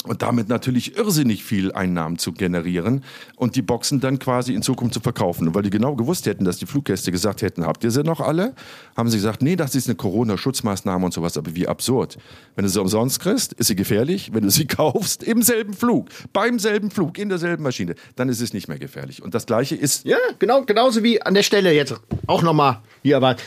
und 0.03 0.21
damit 0.21 0.49
natürlich 0.49 0.97
irrsinnig 0.97 1.43
viel 1.43 1.71
Einnahmen 1.71 2.17
zu 2.17 2.33
generieren 2.33 3.03
und 3.35 3.55
die 3.55 3.61
Boxen 3.61 3.99
dann 3.99 4.19
quasi 4.19 4.53
in 4.53 4.61
Zukunft 4.61 4.93
zu 4.93 4.99
verkaufen. 4.99 5.47
Und 5.47 5.55
weil 5.55 5.63
die 5.63 5.69
genau 5.69 5.95
gewusst 5.95 6.25
hätten, 6.25 6.43
dass 6.45 6.57
die 6.57 6.65
Fluggäste 6.65 7.11
gesagt 7.11 7.41
hätten, 7.41 7.65
habt 7.65 7.83
ihr 7.83 7.91
sie 7.91 8.03
noch 8.03 8.19
alle? 8.19 8.53
Haben 8.97 9.09
sie 9.09 9.17
gesagt, 9.17 9.41
nee, 9.41 9.55
das 9.55 9.75
ist 9.75 9.87
eine 9.87 9.95
Corona-Schutzmaßnahme 9.95 11.05
und 11.05 11.13
sowas. 11.13 11.37
Aber 11.37 11.55
wie 11.55 11.67
absurd. 11.67 12.17
Wenn 12.55 12.63
du 12.63 12.69
sie 12.69 12.81
umsonst 12.81 13.19
kriegst, 13.21 13.53
ist 13.53 13.67
sie 13.67 13.75
gefährlich. 13.75 14.31
Wenn 14.33 14.43
du 14.43 14.49
sie 14.49 14.67
kaufst, 14.67 15.23
im 15.23 15.41
selben 15.41 15.73
Flug, 15.73 16.09
beim 16.33 16.59
selben 16.59 16.91
Flug, 16.91 17.17
in 17.17 17.29
derselben 17.29 17.63
Maschine, 17.63 17.95
dann 18.15 18.29
ist 18.29 18.41
es 18.41 18.53
nicht 18.53 18.67
mehr 18.67 18.79
gefährlich. 18.79 19.23
Und 19.23 19.33
das 19.33 19.45
Gleiche 19.45 19.75
ist... 19.75 20.05
Ja, 20.05 20.17
genau, 20.39 20.63
genauso 20.63 21.03
wie 21.03 21.21
an 21.21 21.33
der 21.33 21.43
Stelle 21.43 21.73
jetzt 21.73 21.95
auch 22.27 22.41
nochmal 22.41 22.81
hier 23.03 23.21
war. 23.21 23.37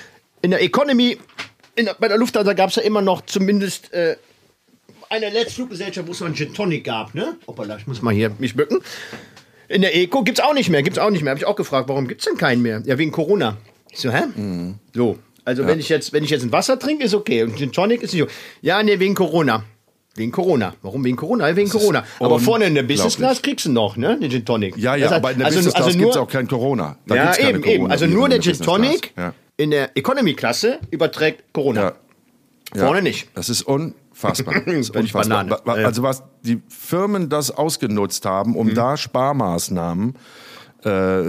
In 0.42 0.51
der 0.51 0.62
Economy, 0.62 1.19
in 1.75 1.88
bei 1.99 2.09
der 2.09 2.19
Lufthansa 2.19 2.55
gab 2.55 2.71
es 2.71 2.77
ja 2.77 2.83
immer 2.83 3.03
noch 3.03 3.27
zumindest 3.27 3.92
äh, 3.92 4.16
eine 5.11 5.31
letzte 5.31 5.55
Fluggesellschaft, 5.55 6.07
wo 6.09 6.12
es 6.12 6.21
noch 6.21 6.27
einen 6.27 6.37
Gin 6.37 6.53
Tonic 6.55 6.85
gab, 6.85 7.14
ne? 7.14 7.37
Hoppala, 7.47 7.77
ich 7.77 7.87
muss 7.87 8.03
mal 8.03 8.14
hier 8.14 8.31
mich 8.38 8.55
bücken. 8.55 8.81
In 9.69 9.83
der 9.83 9.97
Eco 9.97 10.23
gibt's 10.23 10.40
auch 10.40 10.55
nicht 10.55 10.71
mehr, 10.71 10.83
gibt's 10.83 10.99
auch 10.99 11.11
nicht 11.11 11.23
mehr. 11.23 11.31
Habe 11.33 11.40
ich 11.40 11.47
auch 11.47 11.57
gefragt, 11.57 11.88
warum 11.88 12.07
gibt's 12.09 12.25
denn 12.25 12.37
keinen 12.37 12.62
mehr? 12.62 12.83
Ja, 12.85 12.99
wegen 12.99 13.11
Corona. 13.12 13.57
Ich 13.90 13.99
so, 13.99 14.11
hä? 14.12 14.23
So, 14.95 15.19
also 15.45 15.66
wenn 15.66 15.79
ich 15.81 15.88
jetzt, 15.88 16.12
wenn 16.12 16.23
ich 16.25 16.31
jetzt 16.31 16.42
ein 16.42 16.53
Wasser 16.53 16.79
trinke, 16.79 17.05
ist 17.05 17.14
okay 17.14 17.42
und 17.42 17.57
Gin 17.57 17.73
Tonic 17.73 18.03
ist 18.03 18.12
nicht 18.12 18.23
okay. 18.23 18.33
Ja, 18.62 18.83
nee, 18.83 18.99
wegen 18.99 19.14
Corona. 19.14 19.64
Wegen 20.16 20.33
Corona. 20.33 20.75
Warum 20.83 21.05
wegen 21.05 21.16
Corona? 21.16 21.47
Ja, 21.49 21.57
Wegen 21.57 21.69
Corona. 21.69 22.05
Aber 22.21 22.40
vorne 22.40 22.64
in 22.64 22.75
der 22.75 22.85
Business 22.85 23.16
Class 23.16 23.42
kriegst 23.42 23.66
du 23.66 23.73
noch, 23.73 23.97
ne? 23.99 24.19
Den 24.19 24.31
Gin 24.31 24.45
Tonic. 24.47 24.77
Ja, 24.79 24.95
ja, 24.97 25.05
Das 25.05 25.12
heißt, 25.12 25.19
aber 25.19 25.33
in 25.33 25.38
der 25.38 25.47
also, 25.47 25.59
Business 25.59 25.75
Class 25.75 25.87
also 25.87 25.99
gibt's 25.99 26.14
nur, 26.14 26.25
auch 26.25 26.29
kein 26.31 26.49
Corona. 26.49 26.97
Da 27.07 27.14
ja, 27.14 27.37
eben, 27.38 27.49
eben. 27.49 27.62
Corona 27.62 27.92
Also 27.92 28.07
hier 28.07 28.14
nur 28.14 28.29
der 28.31 28.38
der 28.38 28.55
Gin. 28.55 28.64
Tonic 28.64 29.12
Ja. 29.16 29.35
in 29.59 29.71
der 29.71 29.95
Economy-Klasse 29.97 30.79
überträgt 30.90 31.53
Corona. 31.53 31.92
Ja. 32.75 32.81
Vorne 32.87 33.03
nicht. 33.03 33.29
Das 33.35 33.49
ist 33.51 33.62
unfassbar. 33.62 34.06
Ich 34.16 34.94
unfassbar. 35.14 35.44
Also 35.85 36.02
was 36.02 36.22
die 36.42 36.62
Firmen 36.68 37.29
das 37.29 37.50
ausgenutzt 37.50 38.24
haben, 38.26 38.52
Mhm. 38.52 38.57
um 38.57 38.74
da 38.74 38.96
Sparmaßnahmen 38.96 40.14
äh, 40.85 41.22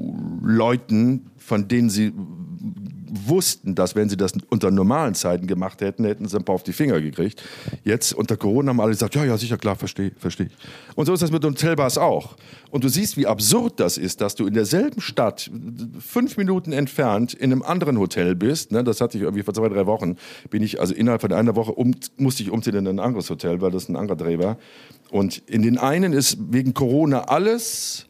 einzuläuten, 0.00 1.30
von 1.38 1.68
denen 1.68 1.90
sie 1.90 2.12
wussten, 3.10 3.74
dass 3.74 3.94
wenn 3.94 4.08
sie 4.08 4.16
das 4.16 4.32
unter 4.48 4.70
normalen 4.70 5.14
Zeiten 5.14 5.46
gemacht 5.46 5.80
hätten, 5.80 6.04
hätten 6.04 6.28
sie 6.28 6.36
ein 6.36 6.44
paar 6.44 6.54
auf 6.54 6.62
die 6.62 6.72
Finger 6.72 7.00
gekriegt. 7.00 7.42
Jetzt 7.84 8.12
unter 8.12 8.36
Corona 8.36 8.70
haben 8.70 8.80
alle 8.80 8.90
gesagt, 8.90 9.14
ja, 9.14 9.24
ja, 9.24 9.36
sicher, 9.36 9.58
klar, 9.58 9.76
verstehe, 9.76 10.12
verstehe. 10.18 10.50
Und 10.94 11.06
so 11.06 11.12
ist 11.12 11.22
das 11.22 11.30
mit 11.30 11.44
Hotelbars 11.44 11.98
auch. 11.98 12.36
Und 12.70 12.84
du 12.84 12.88
siehst, 12.88 13.16
wie 13.16 13.26
absurd 13.26 13.80
das 13.80 13.98
ist, 13.98 14.20
dass 14.20 14.34
du 14.34 14.46
in 14.46 14.54
derselben 14.54 15.00
Stadt, 15.00 15.50
fünf 15.98 16.36
Minuten 16.36 16.72
entfernt, 16.72 17.34
in 17.34 17.52
einem 17.52 17.62
anderen 17.62 17.98
Hotel 17.98 18.34
bist. 18.34 18.72
Ne, 18.72 18.84
das 18.84 19.00
hatte 19.00 19.18
ich 19.18 19.24
irgendwie 19.24 19.42
vor 19.42 19.54
zwei, 19.54 19.68
drei 19.68 19.86
Wochen. 19.86 20.16
Bin 20.50 20.62
ich, 20.62 20.80
also 20.80 20.94
innerhalb 20.94 21.20
von 21.20 21.32
einer 21.32 21.56
Woche 21.56 21.72
um, 21.72 21.94
musste 22.16 22.42
ich 22.42 22.50
umziehen 22.50 22.76
in 22.76 22.86
ein 22.86 23.00
anderes 23.00 23.28
Hotel, 23.30 23.60
weil 23.60 23.70
das 23.70 23.88
ein 23.88 23.96
anderer 23.96 24.16
Dreh 24.16 24.38
war. 24.38 24.56
Und 25.10 25.38
in 25.46 25.62
den 25.62 25.78
einen 25.78 26.12
ist 26.12 26.38
wegen 26.50 26.74
Corona 26.74 27.24
alles 27.24 28.06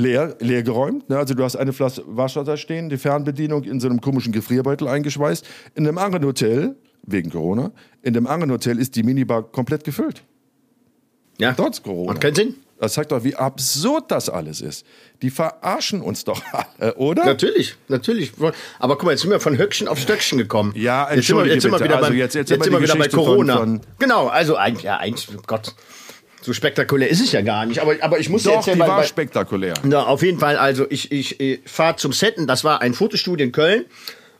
leer, 0.00 0.36
leer 0.40 0.62
geräumt. 0.62 1.08
Ne? 1.08 1.18
Also 1.18 1.34
du 1.34 1.44
hast 1.44 1.56
eine 1.56 1.72
Flasche 1.72 2.02
Wasser 2.06 2.44
da 2.44 2.56
stehen, 2.56 2.88
die 2.88 2.96
Fernbedienung 2.98 3.64
in 3.64 3.80
so 3.80 3.88
einem 3.88 4.00
komischen 4.00 4.32
Gefrierbeutel 4.32 4.88
eingeschweißt. 4.88 5.46
In 5.74 5.86
einem 5.86 5.98
anderen 5.98 6.24
Hotel, 6.26 6.76
wegen 7.02 7.30
Corona, 7.30 7.70
in 8.02 8.14
dem 8.14 8.26
anderen 8.26 8.50
Hotel 8.50 8.78
ist 8.78 8.96
die 8.96 9.02
Minibar 9.02 9.42
komplett 9.42 9.84
gefüllt. 9.84 10.22
Ja. 11.38 11.52
Trotz 11.52 11.82
Corona. 11.82 12.12
Macht 12.12 12.20
keinen 12.22 12.34
Sinn. 12.34 12.54
Das 12.78 12.94
zeigt 12.94 13.12
doch, 13.12 13.22
wie 13.24 13.36
absurd 13.36 14.10
das 14.10 14.30
alles 14.30 14.62
ist. 14.62 14.86
Die 15.20 15.28
verarschen 15.28 16.00
uns 16.00 16.24
doch 16.24 16.40
alle, 16.78 16.94
oder? 16.94 17.26
Natürlich, 17.26 17.76
natürlich. 17.88 18.32
Aber 18.78 18.96
guck 18.96 19.04
mal, 19.04 19.10
jetzt 19.10 19.20
sind 19.20 19.30
wir 19.30 19.38
von 19.40 19.58
Höckchen 19.58 19.86
auf 19.86 19.98
Stöckchen 19.98 20.38
gekommen. 20.38 20.72
Ja, 20.74 21.12
jetzt 21.12 21.26
sind 21.26 21.36
wir, 21.36 21.42
entschuldige 21.44 21.54
jetzt 21.56 21.62
sind 21.64 21.72
wir 21.72 21.80
wieder, 21.80 21.96
Also 21.96 22.08
beim, 22.08 22.16
jetzt- 22.18 22.34
jetzt 22.34 22.48
jetzt 22.50 22.64
sind 22.64 22.72
wir 22.72 22.80
wieder 22.80 22.94
bei 22.94 22.98
Geschichte 23.06 23.16
von- 23.16 23.24
Corona. 23.26 23.56
von- 23.58 23.80
genau, 23.98 24.28
also 24.28 24.56
eigentlich, 24.56 24.84
ja, 24.84 24.96
eigentlich, 24.96 25.28
oh 25.36 25.42
Gott, 25.46 25.74
so 26.42 26.52
spektakulär 26.52 27.08
ist 27.08 27.20
es 27.20 27.32
ja 27.32 27.42
gar 27.42 27.66
nicht. 27.66 27.80
Aber, 27.80 27.94
aber 28.00 28.18
ich 28.18 28.28
muss 28.28 28.44
Doch, 28.44 28.54
jetzt 28.54 28.66
die 28.66 28.78
bei, 28.78 28.88
war 28.88 29.00
bei, 29.00 29.06
spektakulär. 29.06 29.74
Na, 29.82 30.06
auf 30.06 30.22
jeden 30.22 30.38
Fall, 30.38 30.56
also 30.56 30.86
ich, 30.88 31.12
ich, 31.12 31.40
ich 31.40 31.60
fahre 31.66 31.96
zum 31.96 32.12
Setten, 32.12 32.46
das 32.46 32.64
war 32.64 32.80
ein 32.80 32.94
Fotostudio 32.94 33.44
in 33.44 33.52
Köln 33.52 33.84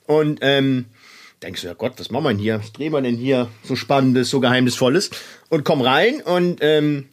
und 0.07 0.39
ähm, 0.43 0.87
denkst 1.43 1.63
du, 1.63 1.67
ja 1.69 1.75
Gott, 1.75 1.95
was 1.99 2.11
machen 2.11 2.25
wir 2.25 2.31
denn 2.31 2.39
hier? 2.39 2.61
Was 2.61 2.73
drehen 2.73 2.93
wir 2.93 3.03
denn 3.03 3.17
hier 3.17 3.49
so 3.65 3.77
Spannendes, 3.77 4.31
so 4.31 4.41
Geheimnisvolles? 4.41 5.11
Und 5.49 5.65
komm 5.65 5.83
rein 5.83 6.23
und 6.23 6.59
ähm, 6.63 7.09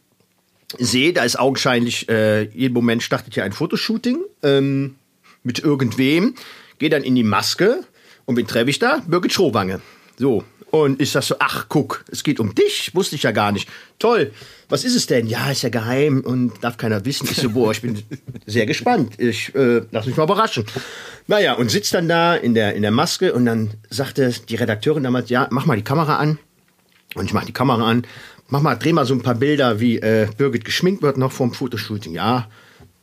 sehe, 0.78 1.12
da 1.12 1.24
ist 1.24 1.38
augenscheinlich, 1.38 2.08
äh, 2.08 2.44
jeden 2.44 2.74
Moment 2.74 3.02
startet 3.02 3.34
hier 3.34 3.44
ein 3.44 3.52
Fotoshooting 3.52 4.20
ähm, 4.42 4.96
mit 5.42 5.58
irgendwem, 5.58 6.34
gehe 6.78 6.90
dann 6.90 7.02
in 7.02 7.14
die 7.14 7.24
Maske 7.24 7.84
und 8.24 8.36
wen 8.36 8.46
treffe 8.46 8.70
ich 8.70 8.78
da? 8.78 9.02
Birgit 9.06 9.32
Schrowange. 9.32 9.80
So. 10.16 10.44
Und 10.70 11.00
ich 11.00 11.10
sag 11.10 11.22
so, 11.22 11.36
ach 11.38 11.66
guck, 11.68 12.04
es 12.10 12.22
geht 12.22 12.40
um 12.40 12.54
dich, 12.54 12.94
wusste 12.94 13.16
ich 13.16 13.22
ja 13.22 13.30
gar 13.30 13.52
nicht. 13.52 13.68
Toll, 13.98 14.32
was 14.68 14.84
ist 14.84 14.94
es 14.94 15.06
denn? 15.06 15.26
Ja, 15.26 15.50
ist 15.50 15.62
ja 15.62 15.70
geheim 15.70 16.20
und 16.20 16.52
darf 16.62 16.76
keiner 16.76 17.04
wissen. 17.06 17.26
Ich 17.30 17.38
so, 17.38 17.50
boah, 17.50 17.72
ich 17.72 17.80
bin 17.80 18.02
sehr 18.46 18.66
gespannt. 18.66 19.14
Ich 19.18 19.54
äh, 19.54 19.82
lass 19.90 20.06
mich 20.06 20.16
mal 20.16 20.24
überraschen. 20.24 20.66
Naja, 21.26 21.54
und 21.54 21.70
sitzt 21.70 21.94
dann 21.94 22.06
da 22.06 22.34
in 22.34 22.52
der, 22.52 22.74
in 22.74 22.82
der 22.82 22.90
Maske 22.90 23.32
und 23.32 23.46
dann 23.46 23.70
sagte 23.88 24.30
die 24.48 24.56
Redakteurin 24.56 25.02
damals, 25.02 25.30
ja, 25.30 25.48
mach 25.50 25.64
mal 25.64 25.76
die 25.76 25.84
Kamera 25.84 26.16
an. 26.16 26.38
Und 27.14 27.24
ich 27.24 27.32
mach 27.32 27.46
die 27.46 27.52
Kamera 27.52 27.88
an, 27.88 28.06
mach 28.48 28.60
mal, 28.60 28.74
dreh 28.74 28.92
mal 28.92 29.06
so 29.06 29.14
ein 29.14 29.22
paar 29.22 29.36
Bilder, 29.36 29.80
wie 29.80 29.98
äh, 29.98 30.28
Birgit 30.36 30.66
geschminkt 30.66 31.02
wird 31.02 31.16
noch 31.16 31.32
vorm 31.32 31.54
Fotoshooting. 31.54 32.12
Ja, 32.12 32.48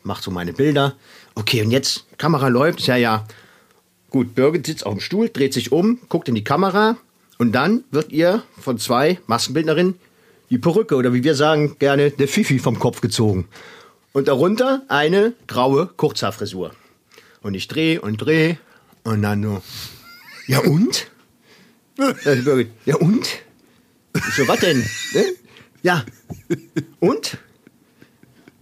mach 0.03 0.21
so 0.21 0.29
meine 0.29 0.53
Bilder. 0.53 0.93
Okay, 1.33 1.63
und 1.63 1.71
jetzt, 1.71 2.05
Kamera 2.19 2.47
läuft, 2.47 2.81
ja, 2.81 2.95
ja. 2.95 3.25
Gut, 4.11 4.35
Birgit 4.35 4.67
sitzt 4.67 4.85
auf 4.85 4.93
dem 4.93 5.01
Stuhl, 5.01 5.29
dreht 5.29 5.53
sich 5.53 5.71
um, 5.71 5.99
guckt 6.09 6.29
in 6.29 6.35
die 6.35 6.43
Kamera 6.43 6.97
und 7.37 7.51
dann 7.51 7.83
wird 7.91 8.11
ihr 8.11 8.43
von 8.59 8.77
zwei 8.77 9.19
Maskenbildnerinnen 9.27 9.95
die 10.49 10.57
Perücke 10.57 10.95
oder 10.95 11.13
wie 11.13 11.23
wir 11.23 11.35
sagen 11.35 11.77
gerne, 11.79 12.11
der 12.11 12.27
Fifi 12.27 12.59
vom 12.59 12.79
Kopf 12.79 13.01
gezogen. 13.01 13.47
Und 14.13 14.27
darunter 14.27 14.83
eine 14.87 15.33
graue 15.47 15.87
Kurzhaarfrisur. 15.87 16.71
Und 17.41 17.53
ich 17.53 17.67
dreh 17.67 17.97
und 17.97 18.17
dreh 18.17 18.55
und 19.03 19.21
dann 19.21 19.41
nur, 19.41 19.61
ja 20.47 20.59
und? 20.59 21.07
Ja, 22.85 22.95
und? 22.97 23.27
Ich 24.13 24.35
so, 24.35 24.47
was 24.47 24.59
denn? 24.59 24.79
Ne? 25.13 25.25
Ja. 25.83 26.05
Und? 26.99 27.37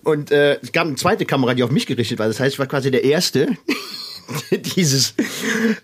Und 0.03 0.31
äh, 0.31 0.59
es 0.61 0.71
gab 0.71 0.87
eine 0.87 0.95
zweite 0.95 1.25
Kamera, 1.25 1.53
die 1.53 1.63
auf 1.63 1.71
mich 1.71 1.85
gerichtet 1.85 2.19
war. 2.19 2.27
Das 2.27 2.39
heißt, 2.39 2.53
ich 2.53 2.59
war 2.59 2.67
quasi 2.67 2.91
der 2.91 3.03
Erste, 3.03 3.57
dieses 4.51 5.13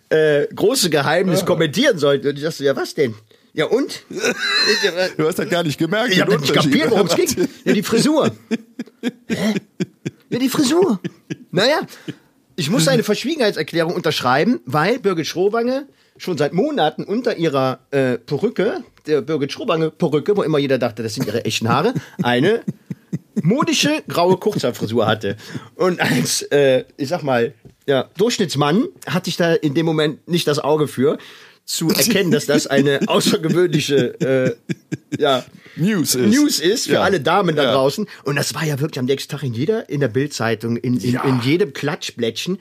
äh, 0.09 0.47
große 0.53 0.89
Geheimnis 0.89 1.45
kommentieren 1.45 1.97
sollte. 1.97 2.29
Und 2.29 2.37
ich 2.37 2.43
dachte, 2.43 2.63
ja, 2.63 2.75
was 2.75 2.93
denn? 2.93 3.15
Ja, 3.53 3.65
und? 3.65 4.03
Du 5.17 5.27
hast 5.27 5.39
das 5.39 5.49
gar 5.49 5.63
nicht 5.63 5.77
gemerkt. 5.77 6.13
Ich 6.13 6.21
habe 6.21 6.37
nicht 6.37 6.53
kapiert, 6.53 6.91
worum 6.91 7.07
es 7.07 7.15
ging. 7.15 7.47
Ja, 7.65 7.73
die 7.73 7.83
Frisur. 7.83 8.31
Hä? 9.27 9.55
Ja, 10.29 10.39
die 10.39 10.49
Frisur. 10.49 10.99
Naja, 11.51 11.81
ich 12.55 12.69
musste 12.69 12.91
eine 12.91 13.03
Verschwiegenheitserklärung 13.03 13.93
unterschreiben, 13.93 14.59
weil 14.65 14.99
Birgit 14.99 15.27
Schrowange 15.27 15.87
schon 16.17 16.37
seit 16.37 16.53
Monaten 16.53 17.03
unter 17.03 17.37
ihrer 17.37 17.79
äh, 17.91 18.17
Perücke, 18.17 18.83
der 19.07 19.21
Birgit 19.21 19.51
Schrowange 19.51 19.89
Perücke, 19.89 20.37
wo 20.37 20.43
immer 20.43 20.59
jeder 20.59 20.77
dachte, 20.77 21.01
das 21.01 21.15
sind 21.15 21.25
ihre 21.25 21.45
echten 21.45 21.69
Haare, 21.69 21.93
eine 22.21 22.61
modische 23.41 24.03
graue 24.07 24.37
Kurzhaarfrisur 24.37 25.07
hatte. 25.07 25.37
Und 25.75 25.99
als, 26.01 26.41
äh, 26.43 26.85
ich 26.97 27.09
sag 27.09 27.23
mal, 27.23 27.53
ja, 27.87 28.09
Durchschnittsmann 28.17 28.87
hatte 29.07 29.29
ich 29.29 29.37
da 29.37 29.53
in 29.53 29.73
dem 29.73 29.85
Moment 29.85 30.27
nicht 30.27 30.47
das 30.47 30.59
Auge 30.59 30.87
für, 30.87 31.17
zu 31.65 31.89
erkennen, 31.89 32.31
dass 32.31 32.45
das 32.47 32.65
eine 32.67 32.99
außergewöhnliche 33.07 34.19
äh, 34.19 34.55
ja, 35.19 35.45
News 35.75 36.15
ist. 36.15 36.35
News 36.35 36.59
ist 36.59 36.87
für 36.87 36.93
Ja. 36.93 37.01
alle 37.03 37.19
Damen 37.21 37.55
da 37.55 37.63
Ja. 37.63 37.73
draußen. 37.73 38.07
Und 38.23 38.35
das 38.35 38.53
war 38.55 38.65
ja 38.65 38.79
wirklich 38.79 38.99
am 38.99 39.05
nächsten 39.05 39.31
Tag 39.31 39.43
in 39.43 39.53
jeder, 39.53 39.87
in 39.89 39.99
der 39.99 40.07
Bildzeitung, 40.07 40.77
in, 40.77 40.97
in, 40.99 41.13
Ja. 41.13 41.23
in 41.23 41.39
jedem 41.41 41.73
Klatschblättchen. 41.73 42.57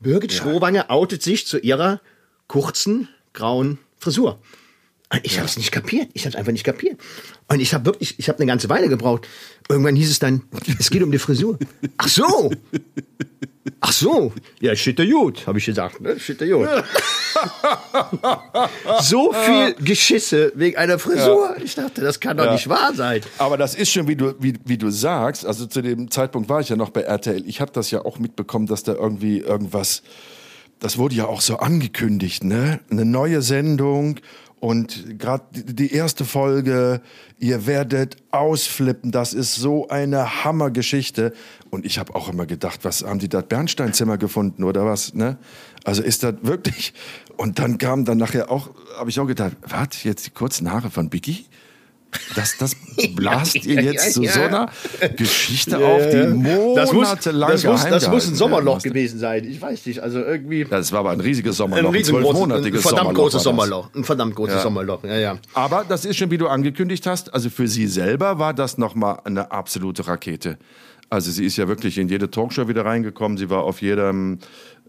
Birgit 0.00 0.32
Schrowange 0.32 0.90
outet 0.90 1.22
sich 1.22 1.46
zu 1.46 1.58
ihrer 1.58 2.00
kurzen 2.46 3.08
grauen 3.34 3.78
Frisur. 3.98 4.38
Ich 5.22 5.38
habe 5.38 5.48
es 5.48 5.56
nicht 5.56 5.72
kapiert. 5.72 6.10
Ich 6.12 6.22
habe 6.22 6.30
es 6.30 6.36
einfach 6.36 6.52
nicht 6.52 6.64
kapiert. 6.64 7.00
Und 7.48 7.60
ich 7.60 7.72
habe 7.72 7.86
wirklich, 7.86 8.18
ich 8.18 8.28
habe 8.28 8.38
eine 8.40 8.46
ganze 8.46 8.68
Weile 8.68 8.88
gebraucht. 8.88 9.26
Irgendwann 9.68 9.96
hieß 9.96 10.10
es 10.10 10.18
dann, 10.18 10.42
es 10.78 10.90
geht 10.90 11.02
um 11.02 11.10
die 11.10 11.18
Frisur. 11.18 11.58
Ach 11.96 12.08
so. 12.08 12.50
Ach 13.80 13.92
so. 13.92 14.32
Ja, 14.60 14.74
shit 14.76 14.98
der 14.98 15.06
gut, 15.06 15.46
habe 15.46 15.58
ich 15.58 15.64
gesagt. 15.66 16.00
Ne? 16.00 16.18
Shit 16.20 16.40
der 16.40 16.48
gut. 16.48 16.68
so 19.02 19.32
viel 19.32 19.74
Geschisse 19.74 20.52
wegen 20.54 20.76
einer 20.76 20.98
Frisur. 20.98 21.56
Ich 21.62 21.74
dachte, 21.74 22.00
das 22.00 22.20
kann 22.20 22.36
doch 22.36 22.46
Ja. 22.46 22.52
nicht 22.52 22.68
wahr 22.68 22.92
sein. 22.94 23.20
Aber 23.38 23.56
das 23.56 23.74
ist 23.74 23.90
schon, 23.90 24.08
wie 24.08 24.16
du, 24.16 24.34
wie, 24.40 24.54
wie 24.64 24.78
du 24.78 24.90
sagst, 24.90 25.46
also 25.46 25.66
zu 25.66 25.82
dem 25.82 26.10
Zeitpunkt 26.10 26.48
war 26.48 26.60
ich 26.60 26.68
ja 26.68 26.76
noch 26.76 26.90
bei 26.90 27.02
RTL. 27.02 27.44
Ich 27.46 27.60
habe 27.60 27.72
das 27.72 27.90
ja 27.90 28.04
auch 28.04 28.18
mitbekommen, 28.18 28.66
dass 28.66 28.82
da 28.82 28.94
irgendwie 28.94 29.38
irgendwas, 29.38 30.02
das 30.80 30.98
wurde 30.98 31.14
ja 31.14 31.26
auch 31.26 31.40
so 31.40 31.58
angekündigt, 31.58 32.44
ne? 32.44 32.80
Eine 32.90 33.04
neue 33.04 33.42
Sendung 33.42 34.20
Und 34.60 35.18
gerade 35.18 35.44
die 35.52 35.92
erste 35.92 36.24
Folge, 36.24 37.00
ihr 37.38 37.66
werdet 37.66 38.16
ausflippen, 38.32 39.12
das 39.12 39.32
ist 39.32 39.54
so 39.54 39.88
eine 39.88 40.44
Hammergeschichte. 40.44 41.32
Und 41.70 41.86
ich 41.86 41.98
habe 41.98 42.14
auch 42.14 42.28
immer 42.28 42.46
gedacht, 42.46 42.80
was 42.82 43.04
haben 43.04 43.20
die 43.20 43.28
da 43.28 43.40
Bernsteinzimmer 43.40 44.18
gefunden 44.18 44.64
oder 44.64 44.84
was? 44.84 45.14
Ne? 45.14 45.38
Also 45.84 46.02
ist 46.02 46.24
das 46.24 46.34
wirklich. 46.42 46.92
Und 47.36 47.58
dann 47.60 47.78
kam 47.78 48.04
dann 48.04 48.18
nachher 48.18 48.50
auch, 48.50 48.70
habe 48.96 49.10
ich 49.10 49.20
auch 49.20 49.26
gedacht, 49.26 49.56
was, 49.62 50.02
jetzt 50.02 50.26
die 50.26 50.30
kurzen 50.30 50.70
Haare 50.72 50.90
von 50.90 51.08
Biggie? 51.08 51.46
Das, 52.34 52.56
das 52.56 52.74
blast 53.14 53.66
ihr 53.66 53.82
jetzt 53.82 54.14
zu 54.14 54.24
so 54.24 54.40
einer 54.40 54.70
Geschichte 55.16 55.78
auf, 55.78 56.02
die 56.10 56.26
monatelang 56.26 57.50
das 57.50 57.64
muss, 57.64 57.82
das 57.82 57.84
muss, 57.84 57.86
das 57.86 58.08
muss 58.08 58.28
ein 58.28 58.34
Sommerloch 58.34 58.74
musste. 58.74 58.88
gewesen 58.88 59.18
sein. 59.18 59.44
Ich 59.44 59.60
weiß 59.60 59.84
nicht. 59.86 60.00
Also 60.00 60.20
irgendwie. 60.20 60.64
Das 60.64 60.90
war 60.92 61.00
aber 61.00 61.10
ein 61.10 61.20
riesiges 61.20 61.56
Sommerloch, 61.56 61.90
ein 61.90 61.96
ein 61.96 62.04
zwölfmonatiges 62.04 62.82
verdammt 62.82 63.00
Sommerloch. 63.08 63.20
großes 63.22 63.34
war 63.34 63.38
das. 63.38 63.44
Sommerloch. 63.44 63.94
Ein 63.94 64.04
verdammt 64.04 64.34
großes 64.34 64.54
Ja. 64.54 64.62
Sommerloch. 64.62 65.04
Ja, 65.04 65.18
ja. 65.18 65.38
Aber 65.54 65.84
das 65.86 66.04
ist 66.04 66.16
schon, 66.16 66.30
wie 66.30 66.38
du 66.38 66.48
angekündigt 66.48 67.06
hast, 67.06 67.34
also 67.34 67.50
für 67.50 67.68
sie 67.68 67.86
selber 67.86 68.38
war 68.38 68.54
das 68.54 68.78
nochmal 68.78 69.20
eine 69.24 69.50
absolute 69.50 70.06
Rakete. 70.06 70.56
Also 71.10 71.30
sie 71.30 71.44
ist 71.44 71.56
ja 71.56 71.68
wirklich 71.68 71.98
in 71.98 72.08
jede 72.08 72.30
Talkshow 72.30 72.68
wieder 72.68 72.84
reingekommen, 72.84 73.38
sie 73.38 73.48
war 73.48 73.64
auf 73.64 73.80
jedem 73.80 74.38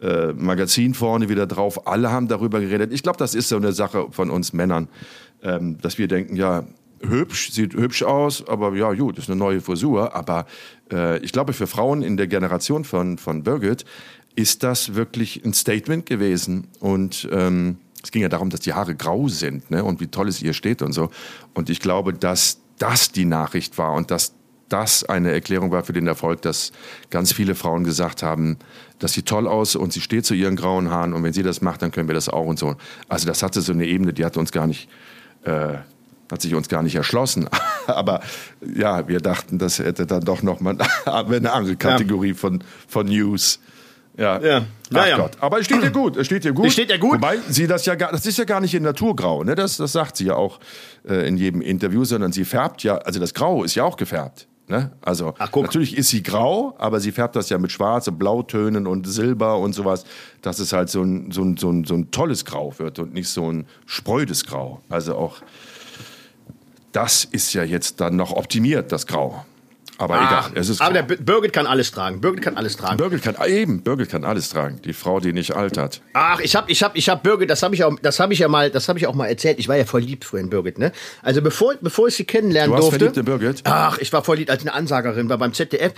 äh, 0.01 0.33
Magazin 0.33 0.93
vorne 0.93 1.29
wieder 1.29 1.47
drauf, 1.47 1.87
alle 1.87 2.11
haben 2.11 2.27
darüber 2.27 2.59
geredet. 2.59 2.91
Ich 2.93 3.03
glaube, 3.03 3.17
das 3.17 3.35
ist 3.35 3.49
so 3.49 3.55
eine 3.55 3.71
Sache 3.71 4.07
von 4.11 4.29
uns 4.29 4.51
Männern, 4.51 4.89
ähm, 5.43 5.77
dass 5.81 5.97
wir 5.97 6.07
denken, 6.09 6.35
ja, 6.35 6.63
hübsch, 7.01 7.51
sieht 7.51 7.73
hübsch 7.73 8.03
aus, 8.03 8.47
aber 8.47 8.75
ja, 8.75 8.93
gut, 8.93 9.17
ist 9.17 9.29
eine 9.29 9.37
neue 9.37 9.61
Frisur. 9.61 10.15
Aber 10.15 10.45
äh, 10.91 11.19
ich 11.19 11.31
glaube, 11.31 11.53
für 11.53 11.67
Frauen 11.67 12.01
in 12.01 12.17
der 12.17 12.27
Generation 12.27 12.83
von, 12.83 13.17
von 13.17 13.43
Birgit 13.43 13.85
ist 14.35 14.63
das 14.63 14.95
wirklich 14.95 15.43
ein 15.43 15.53
Statement 15.53 16.05
gewesen. 16.05 16.67
Und 16.79 17.27
ähm, 17.31 17.77
es 18.03 18.11
ging 18.11 18.21
ja 18.21 18.29
darum, 18.29 18.49
dass 18.49 18.61
die 18.61 18.73
Haare 18.73 18.95
grau 18.95 19.27
sind 19.27 19.69
ne? 19.71 19.83
und 19.83 19.99
wie 19.99 20.07
toll 20.07 20.27
es 20.27 20.41
ihr 20.41 20.53
steht 20.53 20.81
und 20.81 20.93
so. 20.93 21.09
Und 21.53 21.69
ich 21.69 21.79
glaube, 21.79 22.13
dass 22.13 22.59
das 22.77 23.11
die 23.11 23.25
Nachricht 23.25 23.77
war 23.77 23.93
und 23.93 24.11
dass 24.11 24.33
das 24.69 25.03
eine 25.03 25.31
Erklärung 25.31 25.71
war 25.71 25.83
für 25.83 25.93
den 25.93 26.07
Erfolg, 26.07 26.41
dass 26.43 26.71
ganz 27.09 27.33
viele 27.33 27.55
Frauen 27.55 27.83
gesagt 27.83 28.23
haben, 28.23 28.57
das 28.99 29.13
sieht 29.13 29.25
toll 29.25 29.47
aus 29.47 29.75
und 29.75 29.91
sie 29.93 30.01
steht 30.01 30.25
zu 30.25 30.33
ihren 30.33 30.55
grauen 30.55 30.89
Haaren 30.89 31.13
und 31.13 31.23
wenn 31.23 31.33
sie 31.33 31.43
das 31.43 31.61
macht, 31.61 31.81
dann 31.81 31.91
können 31.91 32.07
wir 32.07 32.15
das 32.15 32.29
auch 32.29 32.45
und 32.45 32.59
so. 32.59 32.75
Also 33.07 33.27
das 33.27 33.43
hatte 33.43 33.61
so 33.61 33.73
eine 33.73 33.85
Ebene, 33.85 34.13
die 34.13 34.23
hat 34.23 34.37
uns 34.37 34.51
gar 34.51 34.67
nicht, 34.67 34.89
äh, 35.43 35.79
hat 36.31 36.41
sich 36.41 36.55
uns 36.55 36.69
gar 36.69 36.83
nicht 36.83 36.95
erschlossen. 36.95 37.49
Aber 37.87 38.21
ja, 38.61 39.07
wir 39.07 39.19
dachten, 39.19 39.57
das 39.57 39.79
hätte 39.79 40.05
dann 40.05 40.21
doch 40.21 40.43
noch 40.43 40.59
mal 40.59 40.77
eine 41.05 41.51
andere 41.51 41.75
Kategorie 41.75 42.33
von, 42.33 42.63
von 42.87 43.07
News. 43.07 43.59
Ja, 44.17 44.39
Ja. 44.41 44.65
Ach 44.91 44.95
Ja, 44.95 45.07
ja. 45.07 45.17
Gott. 45.17 45.31
Aber 45.39 45.59
es 45.59 45.65
steht 45.65 45.81
ihr 45.81 45.91
gut. 45.91 46.17
Es 46.17 46.25
steht 46.25 46.43
ihr 46.43 46.51
gut. 46.51 46.67
Es 46.67 46.73
steht 46.73 46.89
ihr 46.89 46.97
gut. 46.97 47.15
Wobei 47.15 47.37
sie 47.47 47.67
das 47.67 47.85
ja 47.85 47.95
gar, 47.95 48.11
das 48.11 48.25
ist 48.25 48.37
ja 48.37 48.43
gar 48.43 48.59
nicht 48.59 48.73
in 48.73 48.83
Naturgrau, 48.83 49.43
ne? 49.43 49.55
Das, 49.55 49.77
das 49.77 49.93
sagt 49.93 50.17
sie 50.17 50.25
ja 50.25 50.35
auch 50.35 50.59
äh, 51.07 51.27
in 51.27 51.37
jedem 51.37 51.61
Interview, 51.61 52.03
sondern 52.03 52.33
sie 52.33 52.43
färbt 52.43 52.83
ja, 52.83 52.97
also 52.97 53.19
das 53.19 53.33
Grau 53.33 53.63
ist 53.63 53.75
ja 53.75 53.83
auch 53.85 53.95
gefärbt. 53.95 54.47
Ne? 54.69 54.91
Also 55.01 55.33
Ach, 55.39 55.49
guck. 55.51 55.63
natürlich 55.63 55.97
ist 55.97 56.09
sie 56.09 56.21
grau, 56.21 56.75
aber 56.77 56.99
sie 56.99 57.11
färbt 57.11 57.35
das 57.35 57.49
ja 57.49 57.57
mit 57.57 57.71
Schwarz 57.71 58.07
und 58.07 58.19
Blautönen 58.19 58.85
und 58.85 59.07
Silber 59.07 59.57
und 59.57 59.73
sowas, 59.73 60.05
dass 60.43 60.59
es 60.59 60.73
halt 60.73 60.89
so 60.89 61.01
ein, 61.01 61.31
so 61.31 61.41
ein, 61.41 61.57
so 61.57 61.71
ein, 61.71 61.85
so 61.85 61.95
ein 61.95 62.11
tolles 62.11 62.45
Grau 62.45 62.71
wird 62.77 62.99
und 62.99 63.11
nicht 63.11 63.29
so 63.29 63.51
ein 63.51 63.65
sprödes 63.87 64.45
Grau. 64.45 64.81
Also 64.87 65.15
auch 65.15 65.37
das 66.91 67.25
ist 67.25 67.53
ja 67.53 67.63
jetzt 67.63 68.01
dann 68.01 68.15
noch 68.15 68.31
optimiert, 68.33 68.91
das 68.91 69.07
Grau. 69.07 69.45
Aber 69.99 70.15
Ach, 70.17 70.49
egal, 70.49 70.61
es 70.61 70.69
ist 70.69 70.81
aber 70.81 70.93
der 70.93 71.03
Birgit 71.03 71.51
kann 71.51 71.67
alles 71.67 71.91
tragen. 71.91 72.21
Birgit 72.21 72.41
kann 72.41 72.55
alles 72.55 72.77
tragen. 72.77 72.95
Birgit 72.95 73.21
kann, 73.21 73.35
ah, 73.37 73.45
eben, 73.47 73.81
Birgit 73.81 74.09
kann 74.09 74.23
alles 74.23 74.47
tragen. 74.47 74.81
Die 74.85 74.93
Frau, 74.93 75.19
die 75.19 75.33
nicht 75.33 75.57
altert. 75.57 76.01
Ach, 76.13 76.39
ich 76.39 76.55
hab, 76.55 76.69
ich 76.69 76.81
hab, 76.83 76.95
ich 76.95 77.09
hab 77.09 77.21
Birgit, 77.21 77.49
das 77.49 77.63
habe 77.63 77.75
ich 77.75 77.83
auch, 77.83 77.93
das 78.01 78.21
habe 78.21 78.31
ich 78.31 78.39
ja 78.39 78.47
mal, 78.47 78.71
das 78.71 78.87
habe 78.87 78.97
ich 78.97 79.07
auch 79.07 79.13
mal 79.13 79.27
erzählt. 79.27 79.59
Ich 79.59 79.67
war 79.67 79.75
ja 79.75 79.83
voll 79.83 79.99
lieb 79.99 80.23
früher 80.23 80.39
in 80.39 80.49
Birgit, 80.49 80.77
ne? 80.79 80.93
Also 81.21 81.41
bevor, 81.41 81.73
bevor 81.81 82.07
ich 82.07 82.15
sie 82.15 82.23
kennenlernen 82.23 82.69
Du 82.69 82.75
warst 82.75 82.83
durfte. 82.83 82.99
verliebt 83.13 83.17
in 83.17 83.25
Birgit? 83.25 83.61
Ach, 83.65 83.97
ich 83.97 84.13
war 84.13 84.23
voll 84.23 84.37
lieb, 84.37 84.49
als 84.49 84.61
eine 84.61 84.73
Ansagerin 84.73 85.27
war 85.27 85.37
beim 85.37 85.51
ZDF. 85.53 85.91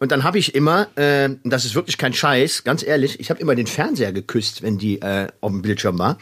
Und 0.00 0.10
dann 0.10 0.24
habe 0.24 0.38
ich 0.38 0.56
immer, 0.56 0.88
äh, 0.98 1.28
das 1.44 1.64
ist 1.64 1.76
wirklich 1.76 1.96
kein 1.96 2.12
Scheiß, 2.12 2.64
ganz 2.64 2.82
ehrlich, 2.84 3.20
ich 3.20 3.30
habe 3.30 3.40
immer 3.40 3.54
den 3.54 3.68
Fernseher 3.68 4.12
geküsst, 4.12 4.62
wenn 4.62 4.78
die 4.78 5.00
äh, 5.00 5.28
auf 5.40 5.52
dem 5.52 5.62
Bildschirm 5.62 5.96
war. 6.00 6.18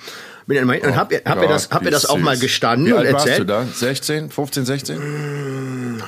Immer 0.48 0.72
hin 0.74 0.82
und 0.84 0.96
hab, 0.96 1.12
ihr- 1.12 1.22
hab 1.24 1.38
mir 1.40 1.48
das, 1.48 1.64
hab 1.64 1.70
Gott, 1.78 1.82
mir 1.84 1.90
das 1.90 2.06
auch 2.06 2.18
mal 2.18 2.36
gestanden 2.38 2.86
Wie 2.88 2.92
und 2.92 2.98
alt 3.00 3.12
warst 3.12 3.26
erzählt. 3.26 3.48
du 3.48 3.52
da? 3.52 3.64
16, 3.64 4.30
15, 4.30 4.64
16? 4.64 5.98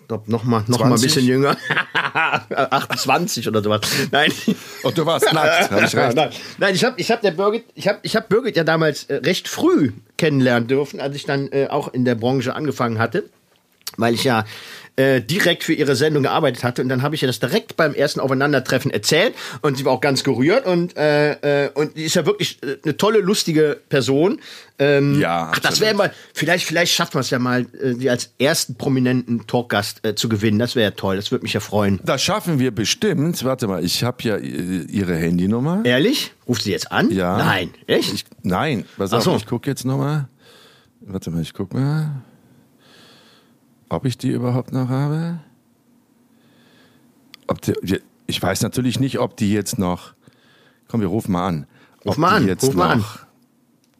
Ich 0.00 0.08
glaub, 0.08 0.26
noch 0.28 0.44
mal, 0.44 0.64
noch 0.66 0.78
mal 0.80 0.86
ein 0.86 0.90
20? 0.98 1.06
bisschen 1.14 1.26
jünger. 1.26 1.56
28 2.14 3.46
oder 3.48 3.62
sowas. 3.62 3.82
Nein. 4.10 4.32
Und 4.82 4.96
du 4.96 5.04
warst 5.06 5.32
nackt, 5.32 5.70
habe 5.70 5.84
ich 5.84 5.94
recht. 5.96 6.16
Nein, 6.16 6.30
nein 6.58 6.74
ich 6.74 6.84
habe 6.84 6.94
ich 6.98 7.10
hab 7.10 7.20
der 7.20 7.32
Birgit, 7.32 7.64
ich 7.74 7.88
hab, 7.88 7.98
ich 8.02 8.16
hab 8.16 8.28
Birgit 8.28 8.56
ja 8.56 8.64
damals 8.64 9.04
äh, 9.04 9.16
recht 9.16 9.48
früh 9.48 9.92
kennenlernen 10.16 10.66
dürfen, 10.68 11.00
als 11.00 11.14
ich 11.14 11.24
dann 11.24 11.48
äh, 11.52 11.66
auch 11.68 11.92
in 11.92 12.04
der 12.04 12.14
Branche 12.14 12.54
angefangen 12.54 12.98
hatte, 12.98 13.24
weil 13.96 14.14
ich 14.14 14.24
ja 14.24 14.44
äh, 14.98 15.20
direkt 15.20 15.62
für 15.62 15.72
ihre 15.72 15.94
Sendung 15.94 16.24
gearbeitet 16.24 16.64
hatte 16.64 16.82
und 16.82 16.88
dann 16.88 17.02
habe 17.02 17.14
ich 17.14 17.22
ihr 17.22 17.28
das 17.28 17.38
direkt 17.38 17.76
beim 17.76 17.94
ersten 17.94 18.18
Aufeinandertreffen 18.18 18.90
erzählt 18.90 19.34
und 19.62 19.78
sie 19.78 19.84
war 19.84 19.92
auch 19.92 20.00
ganz 20.00 20.24
gerührt 20.24 20.66
und 20.66 20.96
äh, 20.96 21.66
äh, 21.66 21.70
und 21.74 21.96
die 21.96 22.02
ist 22.02 22.16
ja 22.16 22.26
wirklich 22.26 22.58
äh, 22.62 22.76
eine 22.82 22.96
tolle 22.96 23.20
lustige 23.20 23.80
Person. 23.88 24.40
Ähm, 24.80 25.20
Ja, 25.20 25.52
ach, 25.54 25.58
das 25.60 25.80
wäre 25.80 25.94
mal 25.94 26.12
vielleicht 26.34 26.66
vielleicht 26.66 26.92
schafft 26.92 27.14
man 27.14 27.20
es 27.20 27.30
ja 27.30 27.38
mal 27.38 27.66
äh, 27.80 27.94
sie 27.94 28.10
als 28.10 28.32
ersten 28.40 28.74
prominenten 28.74 29.46
Talkgast 29.46 30.04
äh, 30.04 30.14
zu 30.16 30.28
gewinnen. 30.28 30.58
Das 30.58 30.74
wäre 30.74 30.90
ja 30.90 30.96
toll, 30.96 31.16
das 31.16 31.30
würde 31.30 31.44
mich 31.44 31.52
ja 31.52 31.60
freuen. 31.60 32.00
Das 32.04 32.20
schaffen 32.20 32.58
wir 32.58 32.72
bestimmt. 32.72 33.44
Warte 33.44 33.68
mal, 33.68 33.84
ich 33.84 34.02
habe 34.02 34.22
ja 34.22 34.36
äh, 34.36 34.82
ihre 34.90 35.14
Handynummer. 35.14 35.82
Ehrlich? 35.84 36.32
Ruft 36.48 36.62
sie 36.62 36.72
jetzt 36.72 36.90
an? 36.90 37.10
Ja. 37.10 37.36
Nein, 37.38 37.70
echt? 37.86 38.12
Ich, 38.12 38.24
nein, 38.42 38.84
pass 38.96 39.12
auf, 39.12 39.22
so. 39.22 39.36
ich 39.36 39.46
gucke 39.46 39.70
jetzt 39.70 39.84
nochmal. 39.84 40.28
Warte 41.00 41.30
mal, 41.30 41.42
ich 41.42 41.54
guck 41.54 41.72
mal. 41.72 42.22
Ob 43.88 44.04
ich 44.04 44.18
die 44.18 44.30
überhaupt 44.30 44.72
noch 44.72 44.88
habe? 44.88 45.40
Die, 47.82 48.00
ich 48.26 48.42
weiß 48.42 48.62
natürlich 48.62 49.00
nicht, 49.00 49.18
ob 49.18 49.36
die 49.36 49.52
jetzt 49.52 49.78
noch. 49.78 50.12
Komm, 50.88 51.00
wir 51.00 51.08
rufen 51.08 51.32
mal 51.32 51.46
an. 51.48 51.66
Ruf 52.04 52.12
Ob 52.12 52.18
mal 52.18 52.30
die 52.30 52.36
an, 52.36 52.48
Jetzt 52.48 52.64
ruf 52.64 52.74
mal 52.74 52.90
an. 52.92 52.98
noch, 52.98 53.20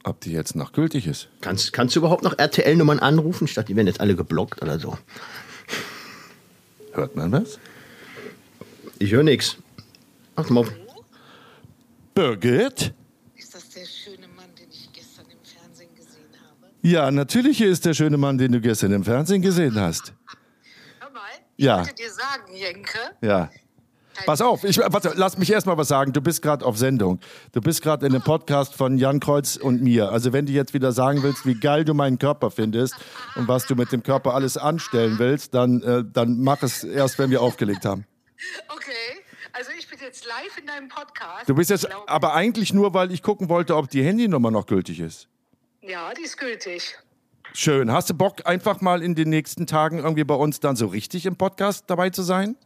Ob 0.05 0.21
die 0.21 0.33
jetzt 0.33 0.55
noch 0.55 0.73
gültig 0.73 1.07
ist. 1.07 1.29
Kannst, 1.41 1.73
kannst 1.73 1.97
du 1.97 2.01
überhaupt 2.01 2.23
noch 2.25 2.39
RTL-Nummern 2.39 2.99
anrufen? 2.99 3.47
Dachte, 3.47 3.65
die 3.65 3.77
werden 3.77 3.87
jetzt 3.87 4.01
alle 4.01 4.15
geblockt 4.17 4.63
oder 4.63 4.79
so. 4.79 4.99
Hört 6.93 7.17
man 7.17 7.33
was? 7.33 7.59
Ich 8.99 9.11
höre 9.13 9.23
nichts. 9.23 9.57
Ach 10.37 10.49
mal. 10.51 10.67
Birgit? 12.15 12.93
Ist 13.37 13.55
das 13.55 13.69
der 13.71 13.87
schöne 13.87 14.29
Mann, 14.29 14.51
den 14.59 14.69
ich 14.71 14.91
gestern 14.93 15.27
im 15.31 15.39
Fernsehen 15.45 15.95
gesehen 15.95 16.35
habe? 16.49 16.73
Ja, 16.89 17.11
natürlich 17.11 17.59
hier 17.59 17.69
ist 17.69 17.85
der 17.85 17.93
schöne 17.93 18.17
Mann, 18.17 18.39
den 18.39 18.51
du 18.51 18.61
gestern 18.63 18.93
im 18.93 19.05
Fernsehen 19.05 19.43
gesehen 19.43 19.79
hast. 19.79 20.15
Hör 21.01 21.11
mal, 21.11 21.21
ich 21.57 21.65
Ja. 21.67 21.79
wollte 21.81 21.95
dir 21.95 22.11
sagen, 22.11 22.55
Jenke. 22.55 22.99
Ja. 23.21 23.51
Pass 24.25 24.41
auf, 24.41 24.65
ich, 24.65 24.79
warte, 24.79 25.13
lass 25.15 25.37
mich 25.37 25.53
erst 25.53 25.67
mal 25.67 25.77
was 25.77 25.89
sagen. 25.89 26.15
Du 26.15 26.23
bist 26.23 26.41
gerade 26.41 26.65
auf 26.65 26.79
Sendung. 26.79 27.21
Du 27.53 27.61
bist 27.61 27.83
gerade 27.83 28.07
in 28.07 28.15
einem 28.15 28.23
Podcast 28.25 28.75
von 28.75 28.97
Jan 28.97 29.21
Kreuz 29.21 29.57
und 29.57 29.83
mir. 29.83 30.11
Also 30.11 30.33
wenn 30.33 30.47
du 30.47 30.53
jetzt 30.53 30.73
wieder 30.73 30.91
sagen 30.93 31.23
willst, 31.23 31.45
wie 31.45 31.55
geil 31.61 31.85
du 31.85 31.93
meinen 31.93 32.19
Körper 32.19 32.51
findest 32.51 32.95
und 33.37 33.47
was 33.49 33.67
du 33.67 33.75
mit 33.75 33.93
dem 33.93 34.03
Körper 34.03 34.33
alles 34.35 34.57
anstellen 34.57 35.19
willst, 35.19 35.53
dann, 35.53 35.83
äh, 35.83 36.05
dann 36.11 36.41
mach 36.41 36.63
es 36.63 36.85
erst, 36.85 37.19
wenn 37.19 37.31
wir 37.31 37.43
aufgelegt 37.43 37.85
haben. 37.85 38.07
Okay, 38.71 38.91
also 39.53 39.71
ich 39.79 39.89
bin 39.91 39.99
jetzt 40.01 40.27
live 40.27 40.57
in 40.59 40.67
deinem 40.67 40.89
Podcast. 40.89 41.47
Du 41.49 41.55
bist 41.55 41.69
jetzt 41.69 41.87
aber 42.09 42.33
eigentlich 42.35 42.73
nur, 42.73 42.95
weil 42.95 43.13
ich 43.13 43.23
gucken 43.23 43.51
wollte, 43.51 43.77
ob 43.77 43.91
die 43.91 44.03
Handynummer 44.03 44.51
noch 44.51 44.65
gültig 44.67 45.01
ist. 45.01 45.29
Ja, 45.89 46.13
die 46.13 46.25
ist 46.25 46.37
gültig. 46.37 46.99
Schön. 47.55 47.91
Hast 47.91 48.11
du 48.11 48.15
Bock, 48.15 48.43
einfach 48.45 48.83
mal 48.83 49.03
in 49.03 49.15
den 49.15 49.31
nächsten 49.31 49.67
Tagen 49.67 50.01
irgendwie 50.01 50.23
bei 50.23 50.35
uns 50.35 50.61
dann 50.61 50.77
so 50.77 50.87
richtig 50.87 51.25
im 51.25 51.37
Podcast 51.37 51.85
dabei 51.87 52.11
zu 52.11 52.21
sein? 52.21 52.57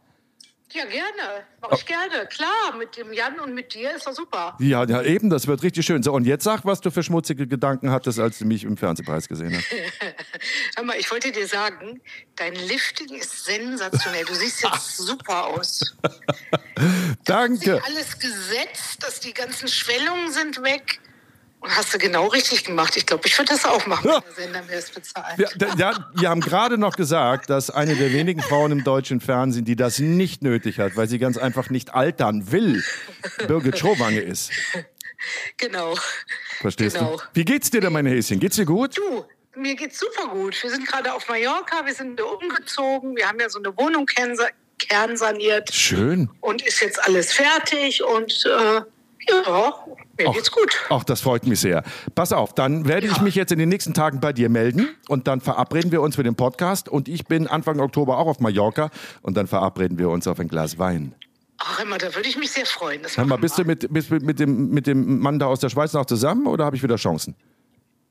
Ja, 0.73 0.83
gerne. 0.83 1.45
Mach 1.61 1.71
ich 1.71 1.85
gerne. 1.85 2.25
Klar, 2.25 2.75
mit 2.77 2.97
dem 2.97 3.13
Jan 3.13 3.39
und 3.39 3.53
mit 3.53 3.73
dir 3.73 3.95
ist 3.95 4.07
doch 4.07 4.13
super. 4.13 4.57
Ja, 4.59 4.83
ja, 4.83 5.01
eben, 5.03 5.29
das 5.29 5.47
wird 5.47 5.63
richtig 5.63 5.85
schön. 5.85 6.03
So, 6.03 6.11
und 6.11 6.25
jetzt 6.25 6.43
sag, 6.43 6.65
was 6.65 6.81
du 6.81 6.91
für 6.91 7.01
schmutzige 7.01 7.47
Gedanken 7.47 7.91
hattest, 7.91 8.19
als 8.19 8.39
du 8.39 8.45
mich 8.45 8.65
im 8.65 8.75
Fernsehpreis 8.75 9.29
gesehen 9.29 9.55
hast. 9.55 9.71
Hör 10.75 10.83
mal, 10.83 10.97
ich 10.99 11.09
wollte 11.09 11.31
dir 11.31 11.47
sagen, 11.47 12.01
dein 12.35 12.55
Lifting 12.55 13.15
ist 13.15 13.45
sensationell. 13.45 14.25
Du 14.25 14.33
siehst 14.33 14.63
jetzt 14.63 14.97
super 14.97 15.45
aus. 15.45 15.95
Danke. 17.23 17.75
Sich 17.75 17.83
alles 17.85 18.19
gesetzt, 18.19 19.01
dass 19.01 19.21
die 19.21 19.33
ganzen 19.33 19.69
Schwellungen 19.69 20.29
sind 20.29 20.61
weg. 20.61 20.99
Und 21.63 21.75
hast 21.77 21.93
du 21.93 21.97
genau 21.97 22.27
richtig 22.27 22.65
gemacht. 22.65 22.97
Ich 22.97 23.05
glaube, 23.05 23.25
ich 23.25 23.37
würde 23.37 23.53
das 23.53 23.63
auch 23.65 23.85
machen, 23.87 24.07
Ja. 24.09 24.21
wenn 24.35 24.51
der 24.51 24.61
Sender 24.61 24.61
mir 24.63 24.75
das 24.75 24.89
bezahlt. 24.91 25.39
Ja, 25.39 25.47
da- 25.55 25.75
ja, 25.77 26.09
wir 26.15 26.29
haben 26.29 26.41
gerade 26.41 26.77
noch 26.77 26.95
gesagt, 26.97 27.49
dass 27.49 27.69
eine 27.69 27.95
der 27.95 28.11
wenigen 28.11 28.41
Frauen 28.41 28.71
im 28.73 28.83
deutschen 28.83 29.21
Fernsehen, 29.21 29.63
die 29.63 29.75
das 29.77 29.99
nicht 29.99 30.41
nötig 30.43 30.79
hat, 30.79 30.97
weil 30.97 31.07
sie 31.07 31.19
ganz 31.19 31.37
einfach 31.37 31.69
nicht 31.69 31.93
altern 31.93 32.51
will, 32.51 32.83
Birgit 33.47 33.79
Schrowange 33.79 34.19
ist. 34.19 34.51
Genau. 35.57 35.95
Verstehst 36.59 36.97
Genau. 36.97 37.15
du? 37.17 37.23
Wie 37.33 37.45
geht's 37.45 37.69
dir 37.69 37.79
denn, 37.81 37.93
meine 37.93 38.09
Häschen? 38.09 38.39
Geht's 38.39 38.57
dir 38.57 38.65
gut? 38.65 38.97
Du, 38.97 39.25
mir 39.55 39.75
geht's 39.75 39.99
super 39.99 40.27
gut. 40.29 40.61
Wir 40.61 40.69
sind 40.69 40.85
gerade 40.87 41.13
auf 41.13 41.29
Mallorca, 41.29 41.85
wir 41.85 41.93
sind 41.93 42.19
umgezogen, 42.19 43.15
wir 43.15 43.27
haben 43.27 43.39
ja 43.39 43.49
so 43.49 43.59
eine 43.59 43.75
Wohnung 43.77 44.05
kernsa- 44.05 44.51
kernsaniert 44.79 45.73
Schön. 45.73 46.29
und 46.41 46.61
ist 46.61 46.81
jetzt 46.81 47.01
alles 47.07 47.31
fertig 47.31 48.03
und 48.03 48.43
äh, 48.45 48.81
Ja, 49.29 49.73
mir 50.17 50.31
geht's 50.33 50.51
gut. 50.51 50.69
Ach, 50.89 51.03
das 51.03 51.21
freut 51.21 51.45
mich 51.45 51.59
sehr. 51.59 51.83
Pass 52.15 52.31
auf, 52.31 52.53
dann 52.53 52.87
werde 52.87 53.07
ich 53.07 53.21
mich 53.21 53.35
jetzt 53.35 53.51
in 53.51 53.59
den 53.59 53.69
nächsten 53.69 53.93
Tagen 53.93 54.19
bei 54.19 54.33
dir 54.33 54.49
melden 54.49 54.89
und 55.07 55.27
dann 55.27 55.41
verabreden 55.41 55.91
wir 55.91 56.01
uns 56.01 56.15
für 56.15 56.23
den 56.23 56.35
Podcast. 56.35 56.89
Und 56.89 57.07
ich 57.07 57.25
bin 57.25 57.47
Anfang 57.47 57.79
Oktober 57.79 58.17
auch 58.17 58.27
auf 58.27 58.39
Mallorca 58.39 58.89
und 59.21 59.35
dann 59.37 59.47
verabreden 59.47 59.97
wir 59.97 60.09
uns 60.09 60.27
auf 60.27 60.39
ein 60.39 60.47
Glas 60.47 60.77
Wein. 60.77 61.15
Ach, 61.59 61.79
immer, 61.79 61.97
da 61.97 62.13
würde 62.13 62.27
ich 62.27 62.37
mich 62.37 62.51
sehr 62.51 62.65
freuen. 62.65 63.01
Das 63.03 63.15
Hör 63.17 63.25
mal, 63.25 63.37
bist 63.37 63.57
du 63.57 63.59
wir. 63.59 63.67
mit, 63.67 63.91
bist, 63.93 64.11
du 64.11 64.15
mit, 64.15 64.39
dem, 64.39 64.69
mit 64.71 64.85
dem 64.87 65.19
Mann 65.19 65.39
da 65.39 65.45
aus 65.45 65.59
der 65.61 65.69
Schweiz 65.69 65.93
noch 65.93 66.05
zusammen 66.05 66.45
oder 66.47 66.65
habe 66.65 66.75
ich 66.75 66.83
wieder 66.83 66.97
Chancen? 66.97 67.35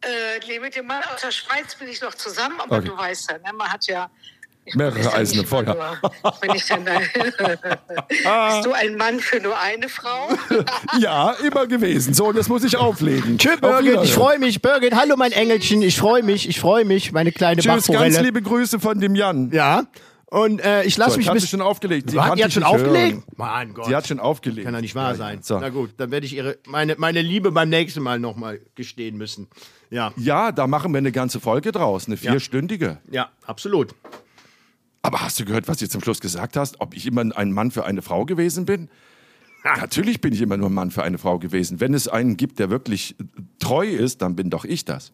Äh, 0.01 0.09
nee, 0.49 0.59
mit 0.59 0.75
dem 0.75 0.87
Mann 0.87 1.03
aus 1.15 1.21
der 1.21 1.31
Schweiz 1.31 1.75
bin 1.77 1.89
ich 1.89 2.01
noch 2.01 2.15
zusammen, 2.15 2.59
aber 2.61 2.79
Okay. 2.79 2.89
du 2.89 2.97
weißt 2.97 3.31
ja, 3.31 3.39
ne, 3.39 3.57
man 3.57 3.69
hat 3.73 3.87
ja. 3.87 4.11
Mehrere 4.75 4.95
bin 4.95 5.03
ja 5.05 5.13
Eisen 5.13 5.35
im 5.35 5.41
nicht 5.41 5.53
immer 5.53 5.65
Feuer. 5.65 5.99
Dann, 6.23 6.33
bist 6.55 6.71
du 8.67 8.73
ein 8.73 8.97
Mann 8.97 9.21
für 9.21 9.41
nur 9.41 9.59
eine 9.59 9.89
Frau? 9.89 10.29
Ja, 10.99 11.33
immer 11.45 11.67
gewesen. 11.67 12.15
So, 12.15 12.27
und 12.27 12.37
das 12.37 12.49
muss 12.49 12.65
ich 12.65 12.77
auflegen. 12.77 13.39
Tschö, 13.39 13.55
Auf 13.55 13.61
Birgit, 13.61 13.83
Wiederhören. 13.85 14.05
ich 14.05 14.13
freue 14.15 14.39
mich. 14.39 14.63
Birgit, 14.63 14.95
hallo 14.95 15.17
mein 15.17 15.33
Engelchen, 15.33 15.83
ich 15.83 15.97
freue 15.99 16.23
mich, 16.23 16.49
ich 16.49 16.61
freue 16.61 16.85
mich, 16.85 17.13
meine 17.13 17.33
kleine 17.33 17.61
Tschüss, 17.63 17.87
ganz 17.89 18.21
liebe 18.21 18.43
Grüße 18.43 18.79
von 18.79 19.01
dem 19.01 19.15
Jan. 19.15 19.51
Ja, 19.53 19.85
und 20.27 20.65
äh, 20.65 20.85
ich 20.85 20.97
lasse 20.97 21.13
So, 21.13 21.17
mich 21.19 21.27
hatte 21.29 21.35
bisschen... 21.37 21.59
schon 21.59 21.61
aufgelegt. 21.61 22.09
Sie 22.09 22.17
die 22.17 22.23
hat 22.45 22.53
schon 22.55 22.63
aufgelegt? 22.63 23.17
hören. 23.17 23.25
Mein 23.37 23.75
Gott. 23.75 23.85
Sie 23.87 23.95
hat 23.95 24.07
schon 24.07 24.19
aufgelegt. 24.19 24.65
Kann 24.65 24.73
doch 24.73 24.81
nicht 24.81 24.95
wahr 24.95 25.15
sein. 25.15 25.41
So. 25.43 25.59
Na 25.61 25.69
gut, 25.69 25.91
dann 25.99 26.11
werde 26.11 26.25
ich 26.25 26.35
ihre, 26.35 26.57
meine, 26.67 26.95
meine 26.97 27.21
Liebe 27.21 27.53
beim 27.53 27.69
nächsten 27.69 28.03
Mal 28.03 28.19
nochmal 28.19 28.61
gestehen 28.75 29.19
müssen. 29.19 29.49
Ja, 29.91 30.11
Ja, 30.17 30.51
da 30.51 30.67
machen 30.67 30.91
wir 30.93 30.99
eine 30.99 31.13
ganze 31.13 31.39
Folge 31.39 31.71
draus, 31.71 32.07
eine 32.07 32.17
vierstündige. 32.17 32.97
ja, 33.11 33.29
absolut. 33.45 33.95
Aber 35.03 35.21
hast 35.21 35.39
du 35.41 35.45
gehört, 35.45 35.69
was 35.69 35.79
du 35.79 35.89
zum 35.89 36.01
Schluss 36.01 36.21
gesagt 36.21 36.57
hast? 36.57 36.81
Ob 36.81 36.95
ich 36.95 37.07
immer 37.07 37.37
ein 37.37 37.53
Mann 37.53 37.71
für 37.71 37.85
eine 37.85 38.03
Frau 38.03 38.25
gewesen 38.25 38.65
bin? 38.65 38.89
Natürlich 39.65 40.21
bin 40.21 40.33
ich 40.33 40.41
immer 40.41 40.57
nur 40.57 40.71
ein 40.71 40.75
Mann 40.75 40.91
für 40.91 41.03
eine 41.03 41.19
Frau 41.19 41.39
gewesen. 41.39 41.81
Wenn 41.81 41.95
es 41.95 42.09
einen 42.09 42.37
gibt, 42.37 42.59
der 42.59 42.71
wirklich 42.71 43.17
treu 43.59 43.87
ist, 43.87 44.23
dann 44.23 44.35
bin 44.37 44.51
doch 44.51 44.65
ich 44.65 44.85
das. 44.85 45.13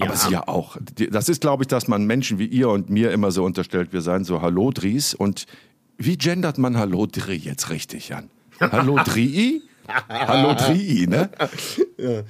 Aber 0.00 0.16
sie 0.16 0.30
ja 0.30 0.46
auch. 0.46 0.76
Das 1.10 1.28
ist, 1.28 1.40
glaube 1.40 1.64
ich, 1.64 1.66
dass 1.66 1.88
man 1.88 2.06
Menschen 2.06 2.38
wie 2.38 2.46
ihr 2.46 2.68
und 2.68 2.90
mir 2.90 3.10
immer 3.10 3.30
so 3.30 3.44
unterstellt, 3.44 3.92
wir 3.92 4.00
seien 4.00 4.24
so 4.24 4.42
Hallodris. 4.42 5.14
Und 5.14 5.46
wie 5.96 6.16
gendert 6.16 6.58
man 6.58 6.76
Hallodri 6.76 7.36
jetzt 7.36 7.70
richtig, 7.70 8.10
Jan? 8.10 8.30
Hallodrii? 8.60 9.62
Hallodrii, 10.08 11.06
ne? 11.06 11.30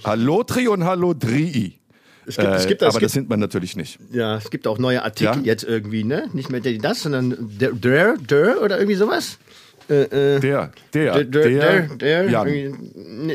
Hallodri 0.04 0.68
und 0.68 0.84
Hallodrii. 0.84 1.77
Es 2.28 2.36
gibt, 2.36 2.48
es 2.48 2.66
gibt, 2.66 2.82
es 2.82 2.86
aber 2.88 2.92
gibt, 2.98 3.04
das 3.06 3.12
sind 3.12 3.28
man 3.28 3.40
natürlich 3.40 3.74
nicht. 3.76 3.98
ja, 4.12 4.36
es 4.36 4.50
gibt 4.50 4.66
auch 4.66 4.78
neue 4.78 5.02
Artikel 5.02 5.36
Ja? 5.38 5.42
jetzt 5.44 5.64
irgendwie, 5.64 6.04
ne? 6.04 6.28
Nicht 6.32 6.50
mehr 6.50 6.60
das, 6.60 7.02
sondern 7.02 7.34
der, 7.58 7.72
der, 7.72 8.16
der 8.18 8.62
oder 8.62 8.76
irgendwie 8.78 8.96
sowas. 8.96 9.38
Äh, 9.90 10.02
äh, 10.36 10.40
Der, 10.40 10.70
der, 10.92 11.24
der, 11.24 11.24
der, 11.24 11.48
der, 11.50 11.96
der 11.96 12.28
Jan. 12.30 12.46
irgendwie- 12.46 13.00
n- 13.00 13.30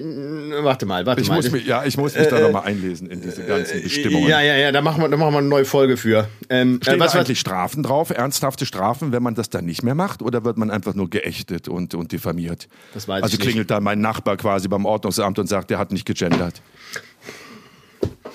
n- 0.51 0.63
warte 0.63 0.85
mal, 0.85 1.03
warte 1.03 1.19
Ich 1.19 1.27
mal. 1.27 1.37
muss 1.37 1.49
mich, 1.49 1.65
ja, 1.65 1.83
ich 1.83 1.97
muss 1.97 2.15
mich 2.15 2.27
da 2.27 2.39
nochmal 2.39 2.65
einlesen 2.65 3.09
in 3.09 3.21
diese 3.21 3.41
ganzen 3.43 3.81
Bestimmungen. 3.81 4.27
Äh, 4.27 4.29
Ja, 4.29 4.41
ja, 4.41 4.55
ja, 4.57 4.71
da 4.71 4.81
machen 4.81 5.01
wir, 5.01 5.09
da 5.09 5.17
machen 5.17 5.33
wir 5.33 5.39
eine 5.39 5.47
neue 5.47 5.65
Folge 5.65 5.97
für. 5.97 6.27
Ähm, 6.51 6.77
Stehen 6.83 6.97
äh, 6.97 6.99
was, 6.99 7.13
da 7.13 7.17
was, 7.19 7.25
eigentlich 7.25 7.39
Strafen 7.39 7.81
drauf, 7.81 8.11
ernsthafte 8.11 8.67
Strafen, 8.67 9.11
wenn 9.11 9.23
man 9.23 9.33
das 9.33 9.49
dann 9.49 9.65
nicht 9.65 9.81
mehr 9.81 9.95
macht? 9.95 10.21
Oder 10.21 10.45
wird 10.45 10.57
man 10.57 10.69
einfach 10.69 10.93
nur 10.93 11.09
geächtet 11.09 11.67
und, 11.69 11.95
und 11.95 12.11
diffamiert? 12.11 12.67
Das 12.93 13.07
weiß 13.07 13.23
also 13.23 13.33
ich 13.33 13.39
nicht. 13.39 13.47
klingelt 13.47 13.71
da 13.71 13.79
mein 13.79 13.99
Nachbar 14.01 14.37
quasi 14.37 14.67
beim 14.67 14.85
Ordnungsamt 14.85 15.39
und 15.39 15.47
sagt, 15.47 15.71
der 15.71 15.79
hat 15.79 15.91
nicht 15.91 16.05
gegendert. 16.05 16.61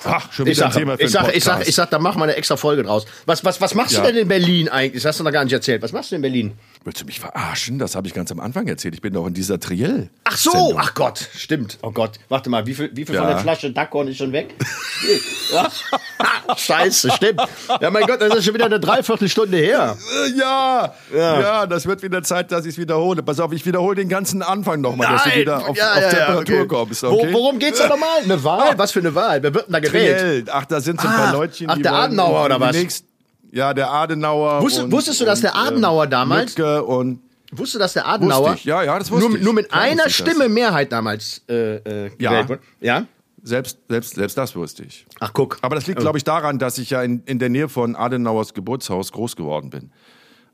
Ach, 0.05 0.32
schon 0.32 0.46
ich 0.46 0.57
wieder 0.57 0.66
ein 0.66 0.72
Thema 0.72 0.96
für 0.96 1.05
ich, 1.05 1.11
sag, 1.11 1.34
ich, 1.34 1.44
sag, 1.44 1.66
ich 1.66 1.74
sag, 1.74 1.90
da 1.90 1.99
machen 1.99 2.18
wir 2.18 2.24
eine 2.24 2.36
extra 2.36 2.57
Folge 2.57 2.82
draus. 2.82 3.05
Was, 3.26 3.44
was, 3.44 3.61
was 3.61 3.74
machst 3.74 3.92
Ja. 3.92 4.01
du 4.03 4.07
denn 4.12 4.16
in 4.22 4.28
Berlin 4.28 4.68
eigentlich? 4.68 5.03
Das 5.03 5.11
hast 5.11 5.20
du 5.20 5.24
noch 5.24 5.32
gar 5.32 5.44
nicht 5.44 5.53
erzählt. 5.53 5.82
Was 5.82 5.92
machst 5.92 6.11
du 6.12 6.16
in 6.16 6.22
Berlin? 6.22 6.53
Willst 6.89 7.03
du 7.03 7.05
mich 7.05 7.20
verarschen? 7.20 7.78
Das 7.78 7.95
habe 7.95 8.07
ich 8.09 8.14
ganz 8.14 8.32
am 8.32 8.41
Anfang 8.41 8.66
erzählt. 8.66 8.95
Ich 8.95 9.03
bin 9.03 9.12
doch 9.12 9.26
in 9.26 9.34
dieser 9.34 9.61
Triell. 9.61 10.09
Ach 10.24 10.39
so, 10.39 10.51
Sendung. 10.53 10.76
ach 10.78 10.95
Gott, 10.95 11.28
stimmt. 11.36 11.76
Oh 11.82 11.91
Gott, 11.91 12.12
warte 12.30 12.49
mal, 12.49 12.64
wie 12.66 12.72
viel, 12.72 12.91
wie 12.95 13.05
viel 13.05 13.14
Ja. 13.14 13.20
von 13.24 13.28
der 13.28 13.39
Flasche 13.41 13.70
Dackhorn 13.70 14.09
ist 14.09 14.16
schon 14.16 14.32
weg? 14.32 14.55
ja. 15.53 15.68
Scheiße, 16.57 17.11
stimmt. 17.11 17.43
Ja, 17.82 17.91
mein 17.91 18.07
Gott, 18.07 18.22
das 18.22 18.34
ist 18.36 18.47
schon 18.47 18.55
wieder 18.55 18.64
eine 18.64 18.80
Dreiviertelstunde 18.80 19.59
her. 19.59 19.99
Äh, 20.26 20.30
Ja, 20.39 20.95
ja, 21.14 21.66
das 21.66 21.84
wird 21.84 22.03
wieder 22.03 22.22
Zeit, 22.22 22.51
dass 22.53 22.64
ich 22.64 22.72
es 22.72 22.78
wiederhole. 22.78 23.22
Pass 23.22 23.39
auf, 23.39 23.53
ich 23.53 23.66
wiederhole 23.66 23.95
den 23.97 24.09
ganzen 24.09 24.41
Anfang 24.41 24.80
nochmal, 24.80 25.09
dass 25.12 25.24
du 25.24 25.34
wieder 25.41 25.68
auf, 25.68 25.76
Ja, 25.76 25.91
auf 25.93 25.99
ja, 25.99 26.03
ja, 26.05 26.09
Temperatur 26.09 26.57
okay. 26.61 26.66
kommst. 26.68 27.03
Wo, 27.03 27.09
Okay? 27.09 27.28
worum 27.34 27.59
geht's 27.59 27.80
da 27.80 27.89
nochmal? 27.89 28.22
Eine 28.24 28.43
Wahl? 28.45 28.78
Was 28.78 28.93
für 28.93 29.01
eine 29.01 29.14
Wahl? 29.14 29.43
Wer 29.43 29.53
wird 29.53 29.66
denn 29.66 29.74
da 29.74 29.80
gewählt? 29.80 30.18
Triell. 30.20 30.45
Ach, 30.51 30.64
da 30.64 30.80
sind 30.80 31.03
so 31.03 31.07
ein 31.07 31.12
Ah, 31.14 31.18
paar 31.24 31.32
Leutchen. 31.34 31.68
ach, 31.68 31.74
die 31.76 31.82
der 31.82 31.93
Adenauer 31.93 32.47
oder 32.47 32.59
was? 32.59 32.74
nächst- 32.74 33.05
ja, 33.53 33.74
der 33.74 33.90
Adenauer. 33.90 34.62
Wusstest- 34.62 34.84
und, 34.84 34.92
wusstest 34.92 35.20
du, 35.20 35.24
dass 35.24 35.40
der 35.40 35.55
und, 35.55 35.61
Adenauer 35.61 36.05
ähm, 36.05 36.11
damals- 36.11 36.57
und 36.59 37.20
Wusstest 37.51 37.76
du, 37.76 37.78
dass 37.78 37.92
der 37.94 38.07
Adenauer 38.07 38.55
ich. 38.55 38.64
Ja, 38.64 38.82
ja, 38.82 38.99
das 38.99 39.11
wusste 39.11 39.28
nur, 39.28 39.38
ich. 39.38 39.44
nur 39.44 39.55
mit 39.55 39.70
Klar 39.70 39.82
einer. 39.82 40.11
Stimme 40.11 40.51
Mehrheit 40.51 40.92
damals 40.92 41.42
äh, 41.49 41.76
äh, 41.76 42.11
Ja. 42.18 42.30
gewählt 42.30 42.49
wurde? 42.51 42.62
Ja? 42.80 43.07
selbst, 43.42 43.78
selbst, 43.88 44.14
selbst 44.14 44.36
das 44.36 44.55
wusste 44.55 44.84
ich. 44.84 45.07
Ach, 45.20 45.32
guck. 45.32 45.59
Aber 45.62 45.74
das 45.74 45.86
liegt, 45.86 46.01
glaube 46.01 46.18
ich, 46.18 46.24
daran, 46.24 46.59
dass 46.59 46.78
ich 46.78 46.90
ja 46.90 47.03
in, 47.03 47.22
in 47.24 47.38
der 47.38 47.49
Nähe 47.49 47.68
von 47.68 47.96
Adenauers 47.96 48.55
Geburtshaus 48.55 49.12
groß 49.12 49.36
geworden 49.36 49.70
bin. 49.70 49.90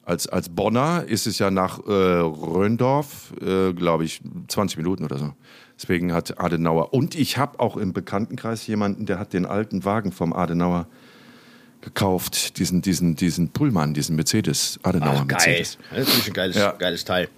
Als, 0.04 0.28
als 0.28 0.50
Bonner 0.50 1.04
ist 1.06 1.26
es 1.26 1.38
ja 1.38 1.50
nach 1.50 1.78
äh, 1.86 1.90
Röndorf, 1.92 3.32
äh, 3.40 3.72
glaube 3.72 4.04
ich, 4.04 4.20
20 4.48 4.76
Minuten 4.76 5.04
oder 5.04 5.18
so. 5.18 5.32
Deswegen 5.80 6.12
hat 6.12 6.38
Adenauer. 6.38 6.92
Und 6.92 7.14
ich 7.14 7.38
habe 7.38 7.58
auch 7.58 7.76
im 7.76 7.92
Bekanntenkreis 7.92 8.66
jemanden, 8.66 9.06
der 9.06 9.18
hat 9.18 9.32
den 9.32 9.46
alten 9.46 9.84
Wagen 9.84 10.12
vom 10.12 10.32
Adenauer 10.32 10.86
gekauft. 11.84 12.58
Diesen, 12.58 12.82
diesen, 12.82 13.14
diesen 13.16 13.48
Pullman, 13.50 13.94
diesen 13.94 14.16
Mercedes. 14.16 14.78
Adenauer 14.82 15.20
Ach, 15.22 15.28
geil. 15.28 15.38
Mercedes. 15.46 15.78
Das 15.94 16.08
ist 16.08 16.26
ein 16.26 16.32
geiles, 16.32 16.56
Ja. 16.56 16.72
geiles 16.72 17.04
Teil. 17.04 17.28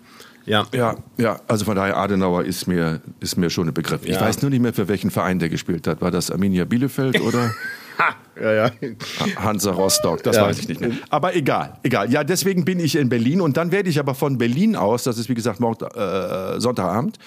Ja. 0.46 0.64
Ja, 0.72 0.94
ja, 1.18 1.40
also 1.48 1.64
von 1.64 1.74
daher 1.74 1.96
Adenauer 1.96 2.44
ist 2.44 2.68
mir, 2.68 3.00
ist 3.18 3.36
mir 3.36 3.50
schon 3.50 3.66
ein 3.68 3.74
Begriff. 3.74 4.02
Ich 4.04 4.10
Ja. 4.14 4.20
weiß 4.20 4.42
nur 4.42 4.50
nicht 4.52 4.60
mehr, 4.60 4.72
für 4.72 4.86
welchen 4.86 5.10
Verein 5.10 5.40
der 5.40 5.48
gespielt 5.48 5.86
hat. 5.88 6.00
War 6.00 6.12
das 6.12 6.30
Arminia 6.30 6.64
Bielefeld 6.64 7.20
oder 7.20 7.52
Ja, 8.40 8.52
ja. 8.52 8.70
Hansa 9.36 9.72
Rostock? 9.72 10.22
Das 10.22 10.36
Ja. 10.36 10.42
weiß 10.46 10.58
ich 10.60 10.68
nicht 10.68 10.80
mehr. 10.80 10.90
Aber 11.08 11.34
egal, 11.34 11.78
egal. 11.82 12.12
Ja, 12.12 12.22
deswegen 12.22 12.64
bin 12.64 12.78
ich 12.78 12.94
in 12.96 13.08
Berlin 13.08 13.40
und 13.40 13.56
dann 13.56 13.72
werde 13.72 13.88
ich 13.88 13.98
aber 13.98 14.14
von 14.14 14.36
Berlin 14.38 14.76
aus, 14.76 15.02
das 15.04 15.16
ist 15.18 15.28
wie 15.30 15.34
gesagt 15.34 15.58
morgen, 15.58 15.84
äh, 15.86 16.60
Sonntagabend, 16.60 17.18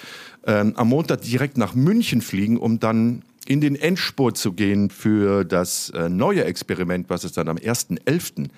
ähm, 0.45 0.74
am 0.78 0.88
Montag 0.88 1.22
direkt 1.22 1.57
nach 1.57 1.74
München 1.74 2.22
fliegen, 2.22 2.57
um 2.57 2.80
dann 2.80 3.24
in 3.48 3.62
den 3.62 3.76
Endspurt 3.76 4.38
zu 4.38 4.54
gehen 4.54 4.90
für 4.90 5.44
das 5.44 5.90
äh, 5.92 6.10
neue 6.10 6.44
Experiment, 6.44 7.10
was 7.10 7.24
es 7.24 7.32
dann 7.32 7.48
am 7.48 7.58
1.11. 7.58 8.50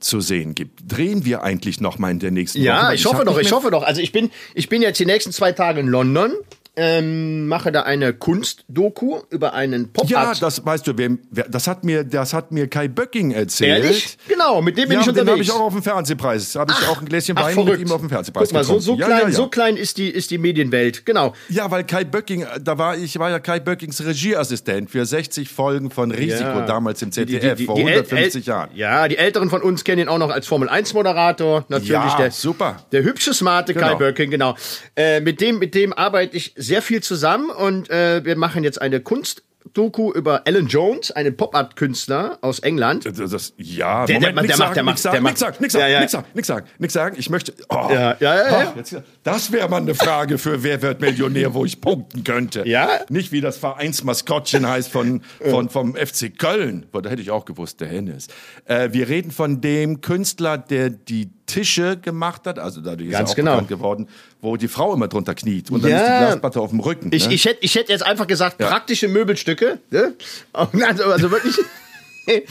zu 0.00 0.20
sehen 0.20 0.54
gibt. 0.54 0.80
Drehen 0.86 1.24
wir 1.24 1.42
eigentlich 1.42 1.80
noch 1.80 1.98
mal 1.98 2.10
in 2.10 2.18
der 2.18 2.30
nächsten 2.30 2.60
Woche? 2.60 2.66
Ja, 2.66 2.92
ich 2.92 3.04
hoffe 3.04 3.24
doch, 3.24 3.38
ich 3.38 3.52
hoffe 3.52 3.70
doch. 3.70 3.82
Also 3.82 4.00
ich 4.00 4.12
bin, 4.12 4.30
ich 4.54 4.68
bin 4.68 4.82
jetzt 4.82 4.98
die 4.98 5.06
nächsten 5.06 5.32
zwei 5.32 5.52
Tage 5.52 5.80
in 5.80 5.88
London, 5.88 6.32
ähm, 6.76 7.48
mache 7.48 7.70
da 7.70 7.82
eine 7.82 8.14
Kunstdoku 8.14 9.20
über 9.30 9.52
einen 9.54 9.92
Pop-Art. 9.92 10.10
Ja, 10.10 10.32
das 10.40 10.64
weißt 10.64 10.86
du, 10.86 10.96
wem, 10.96 11.18
das 11.30 11.66
hat 11.66 11.84
mir, 11.84 12.02
das 12.04 12.32
hat 12.32 12.50
mir 12.50 12.66
Kai 12.68 12.88
Böcking 12.88 13.32
erzählt. 13.32 13.84
Ehrlich? 13.84 14.16
Genau, 14.28 14.62
mit 14.62 14.78
dem 14.78 14.88
bin 14.88 14.92
Ja, 14.94 15.00
ich 15.00 15.06
den 15.06 15.16
habe 15.16 15.20
unterwegs. 15.32 15.46
ich 15.48 15.52
auch 15.54 15.60
auf 15.60 15.72
dem 15.74 15.82
Fernsehpreis. 15.82 16.54
Habe 16.54 16.72
ich 16.78 16.88
auch 16.88 17.00
ein 17.00 17.04
Gläschen 17.06 17.36
Wein 17.36 17.62
mit 17.64 17.80
ihm 17.80 17.92
auf 17.92 18.00
dem 18.00 18.08
Fernsehpreis 18.08 18.48
Guck 18.48 18.54
mal, 18.54 18.64
so, 18.64 18.74
getrunken. 18.78 18.84
so, 18.84 18.98
Ja, 19.00 19.06
klein, 19.06 19.22
ja, 19.30 19.36
so 19.36 19.46
klein 19.48 19.76
ist 19.76 19.98
die, 19.98 20.08
ist 20.08 20.30
die 20.30 20.38
Medienwelt. 20.38 21.04
Genau. 21.04 21.34
Ja, 21.48 21.70
weil 21.70 21.84
Kai 21.84 22.04
Böcking, 22.04 22.46
da 22.62 22.78
war 22.78 22.96
ich 22.96 23.18
war 23.18 23.30
ja 23.30 23.38
Kai 23.38 23.60
Böckings 23.60 24.02
Regieassistent 24.04 24.90
für 24.90 25.04
60 25.04 25.48
Folgen 25.50 25.90
von 25.90 26.10
Risiko 26.10 26.60
damals 26.66 27.02
im 27.02 27.10
Die- 27.10 27.26
die- 27.26 27.32
ZDF 27.38 27.58
die- 27.58 27.64
vor 27.66 27.74
die 27.74 27.82
äl- 27.82 27.86
150 28.04 28.44
äl- 28.44 28.48
Jahren. 28.48 28.70
Ja, 28.74 29.08
die 29.08 29.18
Älteren 29.18 29.50
von 29.50 29.60
uns 29.62 29.84
kennen 29.84 30.00
ihn 30.02 30.08
auch 30.08 30.18
noch 30.18 30.30
als 30.30 30.46
Formel-1-Moderator. 30.46 31.64
Natürlich 31.68 31.90
Ja, 31.90 32.16
der, 32.16 32.30
super. 32.30 32.82
Der 32.92 33.02
hübsche, 33.02 33.34
smarte 33.34 33.74
Kai 33.74 33.80
Genau. 33.88 33.98
Böcking, 33.98 34.30
genau. 34.30 34.56
Äh, 34.96 35.20
mit, 35.20 35.40
dem, 35.40 35.58
mit 35.58 35.74
dem 35.74 35.92
arbeite 35.92 36.36
ich 36.36 36.54
sehr 36.62 36.82
viel 36.82 37.02
zusammen 37.02 37.50
und 37.50 37.90
äh, 37.90 38.24
wir 38.24 38.36
machen 38.36 38.64
jetzt 38.64 38.80
eine 38.80 39.00
Kunstdoku 39.00 40.12
über 40.12 40.42
Alan 40.46 40.66
Jones, 40.66 41.10
einen 41.10 41.36
Pop-Art-Künstler 41.36 42.38
aus 42.40 42.58
England. 42.60 43.04
Das, 43.06 43.30
das, 43.30 43.52
ja, 43.56 44.06
Der- 44.06 44.18
der- 44.20 44.30
Moment, 44.30 44.46
nix 44.48 44.56
der 44.56 44.58
macht- 44.58 44.58
sagen, 44.58 44.74
der 44.74 44.82
macht- 44.84 45.04
der 45.04 45.20
macht- 45.20 45.60
nix 45.60 45.72
sagen, 45.72 45.92
ja. 45.92 46.00
nix 46.00 46.12
sagen, 46.12 46.26
nix 46.34 46.46
sagen, 46.48 46.66
nix 46.78 46.92
sagen. 46.92 47.16
Ich 47.18 47.30
möchte, 47.30 47.54
oh, 47.68 47.74
Ja, 47.90 47.90
ja, 47.92 48.16
ja, 48.20 48.34
ja. 48.62 48.72
Oh, 48.74 48.78
jetzt, 48.78 48.96
das 49.22 49.52
wäre 49.52 49.68
mal 49.68 49.78
eine 49.80 49.94
Frage 49.94 50.38
für 50.38 50.62
Wer 50.62 50.82
wird 50.82 51.00
Millionär, 51.00 51.54
wo 51.54 51.64
ich 51.64 51.80
punkten 51.80 52.24
könnte. 52.24 52.66
Ja? 52.66 52.88
Nicht 53.08 53.32
wie 53.32 53.40
das 53.40 53.56
Vereinsmaskottchen 53.58 54.68
heißt 54.68 54.88
von, 54.90 55.22
von, 55.48 55.68
vom 55.68 55.94
FC 55.96 56.36
Köln. 56.36 56.86
Da 56.92 57.08
hätte 57.10 57.22
ich 57.22 57.30
auch 57.30 57.44
gewusst, 57.44 57.80
der 57.80 57.88
Hennes. 57.88 58.28
Äh, 58.64 58.90
wir 58.92 59.08
reden 59.08 59.30
von 59.30 59.60
dem 59.60 60.00
Künstler, 60.00 60.58
der 60.58 60.90
die 60.90 61.30
Tische 61.46 61.96
gemacht 61.98 62.46
hat, 62.46 62.58
also 62.58 62.80
dadurch 62.80 63.08
ist 63.08 63.12
Ganz 63.12 63.30
er 63.30 63.32
auch 63.32 63.36
genau. 63.36 63.50
bekannt 63.52 63.68
geworden, 63.68 64.08
wo 64.40 64.56
die 64.56 64.68
Frau 64.68 64.94
immer 64.94 65.08
drunter 65.08 65.34
kniet 65.34 65.70
und 65.70 65.82
dann 65.84 65.90
Ja. 65.90 65.96
ist 65.98 66.04
die 66.06 66.18
Glasplatte 66.26 66.60
auf 66.60 66.70
dem 66.70 66.80
Rücken. 66.80 67.10
Ich, 67.12 67.26
ne? 67.28 67.34
ich, 67.34 67.44
hätte, 67.44 67.58
ich 67.64 67.74
hätte 67.74 67.92
jetzt 67.92 68.04
einfach 68.04 68.26
gesagt, 68.26 68.58
praktische 68.58 69.08
Möbelstücke. 69.08 69.78
Ne? 69.90 70.14
Also, 70.52 71.04
also 71.04 71.30
wirklich. 71.30 71.56
nee, 72.26 72.42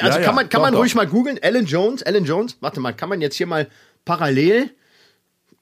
also 0.00 0.18
Ja, 0.18 0.20
ja, 0.20 0.20
kann 0.24 0.34
man, 0.34 0.48
kann 0.48 0.58
doch, 0.60 0.66
man 0.66 0.72
doch. 0.74 0.80
ruhig 0.80 0.94
mal 0.94 1.06
googeln. 1.06 1.38
Alan 1.42 1.66
Jones, 1.66 2.02
Alan 2.02 2.24
Jones. 2.24 2.56
Warte 2.60 2.80
mal, 2.80 2.92
kann 2.92 3.08
man 3.08 3.20
jetzt 3.20 3.36
hier 3.36 3.46
mal 3.46 3.68
parallel 4.04 4.70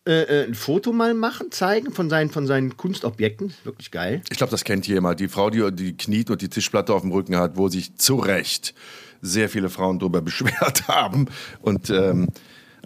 äh, 0.05 0.23
äh, 0.23 0.45
ein 0.49 0.55
Foto 0.55 0.93
mal 0.93 1.15
machen, 1.15 1.53
zeigen 1.53 1.93
von 1.93 2.11
seinen, 2.11 2.31
von 2.31 2.47
seinen 2.47 2.77
Kunstobjekten? 2.77 3.55
Wirklich 3.63 3.93
geil. 3.93 4.23
Ich 4.31 4.37
glaube, 4.37 4.51
das 4.51 4.65
kennt 4.65 4.87
jemand. 4.89 5.21
Die 5.21 5.29
Frau, 5.29 5.49
die 5.51 5.71
die 5.73 5.97
kniet 5.97 6.29
und 6.31 6.43
die 6.43 6.49
Tischplatte 6.49 6.93
auf 6.93 7.03
dem 7.03 7.13
Rücken 7.13 7.37
hat, 7.37 7.57
wo 7.57 7.69
sich 7.69 7.95
zu 7.97 8.17
Recht 8.17 8.75
sehr 9.21 9.49
viele 9.49 9.71
Frauen 9.71 10.01
darüber 10.01 10.21
beschwert 10.23 10.89
haben. 10.89 11.29
Und 11.61 11.89
ähm, 11.91 12.29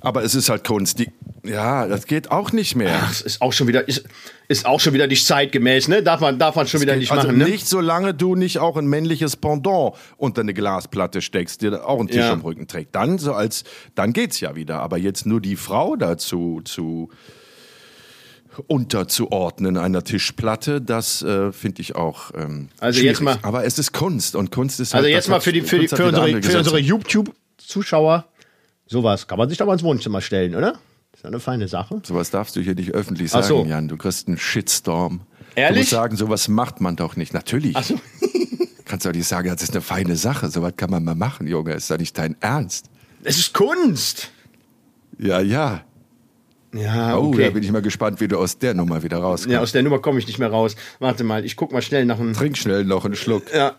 Aber 0.03 0.22
es 0.22 0.34
ist 0.34 0.49
halt 0.51 0.62
Kunst. 0.64 0.99
Die, 0.99 1.11
ja, 1.42 1.86
das 1.88 2.07
geht 2.07 2.30
auch 2.30 2.53
nicht 2.53 2.76
mehr. 2.76 2.99
Das 3.09 3.22
ist 3.22 3.40
auch 3.40 3.53
schon 3.53 3.66
wieder, 3.66 3.88
ist, 3.88 4.05
ist 4.47 4.66
auch 4.66 4.78
schon 4.78 4.92
wieder 4.92 5.07
nicht 5.07 5.26
zeitgemäß, 5.26 5.88
ne? 5.88 6.03
Darf 6.03 6.20
man, 6.20 6.38
darf 6.38 6.55
man 6.55 6.66
schon 6.66 6.80
wieder 6.82 6.97
nicht 6.97 7.11
also 7.11 7.26
machen, 7.28 7.38
ne? 7.38 7.44
nicht, 7.47 7.66
solange 7.66 8.12
du 8.14 8.34
nicht 8.34 8.59
auch 8.59 8.76
ein 8.76 8.86
männliches 8.86 9.36
Pendant 9.36 9.94
unter 10.18 10.42
eine 10.42 10.53
Glasplatte 10.55 11.22
steckst, 11.22 11.62
der 11.62 11.88
auch 11.88 11.99
einen 11.99 12.09
Tisch 12.09 12.18
Ja. 12.18 12.32
am 12.32 12.42
Rücken 12.42 12.66
trägt. 12.68 12.94
Dann 12.94 13.18
so 13.18 13.32
als, 13.32 13.64
dann 13.94 14.12
geht's 14.12 14.38
ja 14.40 14.55
wieder. 14.55 14.80
Aber 14.82 14.99
jetzt 14.99 15.24
nur 15.24 15.40
die 15.40 15.57
Frau 15.57 15.97
dazu 15.97 16.61
zu 16.64 17.09
unterzuordnen 18.68 19.76
einer 19.76 20.03
Tischplatte, 20.03 20.80
das 20.80 21.22
äh, 21.22 21.53
finde 21.53 21.82
ich 21.82 21.94
auch. 21.94 22.30
Ähm, 22.34 22.68
Also 22.78 22.99
schwierig. 23.01 23.18
jetzt 23.18 23.22
mal- 23.22 23.38
Aber 23.42 23.64
es 23.64 23.78
ist 23.78 23.92
Kunst 23.92 24.34
und 24.34 24.51
Kunst 24.51 24.80
ist 24.80 24.94
Also 24.94 25.05
halt, 25.05 25.14
jetzt 25.14 25.24
das 25.24 25.30
mal 25.30 25.40
für, 25.40 25.53
die, 25.53 25.61
für, 25.62 25.78
die, 25.78 25.88
für 25.88 26.07
unsere, 26.07 26.42
für 26.42 26.59
unsere. 26.59 26.78
YouTube-Zuschauer, 26.78 28.24
sowas 28.87 29.26
kann 29.26 29.39
man 29.39 29.49
sich 29.49 29.59
doch 29.59 29.66
mal 29.66 29.74
ins 29.74 29.82
Wohnzimmer 29.82 30.20
stellen, 30.20 30.55
oder? 30.55 30.78
Ist 31.12 31.22
ja 31.22 31.28
eine 31.28 31.41
feine 31.41 31.68
Sache. 31.68 32.01
Sowas 32.05 32.30
darfst 32.30 32.57
du 32.57 32.61
hier 32.61 32.74
nicht 32.74 32.93
öffentlich 32.93 33.30
sagen, 33.30 33.47
so. 33.47 33.64
Jan. 33.64 33.89
Du 33.89 33.97
kriegst 33.97 34.28
einen 34.28 34.39
Shitstorm. 34.39 35.22
Ehrlich? 35.55 35.74
Du 35.74 35.80
musst 35.80 35.91
sagen, 35.91 36.16
sowas 36.16 36.49
macht 36.49 36.80
man 36.80 36.97
doch 36.97 37.16
nicht. 37.16 37.32
Natürlich. 37.32 37.74
Ach 37.76 37.84
so. 37.84 37.99
Kannst 38.84 39.05
du 39.05 39.11
auch 39.11 39.14
nicht 39.14 39.26
sagen, 39.26 39.49
das 39.49 39.62
ist 39.62 39.72
eine 39.72 39.80
feine 39.80 40.16
Sache. 40.16 40.49
Sowas 40.51 40.74
kann 40.76 40.91
man 40.91 41.03
mal 41.05 41.14
machen, 41.14 41.47
Junge. 41.47 41.72
Ist 41.72 41.91
doch 41.91 41.99
nicht 41.99 42.16
dein 42.18 42.37
Ernst. 42.41 42.91
Es 43.24 43.39
ist 43.39 43.53
Kunst. 43.55 44.30
Ja, 45.18 45.41
ja. 45.41 45.82
Ja, 46.74 47.16
Oh, 47.16 47.28
okay. 47.28 47.45
da 47.45 47.51
bin 47.51 47.62
ich 47.62 47.72
mal 47.72 47.80
gespannt, 47.80 48.20
wie 48.20 48.28
du 48.28 48.39
aus 48.39 48.59
der 48.59 48.74
Nummer 48.74 49.03
wieder 49.03 49.16
rauskommst. 49.18 49.53
ja, 49.53 49.61
aus 49.61 49.72
der 49.72 49.82
Nummer 49.82 49.99
komme 50.01 50.18
ich 50.18 50.26
nicht 50.26 50.39
mehr 50.39 50.51
raus. 50.51 50.76
Warte 50.99 51.24
mal, 51.24 51.45
ich 51.45 51.57
guck 51.57 51.72
mal 51.72 51.80
schnell 51.80 52.05
nach 52.05 52.20
einem. 52.20 52.34
Trink 52.34 52.59
schnell 52.59 52.84
noch 52.84 53.05
einen 53.07 53.16
Schluck. 53.16 53.45
Ja. 53.55 53.76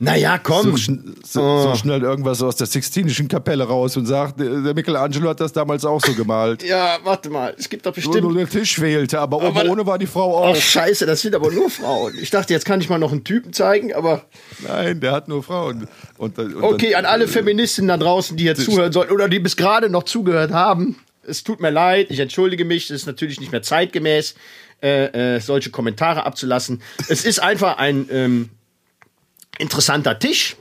Naja, 0.00 0.38
komm. 0.38 0.76
Schn 0.76 1.14
so, 1.24 1.40
Oh. 1.40 1.62
such 1.62 1.76
schnell 1.80 2.02
irgendwas 2.02 2.42
aus 2.42 2.56
der 2.56 2.66
Sixtinischen 2.66 3.28
Kapelle 3.28 3.62
raus 3.64 3.96
und 3.96 4.06
sag, 4.06 4.36
der 4.36 4.74
Michelangelo 4.74 5.28
hat 5.30 5.40
das 5.40 5.52
damals 5.52 5.84
auch 5.84 6.00
so 6.04 6.12
gemalt. 6.14 6.64
Ja, 6.64 6.98
warte 7.04 7.30
mal. 7.30 7.54
Es 7.56 7.68
gibt 7.68 7.86
doch 7.86 7.96
Nur, 7.96 8.04
nur 8.20 8.34
bestimmt. 8.34 8.52
der 8.54 8.60
Tisch 8.60 8.74
fehlte, 8.74 9.20
aber 9.20 9.36
oben 9.36 9.46
Aber- 9.56 9.70
ohne 9.70 9.86
war 9.86 9.96
die 9.98 10.06
Frau 10.08 10.42
Ach, 10.44 10.48
auch. 10.50 10.56
scheiße, 10.56 11.06
das 11.06 11.20
sind 11.20 11.34
aber 11.36 11.50
nur 11.52 11.70
Frauen. 11.70 12.12
Ich 12.20 12.30
dachte, 12.30 12.52
jetzt 12.52 12.64
kann 12.66 12.80
ich 12.80 12.88
mal 12.88 12.98
noch 12.98 13.12
einen 13.12 13.22
Typen 13.22 13.52
zeigen, 13.52 13.94
aber. 13.94 14.24
Nein, 14.66 14.98
der 15.00 15.12
hat 15.12 15.28
nur 15.28 15.44
Frauen. 15.44 15.86
Und, 16.18 16.38
und 16.40 16.62
Okay, 16.62 16.90
dann, 16.92 17.04
an 17.04 17.12
alle 17.12 17.28
Feministinnen 17.28 17.88
da 17.88 17.96
draußen, 17.96 18.36
die 18.36 18.42
hier 18.44 18.56
zuhören 18.56 18.92
sollen 18.92 19.10
oder 19.10 19.28
die 19.28 19.38
bis 19.38 19.56
gerade 19.56 19.88
noch 19.88 20.02
zugehört 20.02 20.50
haben. 20.50 20.96
Es 21.26 21.44
tut 21.44 21.60
mir 21.60 21.70
leid, 21.70 22.08
ich 22.10 22.18
entschuldige 22.18 22.64
mich. 22.64 22.90
Es 22.90 23.02
ist 23.02 23.06
natürlich 23.06 23.38
nicht 23.38 23.52
mehr 23.52 23.62
zeitgemäß, 23.62 24.34
äh, 24.82 25.36
äh, 25.36 25.40
solche 25.40 25.70
Kommentare 25.70 26.26
abzulassen. 26.26 26.82
Es 27.08 27.24
ist 27.24 27.38
einfach 27.38 27.78
ein 27.78 28.08
ähm, 28.10 28.50
interessanter 29.58 30.18
Tisch, 30.18 30.56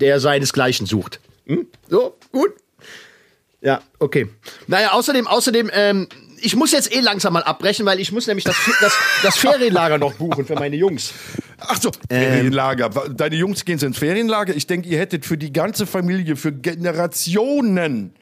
der 0.00 0.20
seinesgleichen 0.20 0.86
sucht. 0.86 1.20
Hm? 1.46 1.66
So, 1.88 2.16
gut. 2.32 2.52
Ja, 3.60 3.80
okay. 3.98 4.28
Naja, 4.66 4.92
außerdem, 4.92 5.26
außerdem, 5.26 5.70
ähm, 5.72 6.08
ich 6.40 6.54
muss 6.54 6.72
jetzt 6.72 6.94
eh 6.94 7.00
langsam 7.00 7.32
mal 7.32 7.42
abbrechen, 7.42 7.86
weil 7.86 7.98
ich 7.98 8.12
muss 8.12 8.26
nämlich 8.26 8.44
das, 8.44 8.56
das, 8.80 8.94
das 9.22 9.36
Ferienlager 9.38 9.96
noch 9.96 10.14
buchen 10.14 10.44
für 10.44 10.54
meine 10.54 10.76
Jungs. 10.76 11.14
Ach 11.58 11.80
so, 11.80 11.90
Ähm. 12.10 12.20
Ferienlager. 12.20 12.90
Deine 12.90 13.36
Jungs 13.36 13.64
gehen 13.64 13.78
ins 13.78 13.98
Ferienlager. 13.98 14.54
Ich 14.54 14.66
denke, 14.66 14.88
ihr 14.88 14.98
hättet 14.98 15.24
für 15.24 15.38
die 15.38 15.52
ganze 15.52 15.86
Familie, 15.86 16.36
für 16.36 16.52
Generationen 16.52 18.12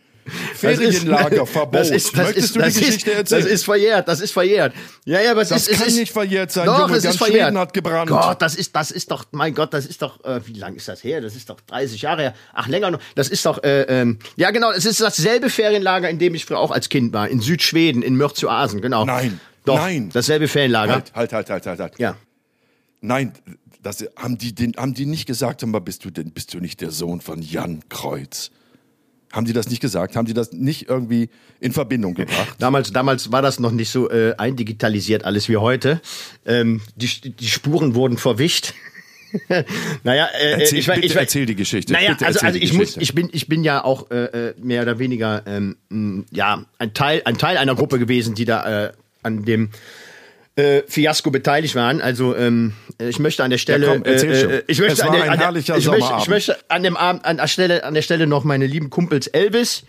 Ferienlagerverbot. 0.54 1.72
Das 1.82 1.90
ist, 1.90 2.16
das 2.16 2.26
Möchtest 2.26 2.46
ist, 2.46 2.56
du 2.56 2.60
das 2.60 2.74
die 2.74 2.80
Geschichte 2.80 3.10
ist, 3.10 3.16
erzählen? 3.16 3.42
Das 3.42 3.52
ist 3.52 3.64
verjährt, 3.64 4.08
das 4.08 4.20
ist 4.20 4.32
verjährt. 4.32 4.74
Ja, 5.04 5.20
ja, 5.20 5.32
aber 5.32 5.42
es 5.42 5.48
Das 5.48 5.62
ist, 5.62 5.72
es 5.72 5.78
kann 5.78 5.88
ist, 5.88 5.96
nicht 5.96 6.12
verjährt 6.12 6.52
sein, 6.52 6.66
Doch, 6.66 6.80
Junge, 6.80 6.96
es 6.96 7.02
ganz 7.02 7.14
ist 7.14 7.18
verjährt. 7.18 7.46
Schweden 7.46 7.58
hat 7.58 7.72
gebrannt. 7.74 8.10
Gott, 8.10 8.40
das 8.40 8.54
ist, 8.54 8.74
das 8.76 8.90
ist 8.90 9.10
doch, 9.10 9.24
mein 9.32 9.54
Gott, 9.54 9.74
das 9.74 9.86
ist 9.86 10.02
doch, 10.02 10.22
äh, 10.24 10.46
wie 10.46 10.52
lange 10.54 10.76
ist 10.76 10.88
das 10.88 11.02
her? 11.02 11.20
Das 11.20 11.34
ist 11.34 11.48
doch 11.50 11.60
30 11.60 12.02
Jahre 12.02 12.22
her. 12.22 12.34
Ach, 12.52 12.68
länger 12.68 12.90
noch. 12.90 13.00
Das 13.14 13.28
ist 13.28 13.44
doch, 13.46 13.62
äh, 13.62 13.82
ähm, 13.82 14.18
ja 14.36 14.50
genau, 14.50 14.70
es 14.70 14.84
ist 14.84 15.00
dasselbe 15.00 15.50
Ferienlager, 15.50 16.08
in 16.08 16.18
dem 16.18 16.34
ich 16.34 16.44
früher 16.44 16.58
auch 16.58 16.70
als 16.70 16.88
Kind 16.88 17.12
war, 17.12 17.28
in 17.28 17.40
Südschweden, 17.40 18.02
in 18.02 18.16
Mörz-Oasen, 18.16 18.80
genau. 18.80 19.04
Nein, 19.04 19.40
Doch, 19.64 19.76
nein. 19.76 20.10
dasselbe 20.12 20.48
Ferienlager. 20.48 20.92
Halt, 20.94 21.12
halt, 21.14 21.32
halt, 21.32 21.50
halt, 21.50 21.66
halt. 21.66 21.80
halt. 21.80 21.98
Ja. 21.98 22.16
Nein, 23.00 23.32
das, 23.82 24.04
haben, 24.16 24.38
die, 24.38 24.54
den, 24.54 24.74
haben 24.76 24.94
die 24.94 25.06
nicht 25.06 25.26
gesagt, 25.26 25.62
aber 25.62 25.80
bist 25.80 26.04
du 26.04 26.10
denn, 26.10 26.30
bist 26.32 26.54
du 26.54 26.60
nicht 26.60 26.80
der 26.80 26.92
Sohn 26.92 27.20
von 27.20 27.42
Jan 27.42 27.82
Kreuz? 27.88 28.50
Haben 29.32 29.46
die 29.46 29.52
das 29.54 29.68
nicht 29.68 29.80
gesagt? 29.80 30.14
Haben 30.14 30.26
die 30.26 30.34
das 30.34 30.52
nicht 30.52 30.88
irgendwie 30.88 31.30
in 31.58 31.72
Verbindung 31.72 32.14
gebracht? 32.14 32.56
Damals, 32.58 32.92
damals 32.92 33.32
war 33.32 33.40
das 33.42 33.58
noch 33.58 33.72
nicht 33.72 33.90
so 33.90 34.10
äh, 34.10 34.34
eindigitalisiert 34.36 35.24
alles 35.24 35.48
wie 35.48 35.56
heute. 35.56 36.00
Ähm, 36.44 36.82
die, 36.96 37.08
die 37.32 37.48
Spuren 37.48 37.94
wurden 37.94 38.18
verwischt. 38.18 38.74
naja, 40.04 40.26
äh, 40.38 40.60
Erzähl- 40.60 40.78
ich, 40.78 40.86
bitte 40.86 41.00
ich, 41.00 41.16
erzähl 41.16 41.46
die 41.46 41.56
Geschichte. 41.56 41.94
Naja, 41.94 42.10
Bitte 42.10 42.26
also, 42.26 42.40
also 42.44 42.58
ich 42.58 42.74
muss, 42.74 42.94
Geschichte. 42.94 43.00
ich 43.00 43.14
bin, 43.14 43.30
ich 43.32 43.48
bin 43.48 43.64
ja 43.64 43.82
auch 43.82 44.10
äh, 44.10 44.24
äh, 44.48 44.54
mehr 44.62 44.82
oder 44.82 44.98
weniger 44.98 45.42
ähm, 45.46 45.76
ja 46.30 46.66
ein 46.78 46.92
Teil, 46.92 47.22
ein 47.24 47.38
Teil 47.38 47.56
einer 47.56 47.74
Gruppe 47.74 47.98
gewesen, 47.98 48.34
die 48.34 48.44
da 48.44 48.86
äh, 48.88 48.92
an 49.22 49.44
dem 49.46 49.70
äh, 50.56 50.82
Fiasko 50.86 51.30
beteiligt 51.30 51.74
waren. 51.74 52.00
Also 52.00 52.36
ähm, 52.36 52.74
ich 52.98 53.18
möchte 53.18 53.42
an 53.44 53.50
der 53.50 53.58
Stelle, 53.58 53.86
Ja, 53.86 53.92
komm, 53.94 54.04
erzähl 54.04 54.34
schon. 54.34 54.50
äh, 54.50 54.62
ich 54.66 54.80
möchte 54.80 55.04
an 55.04 55.12
der, 55.12 55.30
an 55.30 55.38
der, 55.38 55.48
ich 55.50 55.54
möchte, 55.68 55.76
ich 55.78 55.84
Sommerabend. 55.84 56.28
möchte 56.28 56.56
an 56.68 56.82
dem 56.82 56.96
Abend 56.96 57.24
an 57.24 57.36
der 57.38 57.48
Stelle, 57.48 57.84
an 57.84 57.94
der 57.94 58.02
Stelle 58.02 58.26
noch 58.26 58.44
meine 58.44 58.66
lieben 58.66 58.90
Kumpels 58.90 59.26
Elvis. 59.28 59.84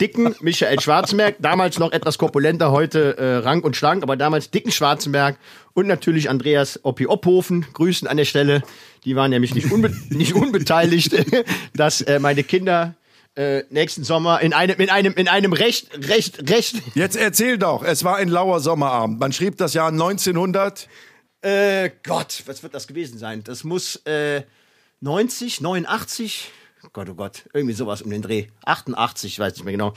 Dicken 0.00 0.36
Michael 0.40 0.78
Schwarzenberg, 0.78 1.36
damals 1.40 1.80
noch 1.80 1.90
etwas 1.90 2.18
korpulenter, 2.18 2.70
heute 2.70 3.18
äh, 3.18 3.36
rank 3.38 3.64
und 3.64 3.74
schlank, 3.76 4.04
aber 4.04 4.16
damals 4.16 4.50
dicken 4.52 4.70
Schwarzenberg 4.70 5.36
und 5.74 5.88
natürlich 5.88 6.30
Andreas 6.30 6.78
Oppi 6.84 7.06
Opphofen, 7.08 7.66
grüßen 7.72 8.06
an 8.06 8.16
der 8.16 8.24
Stelle. 8.24 8.62
Die 9.04 9.16
waren 9.16 9.30
nämlich 9.30 9.56
nicht, 9.56 9.72
unbe 9.72 9.90
nicht 10.10 10.34
unbeteiligt, 10.34 11.12
dass 11.74 12.00
äh, 12.02 12.20
meine 12.20 12.44
Kinder 12.44 12.94
äh, 13.38 13.64
nächsten 13.70 14.02
Sommer 14.02 14.40
in 14.40 14.52
einem, 14.52 14.80
in 14.80 14.90
einem, 14.90 15.14
in 15.14 15.28
einem 15.28 15.52
recht, 15.52 15.90
recht, 16.08 16.50
recht, 16.50 16.82
Jetzt 16.94 17.16
erzähl 17.16 17.56
doch, 17.56 17.84
es 17.84 18.02
war 18.02 18.16
ein 18.16 18.28
lauer 18.28 18.58
Sommerabend. 18.58 19.20
Man 19.20 19.32
schrieb 19.32 19.56
das 19.58 19.74
Jahr 19.74 19.90
1900. 19.90 20.88
äh, 21.42 21.90
Gott, 22.02 22.42
was 22.46 22.64
wird 22.64 22.74
das 22.74 22.88
gewesen 22.88 23.16
sein? 23.16 23.44
Das 23.44 23.62
muss 23.62 23.96
äh, 24.06 24.42
90, 25.02 25.60
89, 25.60 26.50
Gott, 26.92 27.08
oh 27.08 27.14
Gott, 27.14 27.44
irgendwie 27.52 27.74
sowas 27.74 28.02
um 28.02 28.10
den 28.10 28.22
Dreh. 28.22 28.46
88, 28.64 29.32
ich 29.32 29.38
weiß 29.38 29.54
nicht 29.54 29.64
mehr 29.64 29.72
genau. 29.72 29.94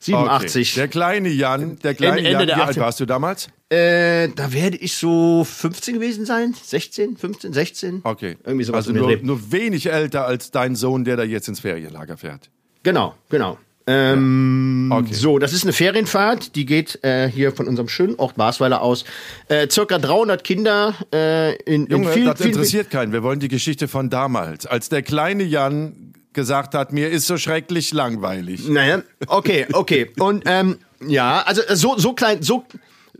87. 0.00 0.70
Okay. 0.70 0.80
Der 0.80 0.88
kleine 0.88 1.28
Jan, 1.28 1.78
der 1.80 1.94
kleine 1.94 2.18
Ende 2.18 2.30
Jan, 2.30 2.46
der 2.46 2.56
wie 2.56 2.60
alt 2.60 2.76
80er. 2.76 2.80
warst 2.80 3.00
du 3.00 3.04
damals? 3.04 3.48
Äh, 3.68 4.28
da 4.28 4.52
werde 4.52 4.78
ich 4.78 4.96
so 4.96 5.44
15 5.44 5.94
gewesen 5.94 6.24
sein. 6.24 6.54
16, 6.54 7.18
15, 7.18 7.52
16. 7.52 8.00
Okay. 8.04 8.38
Irgendwie 8.44 8.64
sowas 8.64 8.86
also 8.86 8.90
um 8.90 8.94
den 8.94 9.02
nur, 9.02 9.16
Dreh. 9.16 9.24
nur 9.24 9.52
wenig 9.52 9.90
älter 9.90 10.24
als 10.24 10.50
dein 10.50 10.74
Sohn, 10.74 11.04
der 11.04 11.16
da 11.16 11.24
jetzt 11.24 11.48
ins 11.48 11.60
Ferienlager 11.60 12.16
fährt. 12.16 12.48
Genau, 12.82 13.14
genau. 13.28 13.58
Ähm, 13.86 14.90
Okay. 14.92 15.14
So, 15.14 15.38
das 15.38 15.52
ist 15.52 15.64
eine 15.64 15.72
Ferienfahrt, 15.72 16.54
die 16.56 16.66
geht 16.66 17.02
äh, 17.02 17.28
hier 17.28 17.52
von 17.52 17.66
unserem 17.66 17.88
schönen 17.88 18.16
Ort 18.16 18.36
Basweiler 18.36 18.82
aus. 18.82 19.04
Äh, 19.48 19.68
circa 19.70 19.98
300 19.98 20.44
Kinder 20.44 20.94
äh, 21.12 21.54
in, 21.62 21.86
in 21.86 21.90
Junge, 21.90 22.12
viel, 22.12 22.24
das 22.26 22.38
viel, 22.38 22.48
interessiert 22.48 22.90
keinen. 22.90 23.12
Wir 23.12 23.22
wollen 23.22 23.40
die 23.40 23.48
Geschichte 23.48 23.88
von 23.88 24.10
damals, 24.10 24.66
als 24.66 24.88
der 24.88 25.02
kleine 25.02 25.42
Jan 25.44 26.12
gesagt 26.32 26.74
hat, 26.74 26.92
mir 26.92 27.10
ist 27.10 27.26
so 27.26 27.36
schrecklich 27.36 27.92
langweilig. 27.92 28.68
Naja, 28.68 29.02
okay, 29.26 29.66
okay. 29.72 30.10
Und 30.18 30.44
ähm, 30.46 30.78
ja, 31.06 31.42
also 31.42 31.62
äh, 31.62 31.76
so, 31.76 31.96
so 31.98 32.12
klein, 32.12 32.42
so. 32.42 32.64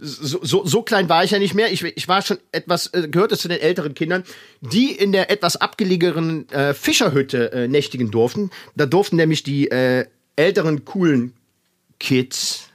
So, 0.00 0.38
so, 0.42 0.64
so 0.64 0.82
klein 0.82 1.08
war 1.08 1.24
ich 1.24 1.32
ja 1.32 1.40
nicht 1.40 1.54
mehr. 1.54 1.72
Ich, 1.72 1.82
ich 1.82 2.06
war 2.06 2.22
schon 2.22 2.38
etwas, 2.52 2.86
äh, 2.94 3.08
gehörte 3.08 3.36
zu 3.36 3.48
den 3.48 3.60
älteren 3.60 3.94
Kindern, 3.94 4.22
die 4.60 4.92
in 4.92 5.10
der 5.10 5.30
etwas 5.30 5.56
abgelegenen 5.56 6.48
äh, 6.50 6.72
Fischerhütte 6.72 7.52
äh, 7.52 7.68
nächtigen 7.68 8.10
durften. 8.12 8.50
Da 8.76 8.86
durften 8.86 9.16
nämlich 9.16 9.42
die 9.42 9.70
äh, 9.70 10.06
älteren, 10.36 10.84
coolen 10.84 11.32
Kids 11.98 12.68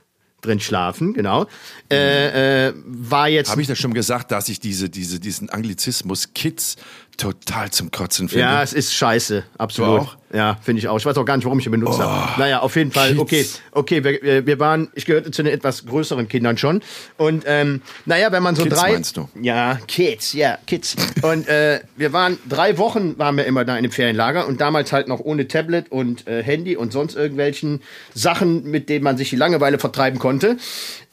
drin 0.44 0.60
schlafen, 0.60 1.14
genau. 1.14 1.48
Äh, 1.90 2.68
äh, 2.68 2.74
war 2.86 3.30
jetzt. 3.30 3.50
Habe 3.50 3.62
ich 3.62 3.68
das 3.68 3.80
schon 3.80 3.94
gesagt, 3.94 4.32
dass 4.32 4.50
ich 4.50 4.60
diese, 4.60 4.90
diese, 4.90 5.20
diesen 5.20 5.50
Anglizismus 5.50 6.34
Kids 6.34 6.76
total 7.18 7.72
zum 7.72 7.92
Kotzen 7.92 8.30
finde? 8.30 8.46
ja, 8.46 8.62
es 8.64 8.74
ist 8.74 8.94
scheiße, 8.94 9.44
absolut. 9.58 10.02
Oh, 10.02 10.36
Ja, 10.36 10.58
finde 10.64 10.80
ich 10.80 10.88
auch. 10.88 10.98
Ich 10.98 11.06
weiß 11.06 11.16
auch 11.18 11.26
gar 11.26 11.36
nicht, 11.38 11.46
warum 11.46 11.60
ich 11.60 11.66
ihn 11.66 11.72
benutzt 11.72 12.00
habe. 12.00 12.40
Naja, 12.42 12.60
auf 12.62 12.76
jeden 12.76 12.92
Fall, 12.92 13.18
okay, 13.20 13.46
okay, 13.72 14.04
wir, 14.04 14.46
wir- 14.48 14.60
waren, 14.60 14.90
ich 14.96 15.06
gehörte 15.06 15.30
zu 15.32 15.44
den 15.44 15.54
etwas 15.54 15.86
größeren 15.86 16.28
Kindern 16.28 16.58
schon. 16.58 16.82
Und 17.18 17.44
ähm, 17.48 17.82
naja, 18.06 18.32
wenn 18.32 18.42
man 18.44 18.56
so 18.56 18.64
Kids 18.64 18.76
drei. 18.80 18.92
meinst 18.94 19.18
du? 19.18 19.30
Ja, 19.42 19.80
Kids, 19.88 20.34
ja, 20.34 20.58
Kids. 20.68 20.96
Und 21.22 21.48
äh, 21.48 21.82
wir 21.96 22.14
waren 22.14 22.38
drei 22.50 22.78
Wochen 22.78 23.18
waren 23.18 23.38
wir 23.38 23.46
immer 23.46 23.66
da 23.66 23.78
in 23.78 23.84
dem 23.84 23.92
Ferienlager 23.92 24.48
und 24.48 24.60
damals 24.62 24.92
halt 24.92 25.08
noch 25.08 25.20
ohne 25.20 25.48
Tablet 25.48 25.92
und 25.92 26.28
äh, 26.28 26.42
Handy 26.44 26.76
und 26.76 26.94
sonst 26.94 27.16
irgendwelchen 27.16 27.82
Sachen, 28.14 28.64
mit 28.70 28.90
denen 28.90 29.04
man 29.04 29.18
sich 29.18 29.30
die 29.30 29.36
Langeweile 29.36 29.78
vertreiben 29.80 30.20
konnte. 30.20 30.58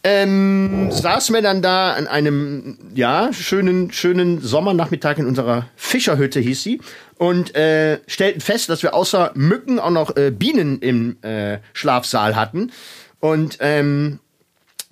Ähm, 0.03 0.90
saßen 0.90 1.34
wir 1.34 1.42
dann 1.42 1.61
da 1.61 1.92
an 1.92 2.07
einem, 2.07 2.78
ja, 2.94 3.32
schönen, 3.34 3.92
schönen 3.92 4.40
Sommernachmittag 4.40 5.18
in 5.18 5.26
unserer 5.26 5.66
Fischerhütte, 5.76 6.40
hieß 6.40 6.62
sie, 6.62 6.80
und 7.18 7.55
äh, 7.55 8.01
stellten 8.07 8.40
fest, 8.40 8.70
dass 8.70 8.82
wir 8.82 8.94
außer 8.94 9.32
Mücken 9.34 9.78
auch 9.78 9.90
noch 9.90 10.16
äh, 10.16 10.30
Bienen 10.30 10.78
im 10.78 11.22
äh, 11.22 11.59
Schlafsaal 11.74 12.34
hatten. 12.34 12.72
Und 13.20 13.59
ähm, 13.61 14.20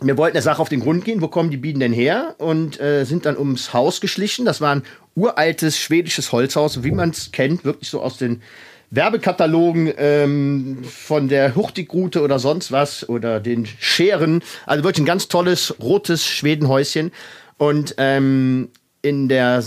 wir 0.02 0.18
wollten 0.18 0.34
der 0.34 0.42
Sache 0.42 0.60
auf 0.60 0.68
den 0.68 0.80
Grund 0.80 1.06
gehen, 1.06 1.22
wo 1.22 1.28
kommen 1.28 1.50
die 1.50 1.56
Bienen 1.56 1.80
denn 1.80 1.92
her? 1.94 2.34
Und 2.36 2.78
äh, 2.78 3.04
sind 3.04 3.24
dann 3.24 3.38
ums 3.38 3.72
Haus 3.72 4.02
geschlichen. 4.02 4.44
Das 4.44 4.60
war 4.60 4.76
ein 4.76 4.82
uraltes 5.16 5.78
schwedisches 5.78 6.32
Holzhaus, 6.32 6.84
wie 6.84 6.90
man 6.90 7.10
es 7.10 7.32
kennt, 7.32 7.64
wirklich 7.64 7.88
so 7.88 8.02
aus 8.02 8.18
den 8.18 8.42
Werbekatalogen 8.90 9.92
ähm, 9.96 10.84
von 10.84 11.28
der 11.28 11.54
Hurtigrute 11.54 12.22
oder 12.22 12.38
sonst 12.38 12.72
was 12.72 13.08
oder 13.08 13.40
den 13.40 13.66
Scheren. 13.66 14.42
Also 14.66 14.84
wirklich 14.84 15.02
ein 15.02 15.06
ganz 15.06 15.28
tolles 15.28 15.74
rotes 15.80 16.26
Schwedenhäuschen. 16.26 17.12
Und 17.58 17.94
ähm, 17.98 18.70
in 19.02 19.28
der 19.28 19.62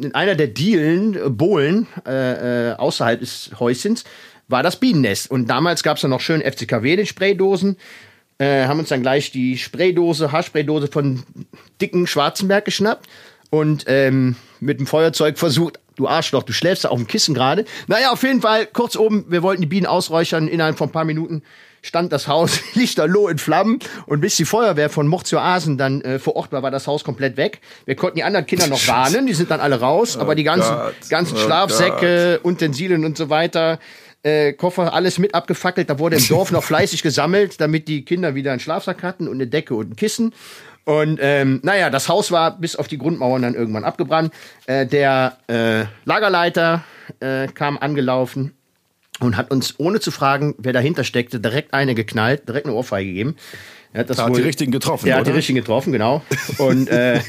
in 0.00 0.14
einer 0.14 0.34
der 0.34 0.46
Dielen, 0.46 1.14
äh, 1.14 1.28
Bohlen, 1.28 1.86
äh, 2.06 2.70
äh, 2.70 2.74
außerhalb 2.74 3.20
des 3.20 3.50
Häuschens, 3.58 4.04
war 4.48 4.62
das 4.62 4.76
Bienennest. 4.76 5.30
Und 5.30 5.48
damals 5.48 5.82
gab 5.82 5.96
es 5.96 6.02
dann 6.02 6.10
noch 6.10 6.20
schön 6.20 6.42
FCKW, 6.42 6.96
den 6.96 7.06
Spraydosen. 7.06 7.76
Äh, 8.38 8.66
haben 8.66 8.80
uns 8.80 8.88
dann 8.88 9.02
gleich 9.02 9.30
die 9.30 9.56
Spraydose, 9.58 10.32
Haarspraydose 10.32 10.88
von 10.88 11.22
dicken 11.80 12.06
Schwarzenberg 12.06 12.64
geschnappt 12.64 13.08
und 13.50 13.84
ähm, 13.86 14.36
mit 14.60 14.80
dem 14.80 14.86
Feuerzeug 14.86 15.38
versucht, 15.38 15.78
du 15.96 16.08
Arschloch, 16.08 16.42
du 16.42 16.52
schläfst 16.52 16.84
da 16.84 16.88
auf 16.88 16.98
dem 16.98 17.06
Kissen 17.06 17.34
gerade. 17.34 17.64
Naja, 17.86 18.10
auf 18.12 18.22
jeden 18.22 18.40
Fall, 18.40 18.66
kurz 18.66 18.96
oben, 18.96 19.26
wir 19.28 19.42
wollten 19.42 19.62
die 19.62 19.68
Bienen 19.68 19.86
ausräuchern. 19.86 20.48
Innerhalb 20.48 20.78
von 20.78 20.88
ein 20.88 20.92
paar 20.92 21.04
Minuten 21.04 21.42
stand 21.82 22.12
das 22.12 22.28
Haus 22.28 22.60
lichterloh 22.74 23.28
in 23.28 23.38
Flammen. 23.38 23.80
Und 24.06 24.20
bis 24.20 24.36
die 24.36 24.44
Feuerwehr 24.44 24.88
von 24.88 25.06
Mochtio 25.06 25.38
Asen 25.38 25.76
dann 25.76 26.00
äh, 26.02 26.18
vor 26.18 26.36
Ort 26.36 26.52
war, 26.52 26.62
war 26.62 26.70
das 26.70 26.86
Haus 26.86 27.04
komplett 27.04 27.36
weg. 27.36 27.60
Wir 27.84 27.96
konnten 27.96 28.16
die 28.16 28.24
anderen 28.24 28.46
Kinder 28.46 28.68
noch 28.68 28.86
warnen, 28.86 29.26
die 29.26 29.34
sind 29.34 29.50
dann 29.50 29.60
alle 29.60 29.80
raus. 29.80 30.16
aber 30.16 30.34
die 30.34 30.44
ganzen, 30.44 30.74
ganzen 31.08 31.36
Oh 31.36 31.40
Schlafsäcke, 31.40 32.40
Utensilien 32.44 33.04
und 33.04 33.16
so 33.16 33.28
weiter, 33.28 33.78
äh, 34.22 34.52
Koffer, 34.52 34.94
alles 34.94 35.18
mit 35.18 35.34
abgefackelt. 35.34 35.90
Da 35.90 35.98
wurde 35.98 36.16
im 36.16 36.28
Dorf 36.28 36.52
noch 36.52 36.62
fleißig 36.62 37.02
gesammelt, 37.02 37.60
damit 37.60 37.88
die 37.88 38.04
Kinder 38.04 38.34
wieder 38.34 38.52
einen 38.52 38.60
Schlafsack 38.60 39.02
hatten 39.02 39.26
und 39.26 39.34
eine 39.34 39.48
Decke 39.48 39.74
und 39.74 39.90
ein 39.90 39.96
Kissen. 39.96 40.32
Und 40.84 41.18
ähm, 41.22 41.60
naja, 41.62 41.90
das 41.90 42.08
Haus 42.08 42.30
war 42.32 42.58
bis 42.58 42.74
auf 42.76 42.88
die 42.88 42.98
Grundmauern 42.98 43.42
dann 43.42 43.54
irgendwann 43.54 43.84
abgebrannt. 43.84 44.32
Äh, 44.66 44.86
der 44.86 45.38
äh, 45.48 45.84
Lagerleiter 46.04 46.82
äh, 47.20 47.46
kam 47.48 47.78
angelaufen 47.78 48.52
und 49.20 49.36
hat 49.36 49.50
uns, 49.50 49.74
ohne 49.78 50.00
zu 50.00 50.10
fragen, 50.10 50.54
wer 50.58 50.72
dahinter 50.72 51.04
steckte, 51.04 51.38
direkt 51.38 51.72
eine 51.74 51.94
geknallt, 51.94 52.48
direkt 52.48 52.66
eine 52.66 52.74
Ohrfeige 52.74 53.08
gegeben. 53.10 53.36
Er 53.92 54.00
hat 54.00 54.10
das 54.10 54.18
Hat 54.18 54.30
wohl- 54.30 54.36
die 54.38 54.42
richtigen 54.42 54.72
getroffen, 54.72 55.04
Der 55.06 55.16
hat 55.18 55.26
die 55.26 55.32
richtigen 55.32 55.56
getroffen, 55.58 55.92
genau. 55.92 56.22
Und 56.58 56.88
äh, 56.88 57.20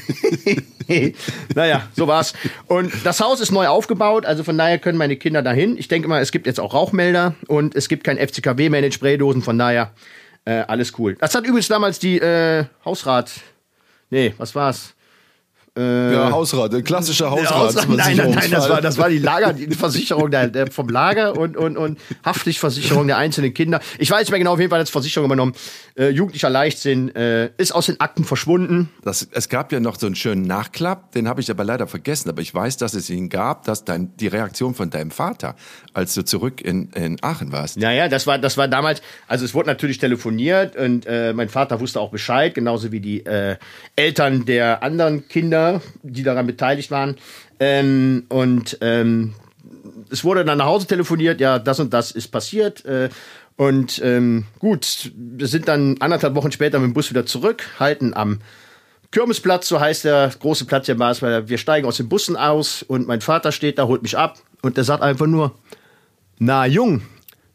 naja, 1.54 1.82
so 1.94 2.06
war's. 2.08 2.32
Und 2.66 2.92
das 3.04 3.20
Haus 3.20 3.40
ist 3.40 3.52
neu 3.52 3.66
aufgebaut, 3.68 4.24
also 4.26 4.44
von 4.44 4.56
daher 4.56 4.78
können 4.78 4.98
meine 4.98 5.16
Kinder 5.16 5.42
dahin. 5.42 5.76
Ich 5.76 5.88
denke 5.88 6.08
mal, 6.08 6.22
es 6.22 6.32
gibt 6.32 6.46
jetzt 6.46 6.60
auch 6.60 6.72
Rauchmelder 6.74 7.34
und 7.48 7.74
es 7.74 7.88
gibt 7.88 8.02
kein 8.04 8.16
FCKW 8.18 8.70
mehr 8.70 8.80
in 8.80 8.84
den 8.84 8.92
Spraydosen, 8.92 9.42
von 9.42 9.58
daher 9.58 9.90
äh, 10.44 10.64
alles 10.66 10.92
cool. 10.98 11.14
Das 11.16 11.34
hat 11.34 11.44
übrigens 11.44 11.68
damals 11.68 11.98
die 11.98 12.18
äh, 12.18 12.64
Hausrat. 12.84 13.30
Nee, 14.10 14.34
was 14.38 14.54
war's? 14.54 14.94
Ja, 15.76 16.30
Hausrat, 16.30 16.84
klassischer 16.84 17.32
Hausrat, 17.32 17.52
Hausrat. 17.52 17.88
nein, 17.88 18.16
nein, 18.16 18.30
nein, 18.30 18.50
das 18.50 18.68
war, 18.68 18.80
das 18.80 18.96
war 18.96 19.08
die 19.08 19.18
Lager, 19.18 19.52
die 19.52 19.74
Versicherung 19.74 20.30
der, 20.30 20.46
der, 20.46 20.70
vom 20.70 20.88
Lager 20.88 21.36
und, 21.36 21.56
und, 21.56 21.76
und 21.76 21.98
Haftpflichtversicherung 22.24 23.08
der 23.08 23.16
einzelnen 23.16 23.52
Kinder. 23.52 23.80
Ich 23.98 24.08
weiß 24.08 24.20
nicht 24.20 24.30
mehr 24.30 24.38
genau, 24.38 24.52
auf 24.52 24.60
jeden 24.60 24.70
Fall 24.70 24.78
hat 24.78 24.88
Versicherung 24.88 25.26
übernommen. 25.26 25.52
Äh, 25.96 26.10
jugendlicher 26.10 26.48
Leichtsinn 26.48 27.14
äh, 27.16 27.50
ist 27.56 27.74
aus 27.74 27.86
den 27.86 27.98
Akten 27.98 28.22
verschwunden. 28.22 28.88
Das, 29.02 29.26
es 29.32 29.48
gab 29.48 29.72
ja 29.72 29.80
noch 29.80 29.98
so 29.98 30.06
einen 30.06 30.14
schönen 30.14 30.42
Nachklapp, 30.42 31.10
den 31.10 31.26
habe 31.26 31.40
ich 31.40 31.50
aber 31.50 31.64
leider 31.64 31.88
vergessen. 31.88 32.28
Aber 32.28 32.40
ich 32.40 32.54
weiß, 32.54 32.76
dass 32.76 32.94
es 32.94 33.10
ihn 33.10 33.28
gab, 33.28 33.64
dass 33.64 33.84
dein, 33.84 34.16
die 34.16 34.28
Reaktion 34.28 34.76
von 34.76 34.90
deinem 34.90 35.10
Vater, 35.10 35.56
als 35.92 36.14
du 36.14 36.24
zurück 36.24 36.60
in, 36.60 36.90
in 36.90 37.20
Aachen 37.22 37.50
warst. 37.50 37.78
Naja, 37.78 38.06
das 38.06 38.28
war, 38.28 38.38
das 38.38 38.56
war 38.56 38.68
damals, 38.68 39.02
also 39.26 39.44
es 39.44 39.54
wurde 39.54 39.70
natürlich 39.70 39.98
telefoniert 39.98 40.76
und 40.76 41.04
äh, 41.06 41.32
mein 41.32 41.48
Vater 41.48 41.80
wusste 41.80 41.98
auch 41.98 42.10
Bescheid, 42.10 42.54
genauso 42.54 42.92
wie 42.92 43.00
die 43.00 43.26
äh, 43.26 43.56
Eltern 43.96 44.44
der 44.44 44.82
anderen 44.84 45.26
Kinder, 45.26 45.63
die 46.02 46.22
daran 46.22 46.46
beteiligt 46.46 46.90
waren. 46.90 47.16
Ähm, 47.60 48.24
und 48.28 48.78
ähm, 48.80 49.34
es 50.10 50.24
wurde 50.24 50.44
dann 50.44 50.58
nach 50.58 50.66
Hause 50.66 50.86
telefoniert, 50.86 51.40
ja, 51.40 51.58
das 51.58 51.80
und 51.80 51.92
das 51.92 52.10
ist 52.10 52.28
passiert. 52.28 52.84
Äh, 52.84 53.08
und 53.56 54.00
ähm, 54.02 54.46
gut, 54.58 55.12
wir 55.16 55.46
sind 55.46 55.68
dann 55.68 55.96
anderthalb 56.00 56.34
Wochen 56.34 56.52
später 56.52 56.78
mit 56.78 56.90
dem 56.90 56.94
Bus 56.94 57.10
wieder 57.10 57.24
zurück, 57.24 57.62
halten 57.78 58.14
am 58.14 58.40
Kirmesplatz, 59.12 59.68
so 59.68 59.78
heißt 59.78 60.04
der 60.04 60.32
große 60.40 60.64
Platz 60.64 60.86
hier 60.86 60.96
Basel. 60.96 61.48
Wir 61.48 61.58
steigen 61.58 61.86
aus 61.86 61.98
den 61.98 62.08
Bussen 62.08 62.36
aus 62.36 62.82
und 62.82 63.06
mein 63.06 63.20
Vater 63.20 63.52
steht 63.52 63.78
da, 63.78 63.86
holt 63.86 64.02
mich 64.02 64.18
ab 64.18 64.38
und 64.62 64.76
der 64.76 64.82
sagt 64.82 65.02
einfach 65.02 65.26
nur, 65.26 65.54
na 66.38 66.66
Jung, 66.66 67.02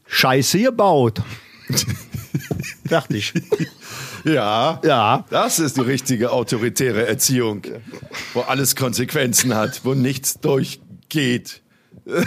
Scheiße 0.07 0.60
gebaut. 0.60 1.22
Fertig. 2.88 3.34
Ja, 4.24 4.80
Ja. 4.84 5.26
Das 5.30 5.59
ist 5.59 5.78
die 5.78 5.82
richtige 5.82 6.32
autoritäre 6.32 7.07
Erziehung, 7.07 7.61
wo 8.34 8.41
alles 8.41 8.76
Konsequenzen 8.76 9.55
hat, 9.55 9.82
wo 9.84 9.93
nichts 9.93 10.39
durchgeht. 10.39 11.61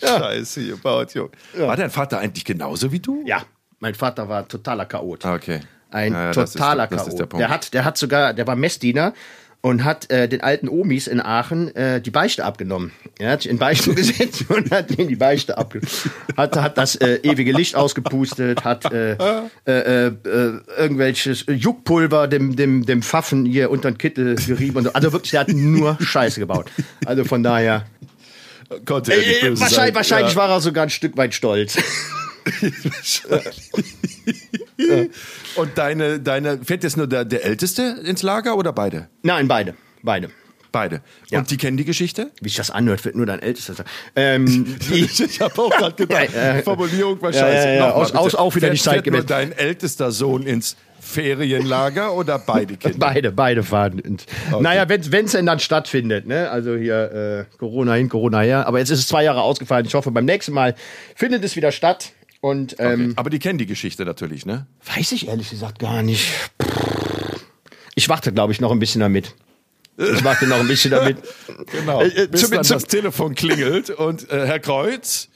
Scheiße 0.00 0.66
gebaut, 0.66 1.14
Junge. 1.14 1.30
War 1.56 1.76
dein 1.76 1.90
Vater 1.90 2.18
eigentlich 2.18 2.44
genauso 2.44 2.92
wie 2.92 3.00
du? 3.00 3.22
Ja, 3.26 3.42
mein 3.80 3.94
Vater 3.94 4.28
war 4.28 4.46
totaler 4.46 4.84
Chaot. 4.86 5.24
Okay. 5.24 5.60
Ein 5.90 6.12
Ja, 6.12 6.24
ja, 6.26 6.32
das 6.32 6.50
ist 6.50 6.52
totaler 6.54 6.86
der- 6.86 6.98
das 6.98 7.06
ist 7.08 7.14
der 7.14 7.20
Chaot. 7.26 7.30
Punkt. 7.30 7.40
Der 7.40 7.48
hat, 7.50 7.74
der 7.74 7.84
hat 7.84 7.96
sogar, 7.98 8.34
der 8.34 8.46
war 8.46 8.56
Messdiener 8.56 9.14
und 9.66 9.82
hat 9.82 10.12
äh, 10.12 10.28
den 10.28 10.42
alten 10.42 10.68
Omis 10.68 11.08
in 11.08 11.20
Aachen 11.20 11.74
äh, 11.74 12.00
die 12.00 12.12
Beichte 12.12 12.44
abgenommen. 12.44 12.92
Er 13.18 13.32
hat 13.32 13.42
sich 13.42 13.50
in 13.50 13.58
Beichten 13.58 13.94
gesetzt 13.96 14.44
und 14.48 14.70
hat 14.70 14.96
ihnen 14.96 15.08
die 15.08 15.16
Beichte 15.16 15.58
abgenommen. 15.58 15.90
Hat, 16.36 16.54
hat 16.54 16.78
das 16.78 16.94
äh, 16.94 17.18
ewige 17.24 17.50
Licht 17.50 17.74
ausgepustet, 17.74 18.62
hat 18.62 18.84
äh, 18.92 19.14
äh, 19.14 19.48
äh, 19.66 20.06
äh, 20.06 20.60
irgendwelches 20.78 21.46
Juckpulver 21.48 22.28
dem, 22.28 22.54
dem, 22.54 22.86
dem 22.86 23.02
Pfaffen 23.02 23.44
hier 23.44 23.72
unter 23.72 23.90
den 23.90 23.98
Kittel 23.98 24.36
gerieben. 24.36 24.76
Und 24.76 24.84
so. 24.84 24.92
Also 24.92 25.12
wirklich, 25.12 25.32
der 25.32 25.40
hat 25.40 25.48
nur 25.48 25.98
Scheiße 26.00 26.38
gebaut. 26.38 26.70
Also 27.04 27.24
von 27.24 27.42
daher. 27.42 27.86
Konnte 28.84 29.14
er 29.14 29.18
nicht 29.18 29.42
Äh, 29.42 29.48
böse 29.48 29.60
wahrscheinlich 29.62 29.74
sein. 29.76 29.94
wahrscheinlich 29.96 30.34
ja. 30.34 30.40
war 30.40 30.48
er 30.48 30.60
sogar 30.60 30.84
ein 30.84 30.90
Stück 30.90 31.16
weit 31.16 31.34
stolz. 31.34 31.76
Und 35.56 35.78
deine, 35.78 36.20
deine, 36.20 36.58
fährt 36.64 36.84
jetzt 36.84 36.96
nur 36.96 37.06
der, 37.06 37.24
der 37.24 37.44
Älteste 37.44 37.96
ins 38.04 38.22
Lager 38.22 38.56
oder 38.56 38.72
beide? 38.72 39.08
Nein, 39.22 39.48
beide. 39.48 39.74
Beide. 40.02 40.30
Beide. 40.72 41.00
Ja. 41.30 41.38
Und 41.38 41.50
die 41.50 41.56
kennen 41.56 41.78
die 41.78 41.86
Geschichte? 41.86 42.30
Wie 42.42 42.48
sich 42.50 42.56
das 42.58 42.70
anhört, 42.70 43.02
wird 43.06 43.14
nur 43.16 43.24
dein 43.24 43.40
Ältester 43.40 43.72
sagen. 43.74 43.88
Ähm, 44.14 44.76
Ich 44.90 45.40
habe 45.40 45.62
auch 45.62 45.70
gerade 45.70 45.94
gedacht, 45.94 46.28
die 46.58 46.62
Formulierung 46.62 47.20
war 47.22 47.32
scheiße. 47.32 47.68
ja, 47.68 47.74
ja. 47.76 47.90
Aus- 47.92 48.14
aus- 48.14 48.34
auch 48.34 48.54
wieder 48.54 48.66
Fährt- 48.68 48.72
nicht 48.74 48.84
nur 48.86 48.94
zeitgemäß. 48.94 49.26
dein 49.26 49.52
ältester 49.52 50.12
Sohn 50.12 50.42
ins 50.42 50.76
Ferienlager 51.00 52.12
oder 52.14 52.38
beide 52.38 52.76
Kinder? 52.76 52.98
beide, 52.98 53.32
beide 53.32 53.62
fahren. 53.62 54.00
Und, 54.00 54.26
Naja, 54.60 54.88
wenn 54.88 55.24
es 55.24 55.32
denn 55.32 55.46
dann 55.46 55.60
stattfindet, 55.60 56.26
ne? 56.26 56.50
Also 56.50 56.76
hier 56.76 57.46
äh, 57.52 57.56
Corona 57.58 57.94
hin, 57.94 58.08
Corona 58.08 58.40
her. 58.40 58.66
Aber 58.66 58.78
jetzt 58.80 58.90
ist 58.90 58.98
es 58.98 59.08
zwei 59.08 59.22
Jahre 59.24 59.40
ausgefallen. 59.42 59.86
Ich 59.86 59.94
hoffe, 59.94 60.10
beim 60.10 60.24
nächsten 60.24 60.52
Mal 60.52 60.74
findet 61.14 61.44
es 61.44 61.54
wieder 61.56 61.70
statt. 61.72 62.12
Und 62.46 62.76
ähm, 62.78 63.12
Aber 63.16 63.28
die 63.28 63.40
kennen 63.40 63.58
die 63.58 63.66
Geschichte 63.66 64.04
natürlich, 64.04 64.46
ne? 64.46 64.68
weiß 64.94 65.10
ich 65.10 65.26
ehrlich 65.26 65.50
gesagt 65.50 65.80
gar 65.80 66.04
nicht. 66.04 66.32
Ich 67.96 68.08
warte, 68.08 68.32
glaube 68.32 68.52
ich, 68.52 68.60
noch 68.60 68.70
ein 68.70 68.78
bisschen 68.78 69.00
damit. 69.00 69.34
Ich 69.96 70.22
warte 70.22 70.46
noch 70.46 70.60
ein 70.60 70.68
bisschen 70.68 70.92
damit. 70.92 71.16
Genau. 71.72 72.02
Äh, 72.02 72.06
äh, 72.24 72.26
Bis 72.28 72.42
zum- 72.42 72.50
dann 72.52 72.62
zum- 72.62 72.76
das 72.76 72.84
Telefon 72.84 73.34
klingelt 73.34 73.90
und 73.90 74.30
äh, 74.30 74.46
Herr 74.46 74.60
Kreuz, 74.60 75.28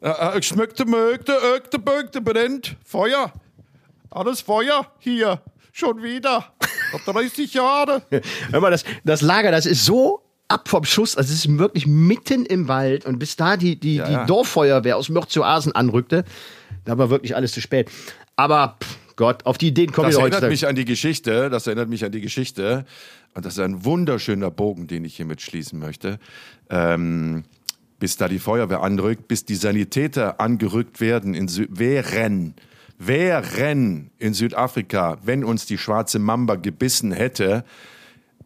äh, 0.00 0.08
äh, 0.08 0.38
ich 0.40 0.46
schmückte, 0.48 0.86
mögte, 0.86 1.38
ögte, 1.54 1.78
bögte, 1.78 2.20
brennt. 2.20 2.74
Feuer. 2.84 3.32
Alles 4.10 4.40
Feuer 4.40 4.90
hier. 4.98 5.40
Schon 5.70 6.02
wieder. 6.02 6.52
Nach 6.92 7.04
30 7.14 7.54
Jahre. 7.54 8.02
Hör 8.50 8.60
mal, 8.60 8.72
das, 8.72 8.84
das 9.04 9.20
Lager, 9.20 9.52
das 9.52 9.66
ist 9.66 9.84
so 9.84 10.23
ab 10.54 10.68
vom 10.68 10.84
Schuss. 10.84 11.16
Also 11.16 11.32
es 11.32 11.44
ist 11.44 11.58
wirklich 11.58 11.86
mitten 11.86 12.46
im 12.46 12.68
Wald. 12.68 13.04
Und 13.04 13.18
bis 13.18 13.36
da 13.36 13.56
die, 13.56 13.76
die, 13.76 13.96
Ja, 13.96 14.06
die 14.06 14.12
ja. 14.12 14.24
Dorffeuerwehr 14.26 14.96
aus 14.96 15.08
Mörzoasen 15.08 15.72
anrückte, 15.72 16.24
da 16.84 16.96
war 16.96 17.10
wirklich 17.10 17.34
alles 17.36 17.52
zu 17.52 17.60
spät. 17.60 17.90
Aber 18.36 18.76
pff, 18.82 18.96
Gott, 19.16 19.46
auf 19.46 19.58
die 19.58 19.68
Ideen 19.68 19.92
kommen 19.92 20.08
Das 20.08 20.16
wir 20.16 20.20
erinnert 20.20 20.36
heutzutage. 20.42 20.50
mich 20.52 20.66
an 20.66 20.76
die 20.76 20.84
Geschichte. 20.84 21.50
Das 21.50 21.66
erinnert 21.66 21.88
mich 21.88 22.04
an 22.04 22.12
die 22.12 22.20
Geschichte. 22.20 22.84
Und 23.34 23.44
das 23.44 23.54
ist 23.54 23.60
ein 23.60 23.84
wunderschöner 23.84 24.50
Bogen, 24.50 24.86
den 24.86 25.04
ich 25.04 25.16
hiermit 25.16 25.40
schließen 25.40 25.78
möchte. 25.78 26.18
Ähm, 26.70 27.44
bis 27.98 28.16
da 28.16 28.28
die 28.28 28.38
Feuerwehr 28.38 28.82
anrückt, 28.82 29.28
bis 29.28 29.44
die 29.44 29.54
Sanitäter 29.54 30.40
angerückt 30.40 31.00
werden 31.00 31.34
in 31.34 31.48
Sü 31.48 31.66
wären, 31.70 32.54
wären 32.98 34.10
in 34.18 34.34
Südafrika, 34.34 35.18
wenn 35.24 35.44
uns 35.44 35.66
die 35.66 35.78
schwarze 35.78 36.18
Mamba 36.18 36.56
gebissen 36.56 37.12
hätte, 37.12 37.64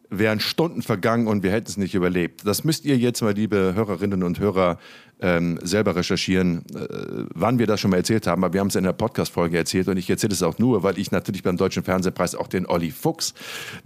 wären 0.09 0.39
Stunden 0.39 0.81
vergangen 0.81 1.27
und 1.27 1.43
wir 1.43 1.51
hätten 1.51 1.67
es 1.67 1.77
nicht 1.77 1.93
überlebt. 1.93 2.45
Das 2.45 2.63
müsst 2.63 2.85
ihr 2.85 2.97
jetzt 2.97 3.21
mal, 3.21 3.33
liebe 3.33 3.73
Hörerinnen 3.75 4.23
und 4.23 4.39
Hörer, 4.39 4.79
ähm, 5.21 5.59
selber 5.61 5.95
recherchieren, 5.95 6.63
äh, 6.73 7.25
wann 7.33 7.59
wir 7.59 7.67
das 7.67 7.79
schon 7.79 7.91
mal 7.91 7.97
erzählt 7.97 8.25
haben. 8.25 8.43
Aber 8.43 8.53
wir 8.53 8.61
haben 8.61 8.67
es 8.67 8.75
in 8.75 8.85
der 8.85 8.93
Podcast-Folge 8.93 9.57
erzählt 9.57 9.87
und 9.87 9.97
ich 9.97 10.09
erzähle 10.09 10.33
es 10.33 10.43
auch 10.43 10.57
nur, 10.57 10.83
weil 10.83 10.97
ich 10.97 11.11
natürlich 11.11 11.43
beim 11.43 11.57
Deutschen 11.57 11.83
Fernsehpreis 11.83 12.35
auch 12.35 12.47
den 12.47 12.65
Olli 12.65 12.91
Fuchs, 12.91 13.33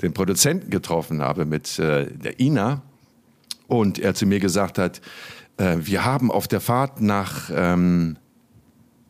den 0.02 0.14
Produzenten, 0.14 0.70
getroffen 0.70 1.22
habe 1.22 1.46
mit 1.46 1.80
äh, 1.80 2.08
der 2.12 2.40
Ina 2.40 2.84
und 3.68 4.00
er 4.00 4.14
zu 4.14 4.26
mir 4.26 4.40
gesagt 4.40 4.78
hat, 4.78 5.02
äh, 5.58 5.78
wir 5.80 6.06
haben 6.06 6.32
auf 6.32 6.48
der 6.48 6.62
Fahrt 6.62 7.02
nach 7.02 7.50
ähm, 7.54 8.18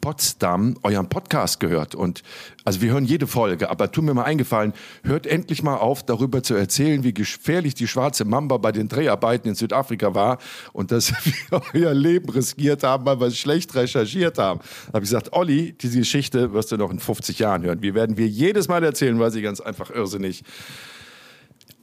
Potsdam 0.03 0.75
euren 0.83 1.07
Podcast 1.07 1.61
gehört. 1.61 1.95
Und 1.95 2.23
also 2.65 2.81
wir 2.81 2.91
hören 2.91 3.05
jede 3.05 3.25
Folge, 3.25 3.69
aber 3.69 3.89
tut 3.89 4.03
mir 4.03 4.13
mal 4.13 4.25
eingefallen, 4.25 4.73
hört 5.03 5.25
endlich 5.25 5.63
mal 5.63 5.77
auf, 5.77 6.03
darüber 6.05 6.43
zu 6.43 6.55
erzählen, 6.55 7.05
wie 7.05 7.13
gefährlich 7.13 7.73
die 7.73 7.87
schwarze 7.87 8.25
Mamba 8.25 8.57
bei 8.57 8.73
den 8.73 8.89
Dreharbeiten 8.89 9.47
in 9.47 9.55
Südafrika 9.55 10.13
war 10.13 10.39
und 10.73 10.91
dass 10.91 11.13
wir 11.49 11.61
euer 11.73 11.93
Leben 11.93 12.27
riskiert 12.27 12.83
haben, 12.83 13.05
weil 13.05 13.21
wir 13.21 13.27
es 13.27 13.37
schlecht 13.37 13.73
recherchiert 13.75 14.37
haben. 14.37 14.59
Da 14.87 14.95
habe 14.95 15.05
ich 15.05 15.09
gesagt, 15.09 15.31
Olli, 15.31 15.71
diese 15.71 15.99
Geschichte 15.99 16.51
wirst 16.51 16.73
du 16.73 16.75
noch 16.75 16.91
in 16.91 16.99
50 16.99 17.39
Jahren 17.39 17.63
hören. 17.63 17.81
Wir 17.81 17.95
werden 17.95 18.17
wir 18.17 18.27
jedes 18.27 18.67
Mal 18.67 18.83
erzählen, 18.83 19.17
weil 19.19 19.31
sie 19.31 19.41
ganz 19.41 19.61
einfach 19.61 19.89
irrsinnig 19.89 20.43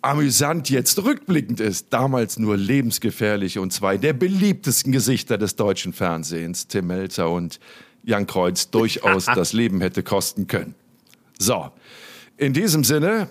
amüsant 0.03 0.69
jetzt 0.69 1.03
rückblickend 1.03 1.61
ist, 1.61 1.87
damals 1.91 2.39
nur 2.39 2.59
lebensgefährlich 2.59 3.59
und 3.59 3.73
zwei 3.73 3.97
der 3.97 4.13
beliebtesten 4.13 4.93
Gesichter 4.93 5.39
des 5.39 5.57
deutschen 5.57 5.95
Fernsehens, 5.95 6.69
Tim 6.69 6.87
Melzer 6.87 7.31
und 7.31 7.61
Jan 8.05 8.27
Kreuz, 8.27 8.71
durchaus 8.71 9.25
das 9.35 9.53
Leben 9.53 9.81
hätte 9.81 10.03
kosten 10.03 10.47
können. 10.47 10.75
So, 11.39 11.71
in 12.37 12.53
diesem 12.53 12.85
Sinne, 12.85 13.29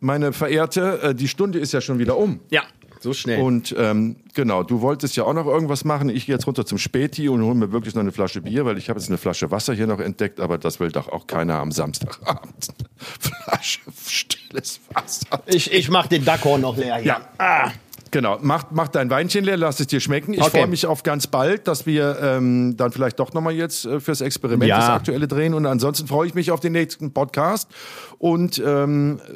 meine 0.00 0.32
Verehrte, 0.32 1.00
äh, 1.02 1.14
die 1.14 1.28
Stunde 1.28 1.58
ist 1.58 1.72
ja 1.72 1.80
schon 1.80 1.98
wieder 1.98 2.16
um. 2.16 2.40
Ja, 2.50 2.62
so 3.02 3.12
schnell. 3.12 3.40
Und 3.40 3.74
ähm, 3.76 4.16
genau, 4.34 4.62
du 4.62 4.80
wolltest 4.80 5.16
ja 5.16 5.24
auch 5.24 5.34
noch 5.34 5.46
irgendwas 5.46 5.84
machen. 5.84 6.08
Ich 6.08 6.26
gehe 6.26 6.34
jetzt 6.36 6.46
runter 6.46 6.64
zum 6.64 6.78
Späti 6.78 7.28
und 7.28 7.42
hole 7.42 7.54
mir 7.54 7.72
wirklich 7.72 7.94
noch 7.94 8.00
eine 8.00 8.12
Flasche 8.12 8.40
Bier, 8.40 8.64
weil 8.64 8.78
ich 8.78 8.88
habe 8.88 9.00
jetzt 9.00 9.08
eine 9.08 9.18
Flasche 9.18 9.50
Wasser 9.50 9.74
hier 9.74 9.88
noch 9.88 9.98
entdeckt, 9.98 10.38
aber 10.38 10.56
das 10.56 10.78
will 10.78 10.92
doch 10.92 11.08
auch 11.08 11.26
keiner 11.26 11.58
am 11.58 11.72
Samstagabend. 11.72 12.68
Flasche 12.96 13.80
stilles 14.06 14.80
Wasser. 14.92 15.42
ich, 15.46 15.72
ich 15.72 15.90
mach 15.90 16.06
den 16.06 16.24
Dackhorn 16.24 16.60
noch 16.60 16.76
leer 16.76 16.96
hier. 16.96 17.06
Ja. 17.06 17.28
Ah. 17.38 17.72
Genau, 18.12 18.38
mach, 18.42 18.66
mach 18.70 18.88
dein 18.88 19.08
Weinchen 19.10 19.42
leer, 19.44 19.56
lass 19.56 19.80
es 19.80 19.88
dir 19.88 19.98
schmecken. 19.98 20.34
Ich 20.34 20.40
Okay. 20.40 20.50
freue 20.58 20.66
mich 20.68 20.86
auf 20.86 21.02
ganz 21.02 21.26
bald, 21.26 21.66
dass 21.66 21.86
wir 21.86 22.18
ähm, 22.22 22.76
dann 22.76 22.92
vielleicht 22.92 23.18
doch 23.18 23.32
nochmal 23.32 23.54
jetzt 23.54 23.86
äh, 23.86 23.98
fürs 24.00 24.20
Experiment 24.20 24.68
Ja. 24.68 24.78
das 24.78 24.88
Aktuelle 24.90 25.26
drehen. 25.26 25.54
Und 25.54 25.64
ansonsten 25.66 26.06
freue 26.06 26.26
ich 26.28 26.34
mich 26.34 26.50
auf 26.50 26.60
den 26.60 26.72
nächsten 26.72 27.12
Podcast 27.12 27.70
und 28.18 28.62
ähm, 28.64 29.18
äh, 29.26 29.32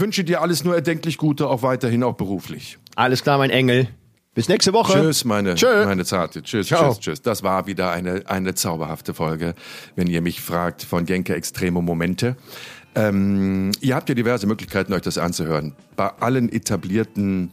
wünsche 0.00 0.22
dir 0.24 0.40
alles 0.42 0.64
nur 0.64 0.74
erdenklich 0.76 1.18
Gute, 1.18 1.48
auch 1.48 1.62
weiterhin, 1.62 2.02
auch 2.04 2.14
beruflich. 2.14 2.78
Alles 2.94 3.22
klar, 3.22 3.36
mein 3.36 3.50
Engel. 3.50 3.88
Bis 4.32 4.48
nächste 4.48 4.72
Woche. 4.72 4.92
Tschüss, 4.92 5.24
meine, 5.24 5.56
Tschö. 5.56 5.84
meine 5.84 6.04
Zarte. 6.04 6.44
Tschüss, 6.44 6.68
Ciao. 6.68 6.90
tschüss, 6.92 7.00
tschüss. 7.00 7.22
Das 7.22 7.42
war 7.42 7.66
wieder 7.66 7.90
eine, 7.90 8.22
eine 8.26 8.54
zauberhafte 8.54 9.12
Folge, 9.12 9.54
wenn 9.96 10.06
ihr 10.06 10.22
mich 10.22 10.40
fragt, 10.40 10.84
von 10.84 11.04
Jenke 11.06 11.34
Extremo 11.34 11.82
Momente. 11.82 12.36
Ähm, 12.94 13.72
ihr 13.80 13.96
habt 13.96 14.08
ja 14.08 14.14
diverse 14.14 14.46
Möglichkeiten, 14.46 14.92
euch 14.92 15.02
das 15.02 15.18
anzuhören. 15.18 15.74
Bei 15.96 16.10
allen 16.20 16.48
etablierten 16.52 17.50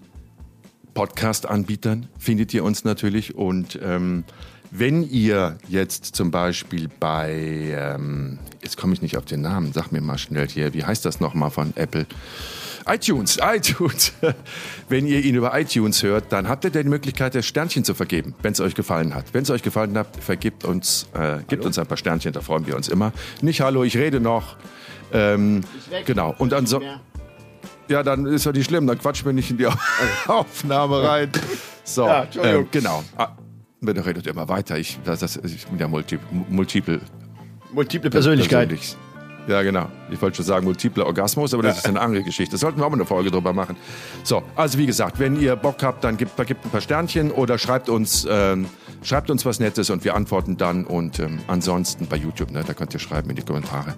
Podcast-Anbietern 0.96 2.08
findet 2.18 2.54
ihr 2.56 2.64
uns 2.64 2.84
natürlich. 2.84 3.36
Und 3.36 3.78
ähm, 3.84 4.24
wenn 4.72 5.04
ihr 5.04 5.58
jetzt 5.70 6.16
zum 6.16 6.32
Beispiel 6.32 6.90
bei, 7.00 7.76
ähm, 7.78 8.40
jetzt 8.64 8.78
komme 8.78 8.94
ich 8.94 9.04
nicht 9.04 9.18
auf 9.18 9.26
den 9.26 9.42
Namen, 9.42 9.72
sag 9.74 9.92
mir 9.92 10.02
mal 10.02 10.18
schnell 10.18 10.48
hier, 10.48 10.74
wie 10.74 10.84
heißt 10.84 11.06
das 11.06 11.20
nochmal 11.20 11.52
von 11.52 11.74
Apple? 11.76 12.08
iTunes, 12.88 13.38
iTunes. 13.42 14.14
Wenn 14.90 15.08
ihr 15.08 15.24
ihn 15.24 15.36
über 15.36 15.60
iTunes 15.60 16.04
hört, 16.04 16.32
dann 16.32 16.48
habt 16.48 16.64
ihr 16.64 16.70
die 16.70 16.84
Möglichkeit, 16.84 17.36
das 17.36 17.46
Sternchen 17.46 17.84
zu 17.84 17.94
vergeben, 17.94 18.36
wenn 18.42 18.54
es 18.54 18.60
euch 18.60 18.76
gefallen 18.76 19.14
hat. 19.16 19.34
Wenn 19.34 19.44
es 19.44 19.50
euch 19.50 19.64
gefallen 19.64 19.98
hat, 19.98 20.08
vergibt 20.20 20.64
uns, 20.64 21.08
äh, 21.14 21.38
gebt 21.48 21.66
uns 21.66 21.78
ein 21.80 21.88
paar 21.88 21.98
Sternchen, 21.98 22.32
da 22.32 22.42
freuen 22.42 22.68
wir 22.68 22.76
uns 22.76 22.88
immer. 22.88 23.12
Nicht 23.42 23.62
Hallo, 23.62 23.84
ich 23.84 23.98
rede 23.98 24.20
noch. 24.20 24.56
Ähm, 25.12 25.62
genau. 26.06 26.36
Und 26.38 26.54
ansonsten. 26.54 27.00
Ja, 27.88 28.04
dann 28.04 28.26
ist 28.26 28.46
ja 28.46 28.52
nicht 28.52 28.66
schlimm, 28.66 28.88
dann 28.88 28.98
quatschen 28.98 29.26
wir 29.26 29.34
nicht 29.34 29.52
in 29.52 29.58
die 29.58 29.68
Aufnahme 30.28 31.04
rein. 31.04 31.32
So, 31.84 32.06
Ja, 32.08 32.26
ähm, 32.42 32.68
genau. 32.72 33.04
Ah, 33.18 33.30
bitte 33.82 34.06
redet 34.06 34.26
immer 34.28 34.48
weiter. 34.50 34.78
Ich, 34.78 34.98
das, 35.04 35.20
das, 35.20 35.38
ich 35.38 35.66
bin 35.68 35.78
ja 35.80 35.88
multi, 35.88 36.18
multiple 36.50 37.00
Multiple 37.72 38.10
Persönlichkeit. 38.10 38.70
persönlich. 38.70 38.96
Ja, 39.48 39.62
genau. 39.62 39.88
Ich 40.10 40.20
wollte 40.22 40.38
schon 40.38 40.46
sagen, 40.46 40.66
multiple 40.66 41.06
Orgasmus, 41.06 41.54
aber 41.54 41.62
das 41.62 41.78
ist 41.78 41.86
eine 41.88 42.02
andere 42.02 42.24
Geschichte. 42.24 42.54
Das 42.54 42.62
sollten 42.62 42.80
wir 42.80 42.86
auch 42.86 42.90
mal 42.90 42.96
eine 42.96 43.06
Folge 43.06 43.30
drüber 43.30 43.54
machen. 43.54 43.76
So, 44.24 44.42
also 44.56 44.80
wie 44.80 44.88
gesagt, 44.88 45.20
wenn 45.20 45.40
ihr 45.40 45.56
Bock 45.56 45.84
habt, 45.84 46.04
dann 46.04 46.18
gebt, 46.18 46.36
gebt 46.48 46.66
ein 46.66 46.72
paar 46.72 46.82
Sternchen 46.82 47.30
oder 47.32 47.60
schreibt 47.60 47.90
uns, 47.90 48.26
ähm, 48.28 48.66
schreibt 49.06 49.30
uns 49.30 49.46
was 49.46 49.60
Nettes 49.60 49.90
und 49.90 50.04
wir 50.04 50.16
antworten 50.16 50.58
dann. 50.58 50.86
Und 50.86 51.20
ähm, 51.20 51.40
ansonsten 51.48 52.08
bei 52.08 52.18
YouTube, 52.18 52.52
ne, 52.52 52.64
da 52.66 52.74
könnt 52.74 52.94
ihr 52.94 53.00
schreiben 53.00 53.30
in 53.30 53.36
die 53.36 53.44
Kommentare. 53.44 53.94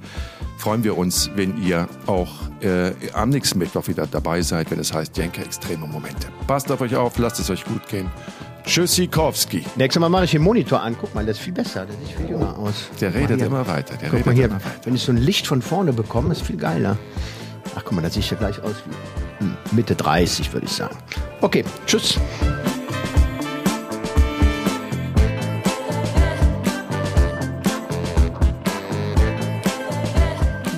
Freuen 0.57 0.83
wir 0.83 0.97
uns, 0.97 1.31
wenn 1.35 1.61
ihr 1.63 1.87
auch 2.05 2.29
äh, 2.61 2.91
am 3.13 3.29
nächsten 3.29 3.59
Mittwoch 3.59 3.87
wieder 3.87 4.05
dabei 4.07 4.41
seid, 4.41 4.69
wenn 4.71 4.79
es 4.79 4.93
heißt 4.93 5.17
Jenke 5.17 5.41
Extreme 5.41 5.87
Momente. 5.87 6.27
Passt 6.45 6.71
auf 6.71 6.81
euch 6.81 6.95
auf, 6.95 7.17
lasst 7.17 7.39
es 7.39 7.49
euch 7.49 7.63
gut 7.63 7.87
gehen. 7.87 8.09
Tschüssikowski. 8.65 9.63
Nächstes 9.77 10.01
Mal 10.01 10.09
mache 10.09 10.25
ich 10.25 10.31
den 10.31 10.41
Monitor 10.41 10.81
an. 10.81 10.95
Guck 10.99 11.15
mal, 11.15 11.25
das 11.25 11.37
ist 11.37 11.43
viel 11.43 11.53
besser. 11.53 11.85
Der 11.85 11.95
sieht 12.05 12.17
viel 12.17 12.29
jünger 12.31 12.57
aus. 12.59 12.89
Der 12.99 13.13
redet 13.13 13.41
immer 13.41 13.65
weiter. 13.65 13.95
Der 13.95 14.09
Guck 14.09 14.13
redet 14.13 14.25
mal 14.25 14.35
hier, 14.35 14.45
immer 14.45 14.55
weiter. 14.55 14.81
wenn 14.83 14.95
ich 14.95 15.03
so 15.03 15.13
ein 15.13 15.17
Licht 15.17 15.47
von 15.47 15.61
vorne 15.61 15.93
bekomme, 15.93 16.33
ist 16.33 16.41
viel 16.41 16.57
geiler. 16.57 16.97
Ach, 17.75 17.83
guck 17.85 17.93
mal, 17.93 18.01
das 18.01 18.15
sieht 18.15 18.29
ja 18.29 18.37
gleich 18.37 18.61
aus 18.61 18.75
wie 18.85 19.45
hm, 19.45 19.57
Mitte 19.71 19.95
30, 19.95 20.51
würde 20.51 20.65
ich 20.65 20.73
sagen. 20.73 20.97
Okay, 21.39 21.63
tschüss. 21.85 22.19